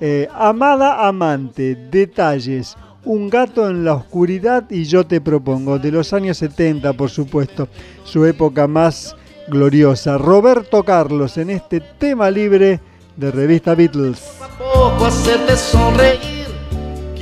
Eh, 0.00 0.28
amada 0.32 1.08
amante, 1.08 1.74
detalles, 1.90 2.76
un 3.04 3.28
gato 3.28 3.68
en 3.68 3.84
la 3.84 3.94
oscuridad 3.94 4.70
y 4.70 4.84
yo 4.84 5.04
te 5.04 5.20
propongo, 5.20 5.80
de 5.80 5.90
los 5.90 6.12
años 6.12 6.36
70 6.36 6.92
por 6.92 7.10
supuesto, 7.10 7.66
su 8.04 8.24
época 8.24 8.68
más 8.68 9.16
gloriosa. 9.48 10.16
Roberto 10.16 10.84
Carlos 10.84 11.38
en 11.38 11.50
este 11.50 11.80
tema 11.80 12.30
libre 12.30 12.78
de 13.16 13.32
revista 13.32 13.74
Beatles. 13.74 14.22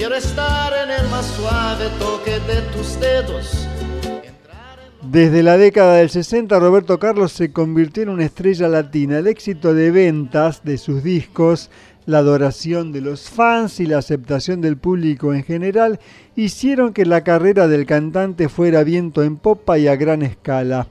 Quiero 0.01 0.15
estar 0.15 0.73
en 0.83 0.91
el 0.93 1.11
más 1.11 1.27
suave 1.27 1.85
toque 1.99 2.41
de 2.51 2.63
tus 2.73 2.99
dedos. 2.99 3.69
Desde 5.03 5.43
la 5.43 5.59
década 5.59 5.97
del 5.97 6.09
60, 6.09 6.59
Roberto 6.59 6.99
Carlos 6.99 7.33
se 7.33 7.53
convirtió 7.53 8.05
en 8.05 8.09
una 8.09 8.25
estrella 8.25 8.67
latina. 8.69 9.19
El 9.19 9.27
éxito 9.27 9.75
de 9.75 9.91
ventas 9.91 10.65
de 10.65 10.79
sus 10.79 11.03
discos, 11.05 11.69
la 12.07 12.17
adoración 12.17 12.93
de 12.93 13.03
los 13.03 13.29
fans 13.29 13.79
y 13.79 13.85
la 13.85 13.99
aceptación 13.99 14.63
del 14.63 14.79
público 14.79 15.35
en 15.35 15.45
general 15.45 16.01
hicieron 16.35 16.95
que 16.95 17.05
la 17.05 17.23
carrera 17.23 17.69
del 17.69 17.85
cantante 17.85 18.49
fuera 18.49 18.83
viento 18.85 19.23
en 19.23 19.37
popa 19.37 19.77
y 19.77 19.87
a 19.87 19.97
gran 19.97 20.23
escala. 20.23 20.89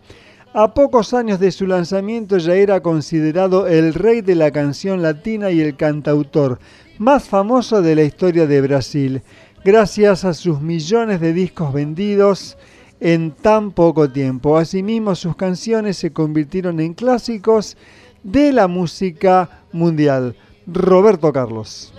A 0.53 0.75
pocos 0.75 1.15
años 1.15 1.39
de 1.39 1.51
su 1.51 1.65
lanzamiento 1.65 2.37
ya 2.37 2.53
era 2.53 2.81
considerado 2.81 3.65
el 3.65 3.95
rey 3.95 4.21
de 4.21 4.35
la 4.35 4.51
canción 4.51 5.01
latina 5.01 5.49
y 5.49 5.61
el 5.61 5.75
cantautor, 5.75 6.59
más 6.99 7.29
famoso 7.29 7.81
de 7.81 7.95
la 7.95 8.03
historia 8.03 8.45
de 8.45 8.61
Brasil, 8.61 9.21
gracias 9.63 10.25
a 10.25 10.33
sus 10.33 10.59
millones 10.59 11.21
de 11.21 11.31
discos 11.31 11.73
vendidos 11.73 12.57
en 12.99 13.31
tan 13.31 13.71
poco 13.71 14.09
tiempo. 14.09 14.57
Asimismo, 14.57 15.15
sus 15.15 15.35
canciones 15.37 15.95
se 15.97 16.11
convirtieron 16.11 16.81
en 16.81 16.93
clásicos 16.93 17.77
de 18.21 18.51
la 18.51 18.67
música 18.67 19.63
mundial. 19.71 20.35
Roberto 20.67 21.31
Carlos. 21.31 21.93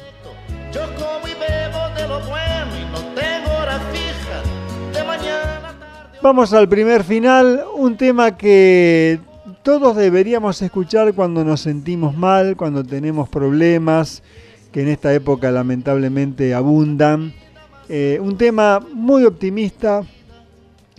Vamos 6.23 6.53
al 6.53 6.69
primer 6.69 7.03
final, 7.03 7.65
un 7.75 7.97
tema 7.97 8.37
que 8.37 9.19
todos 9.63 9.97
deberíamos 9.97 10.61
escuchar 10.61 11.15
cuando 11.15 11.43
nos 11.43 11.63
sentimos 11.63 12.15
mal, 12.15 12.57
cuando 12.59 12.85
tenemos 12.85 13.31
problemas, 13.31 14.23
que 14.73 14.83
en 14.83 14.89
esta 14.89 15.13
época 15.13 15.51
lamentablemente 15.51 16.55
abundan. 16.55 17.33
Eh, 17.89 18.19
un 18.23 18.37
tema 18.37 18.81
muy 18.93 19.25
optimista, 19.25 20.03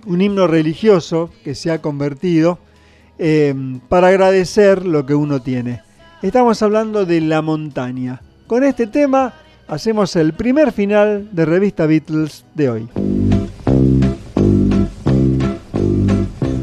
un 0.05 0.21
himno 0.21 0.47
religioso 0.47 1.29
que 1.43 1.55
se 1.55 1.71
ha 1.71 1.81
convertido 1.81 2.59
eh, 3.17 3.53
para 3.87 4.07
agradecer 4.07 4.85
lo 4.85 5.05
que 5.05 5.15
uno 5.15 5.41
tiene. 5.41 5.81
Estamos 6.21 6.61
hablando 6.61 7.05
de 7.05 7.21
la 7.21 7.41
montaña. 7.41 8.21
Con 8.47 8.63
este 8.63 8.87
tema 8.87 9.33
hacemos 9.67 10.15
el 10.15 10.33
primer 10.33 10.71
final 10.71 11.29
de 11.31 11.45
Revista 11.45 11.85
Beatles 11.85 12.43
de 12.53 12.69
hoy. 12.69 12.89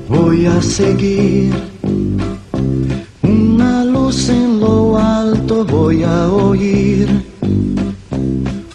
Voy 0.09 0.47
a 0.47 0.60
seguir 0.60 1.67
voy 5.48 6.02
a 6.02 6.28
oír. 6.28 7.08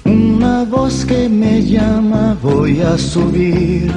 Una 0.06 0.64
voz 0.64 1.06
que 1.06 1.30
me 1.30 1.62
llama 1.62 2.36
voy 2.42 2.82
a 2.82 2.98
subir. 2.98 3.92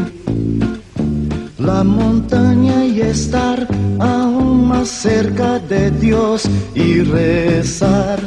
La 1.58 1.82
montaña 1.82 2.84
y 2.84 3.00
estar 3.00 3.66
aún 3.98 4.68
más 4.68 4.88
cerca 4.88 5.58
de 5.58 5.90
Dios 5.90 6.48
y 6.74 7.00
rezar. 7.00 8.18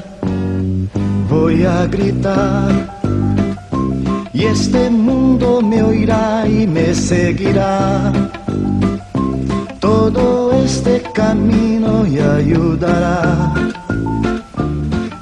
Voy 1.29 1.63
a 1.63 1.85
gritar 1.85 2.99
y 4.33 4.45
este 4.45 4.89
mundo 4.89 5.61
me 5.61 5.83
oirá 5.83 6.47
y 6.47 6.65
me 6.65 6.93
seguirá. 6.95 8.11
Todo 9.79 10.53
este 10.53 11.03
camino 11.13 12.05
y 12.07 12.19
ayudará 12.19 13.53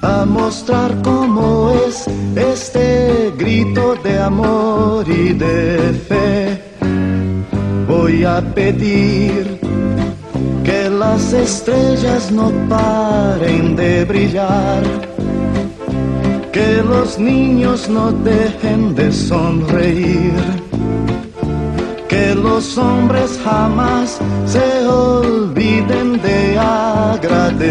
a 0.01 0.25
mostrar 0.25 1.01
cómo 1.03 1.71
es 1.87 2.07
este 2.35 3.33
grito 3.37 3.95
de 4.03 4.19
amor 4.19 5.05
y 5.09 5.33
de 5.33 5.93
fe. 6.07 6.61
Voy 7.87 8.23
a 8.23 8.41
pedir 8.53 9.59
que 10.63 10.89
las 10.89 11.33
estrellas 11.33 12.31
no 12.31 12.51
paren 12.69 13.75
de 13.75 14.05
brillar 14.05 14.83
que 16.57 16.81
los 16.81 17.19
niños 17.19 17.87
no 17.87 18.11
dejen 18.11 18.95
de 18.95 19.11
sonreír, 19.11 20.33
que 22.09 22.33
los 22.33 22.75
hombres 22.79 23.39
jamás 23.43 24.17
se 24.47 24.87
olviden 24.87 26.19
de 26.19 26.57
agradecer. 26.57 27.67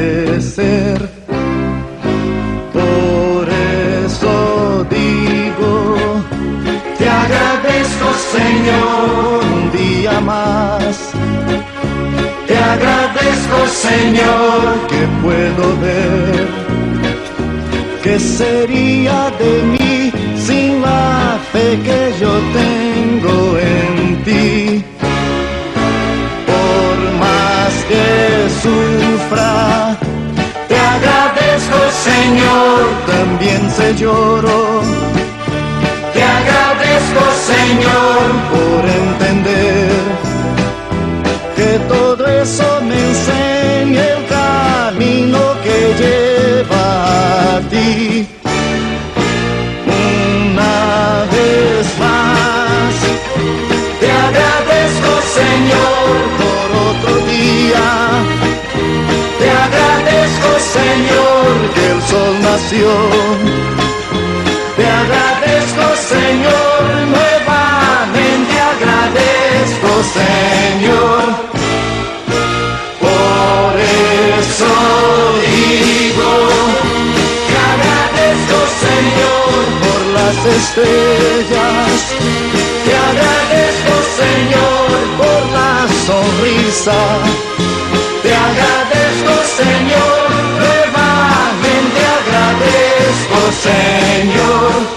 Señor 8.35 9.41
un 9.55 9.71
día 9.73 10.21
más. 10.21 11.13
Te 12.47 12.57
agradezco 12.57 13.67
Señor 13.67 14.87
que 14.89 15.03
puedo 15.23 15.77
ver 15.81 16.67
¿Qué 18.07 18.21
sería 18.21 19.33
de 19.37 19.63
mí 19.65 20.13
sin 20.47 20.81
la 20.81 21.37
fe 21.53 21.77
que 21.83 22.15
yo 22.21 22.33
tengo 22.61 23.59
en 23.59 24.25
ti? 24.25 24.85
Por 26.47 26.97
más 27.19 27.73
que 27.89 28.07
sufra, 28.63 29.99
te 30.69 30.77
agradezco 30.79 31.79
Señor, 32.09 32.79
también 33.09 33.69
se 33.73 33.93
lloro. 33.97 34.83
Agradezco 36.97 37.25
Señor 37.53 38.23
por 38.53 38.83
entender 38.89 39.91
que 41.55 41.79
todo 41.89 42.27
eso 42.27 42.81
me 42.89 42.99
enseña 43.09 44.03
el 44.15 44.25
camino 44.27 45.39
que 45.63 45.79
lleva 46.01 47.57
a 47.57 47.61
ti. 47.69 48.27
Una 49.85 51.27
vez 51.35 51.87
más, 51.99 52.95
te 54.01 54.11
agradezco 54.11 55.13
Señor 55.41 56.13
por 56.41 56.67
otro 56.93 57.27
día. 57.27 57.87
Te 59.39 59.51
agradezco 59.51 60.49
Señor 60.79 61.75
que 61.75 61.91
el 61.91 62.03
sol 62.11 62.35
nació. 62.41 63.76
Señor, 66.27 66.83
nuevamente 67.15 68.55
agradezco 68.75 69.91
Señor. 70.19 71.25
Por 72.99 73.73
eso 74.41 74.73
digo, 75.47 76.33
te 77.47 77.57
agradezco 77.75 78.59
Señor 78.87 79.61
por 79.85 80.01
las 80.19 80.39
estrellas, 80.59 81.95
te 82.85 82.93
agradezco 83.09 83.95
Señor 84.21 84.89
por 85.21 85.43
la 85.59 85.75
sonrisa, 86.09 87.01
te 88.25 88.33
agradezco 88.35 89.35
Señor, 89.63 90.27
nuevamente 90.59 92.01
agradezco 92.19 93.39
Señor. 93.69 94.96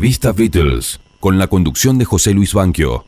Revista 0.00 0.32
Beatles, 0.32 0.98
con 1.20 1.36
la 1.36 1.46
conducción 1.46 1.98
de 1.98 2.06
José 2.06 2.32
Luis 2.32 2.54
Banquio. 2.54 3.04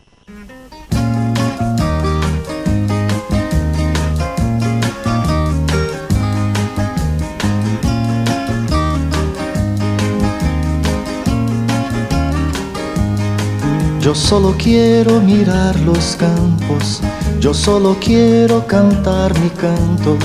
Yo 14.02 14.14
solo 14.14 14.54
quiero 14.58 15.22
mirar 15.22 15.74
los 15.80 16.16
campos, 16.16 17.00
yo 17.40 17.54
solo 17.54 17.96
quiero 17.98 18.66
cantar 18.66 19.32
mi 19.40 19.48
canto, 19.48 20.18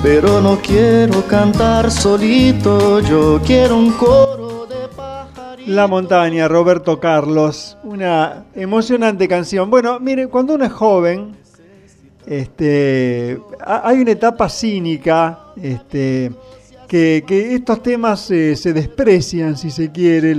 pero 0.00 0.40
no 0.40 0.60
quiero 0.62 1.26
cantar 1.26 1.90
solito, 1.90 3.00
yo 3.00 3.40
quiero 3.44 3.76
un 3.76 3.90
coro 3.90 4.23
La 5.66 5.86
montaña, 5.86 6.46
Roberto 6.46 7.00
Carlos, 7.00 7.78
una 7.84 8.44
emocionante 8.54 9.26
canción. 9.26 9.70
Bueno, 9.70 9.98
mire, 9.98 10.26
cuando 10.28 10.54
uno 10.54 10.64
es 10.66 10.72
joven, 10.72 11.32
este, 12.26 13.40
ha- 13.60 13.88
hay 13.88 14.00
una 14.00 14.10
etapa 14.10 14.48
cínica, 14.48 15.38
este, 15.56 16.32
que, 16.86 17.24
estos 17.54 17.82
temas 17.82 18.30
eh, 18.30 18.56
se 18.56 18.72
desprecian, 18.74 19.56
si 19.56 19.70
se 19.70 19.90
quiere, 19.90 20.36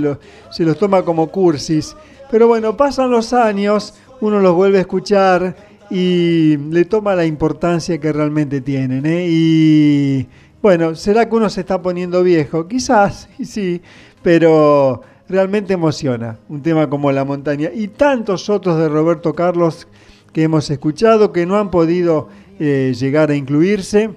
se 0.50 0.64
los 0.64 0.78
toma 0.78 1.02
como 1.02 1.26
cursis. 1.28 1.96
Pero 2.30 2.46
bueno, 2.46 2.76
pasan 2.76 3.10
los 3.10 3.32
años, 3.32 3.94
uno 4.20 4.38
los 4.40 4.54
vuelve 4.54 4.78
a 4.78 4.82
escuchar 4.82 5.56
y 5.90 6.56
le 6.70 6.84
toma 6.84 7.14
la 7.16 7.24
importancia 7.26 7.98
que 7.98 8.12
realmente 8.12 8.60
tienen. 8.60 9.04
¿eh? 9.06 9.26
Y 9.28 10.28
bueno, 10.62 10.94
¿será 10.94 11.28
que 11.28 11.34
uno 11.34 11.50
se 11.50 11.60
está 11.60 11.82
poniendo 11.82 12.22
viejo? 12.22 12.66
Quizás, 12.68 13.28
sí, 13.44 13.82
pero 14.22 15.02
realmente 15.28 15.74
emociona 15.74 16.38
un 16.48 16.62
tema 16.62 16.88
como 16.88 17.10
La 17.12 17.24
montaña 17.24 17.70
y 17.74 17.88
tantos 17.88 18.48
otros 18.48 18.78
de 18.78 18.88
Roberto 18.88 19.34
Carlos 19.34 19.88
que 20.32 20.42
hemos 20.42 20.68
escuchado 20.70 21.32
que 21.32 21.46
no 21.46 21.56
han 21.56 21.70
podido 21.70 22.28
eh, 22.58 22.94
llegar 22.98 23.30
a 23.30 23.34
incluirse. 23.34 24.10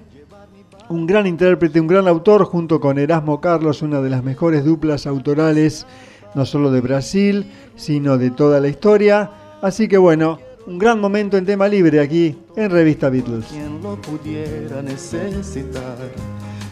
Un 0.88 1.06
gran 1.06 1.26
intérprete, 1.26 1.80
un 1.80 1.86
gran 1.86 2.08
autor 2.08 2.44
junto 2.44 2.80
con 2.80 2.98
Erasmo 2.98 3.40
Carlos, 3.40 3.80
una 3.80 4.00
de 4.00 4.10
las 4.10 4.24
mejores 4.24 4.64
duplas 4.64 5.06
autorales, 5.06 5.86
no 6.34 6.44
solo 6.44 6.70
de 6.72 6.80
Brasil, 6.80 7.50
sino 7.76 8.18
de 8.18 8.30
toda 8.30 8.60
la 8.60 8.68
historia. 8.68 9.30
Así 9.62 9.88
que 9.88 9.98
bueno, 9.98 10.40
un 10.66 10.78
gran 10.78 11.00
momento 11.00 11.36
en 11.36 11.46
tema 11.46 11.68
libre 11.68 12.00
aquí 12.00 12.36
en 12.56 12.70
Revista 12.70 13.08
Beatles. 13.08 13.46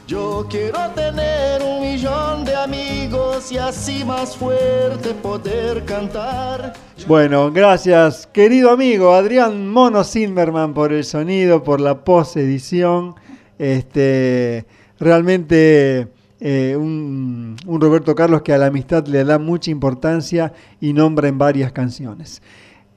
Yo 0.09 0.47
quiero 0.49 0.79
tener 0.95 1.63
un 1.63 1.83
millón 1.83 2.43
de 2.43 2.57
amigos 2.57 3.53
y 3.53 3.59
así 3.59 4.07
más 4.07 4.35
fuerte 4.35 5.13
poder 5.13 5.85
cantar. 5.85 6.73
Bueno, 7.07 7.53
gracias 7.53 8.27
querido 8.27 8.71
amigo 8.71 9.13
Adrián 9.13 9.69
Mono 9.69 10.03
Silverman 10.05 10.73
por 10.73 10.95
el 10.95 11.05
sonido, 11.05 11.63
por 11.63 11.83
la 11.83 12.05
post 12.05 12.39
edición. 12.39 13.17
Este, 13.59 14.65
realmente 14.99 16.09
eh, 16.41 16.75
un, 16.75 17.57
un 17.67 17.79
Roberto 17.79 18.15
Carlos 18.15 18.41
que 18.41 18.55
a 18.55 18.59
la 18.59 18.69
amistad 18.69 19.07
le 19.09 19.23
da 19.25 19.39
mucha 19.39 19.71
importancia 19.71 20.55
y 20.81 20.95
nombra 20.95 21.29
en 21.29 21.37
varias 21.37 21.71
canciones. 21.73 22.41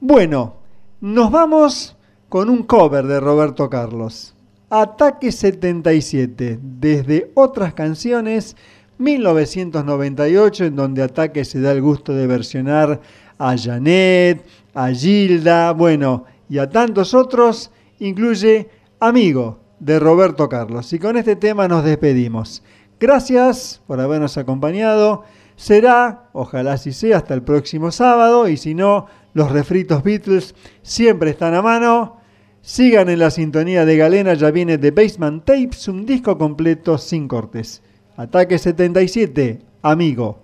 Bueno, 0.00 0.54
nos 1.02 1.30
vamos 1.30 1.94
con 2.30 2.48
un 2.48 2.62
cover 2.62 3.06
de 3.06 3.20
Roberto 3.20 3.68
Carlos. 3.68 4.34
Ataque 4.74 5.32
77, 5.32 6.58
desde 6.62 7.30
otras 7.34 7.74
canciones, 7.74 8.56
1998, 8.96 10.64
en 10.64 10.76
donde 10.76 11.02
Ataque 11.02 11.44
se 11.44 11.60
da 11.60 11.72
el 11.72 11.82
gusto 11.82 12.14
de 12.14 12.26
versionar 12.26 13.02
a 13.36 13.54
Janet, 13.58 14.46
a 14.72 14.88
Gilda, 14.88 15.72
bueno, 15.72 16.24
y 16.48 16.56
a 16.56 16.70
tantos 16.70 17.12
otros, 17.12 17.70
incluye 17.98 18.70
Amigo 18.98 19.58
de 19.78 19.98
Roberto 19.98 20.48
Carlos. 20.48 20.90
Y 20.94 20.98
con 20.98 21.18
este 21.18 21.36
tema 21.36 21.68
nos 21.68 21.84
despedimos. 21.84 22.62
Gracias 22.98 23.82
por 23.86 24.00
habernos 24.00 24.38
acompañado. 24.38 25.24
Será, 25.54 26.30
ojalá 26.32 26.72
así 26.72 26.94
sea, 26.94 27.18
hasta 27.18 27.34
el 27.34 27.42
próximo 27.42 27.90
sábado. 27.90 28.48
Y 28.48 28.56
si 28.56 28.72
no, 28.72 29.04
los 29.34 29.52
refritos 29.52 30.02
Beatles 30.02 30.54
siempre 30.80 31.28
están 31.28 31.52
a 31.52 31.60
mano. 31.60 32.21
Sigan 32.62 33.08
en 33.08 33.18
la 33.18 33.32
sintonía 33.32 33.84
de 33.84 33.96
Galena, 33.96 34.34
ya 34.34 34.52
viene 34.52 34.78
The 34.78 34.92
Basement 34.92 35.44
Tapes, 35.44 35.88
un 35.88 36.06
disco 36.06 36.38
completo 36.38 36.96
sin 36.96 37.26
cortes. 37.26 37.82
Ataque 38.16 38.56
77, 38.56 39.58
amigo. 39.82 40.38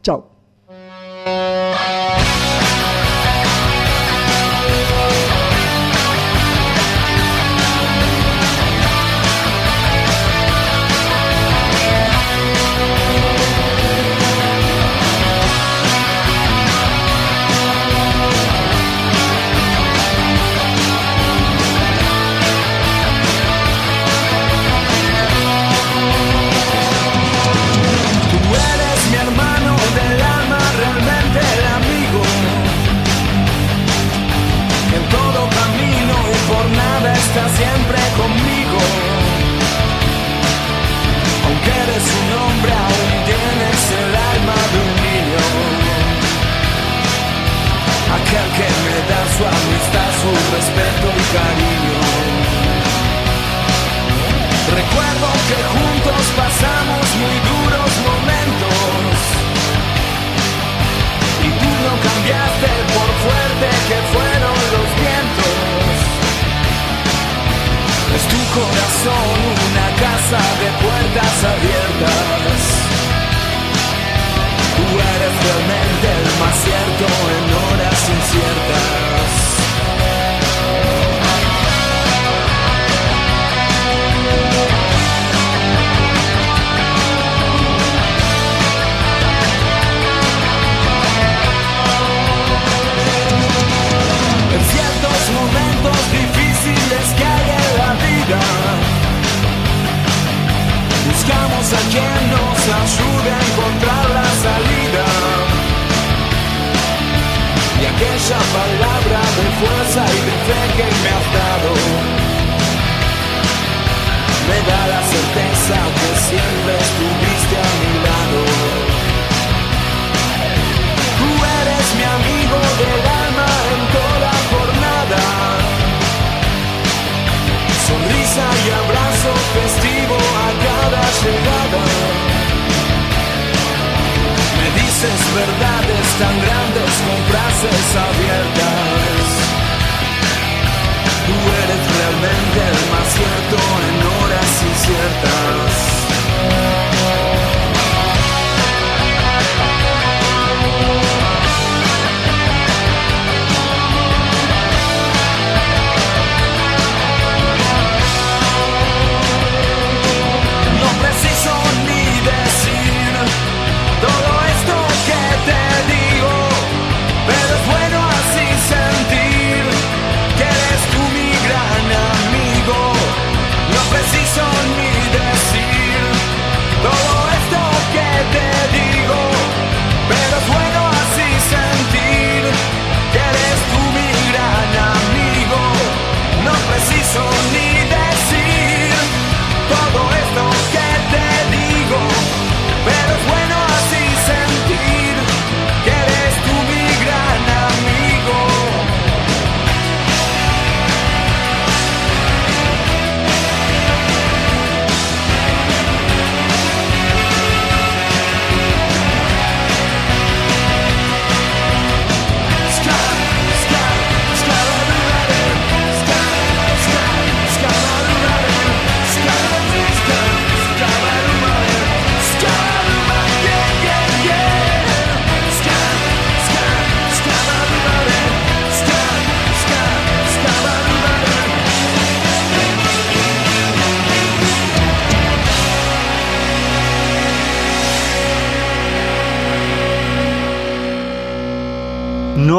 Chao. 0.00 0.35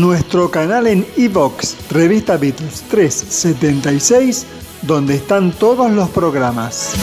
Nuestro 0.00 0.50
canal 0.50 0.86
en 0.86 1.06
iVox, 1.18 1.76
Revista 1.90 2.38
Beatles 2.38 2.82
376, 2.88 4.46
donde 4.80 5.16
están 5.16 5.52
todos 5.52 5.92
los 5.92 6.08
programas. 6.08 6.94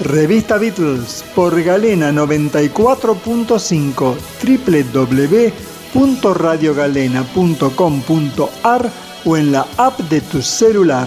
Revista 0.00 0.58
Beatles 0.58 1.22
por 1.36 1.62
Galena 1.62 2.10
94.5 2.10 4.16
www.radiogalena.com.ar 5.94 8.90
o 9.24 9.36
en 9.36 9.52
la 9.52 9.68
app 9.76 10.00
de 10.00 10.20
tu 10.20 10.42
celular. 10.42 11.06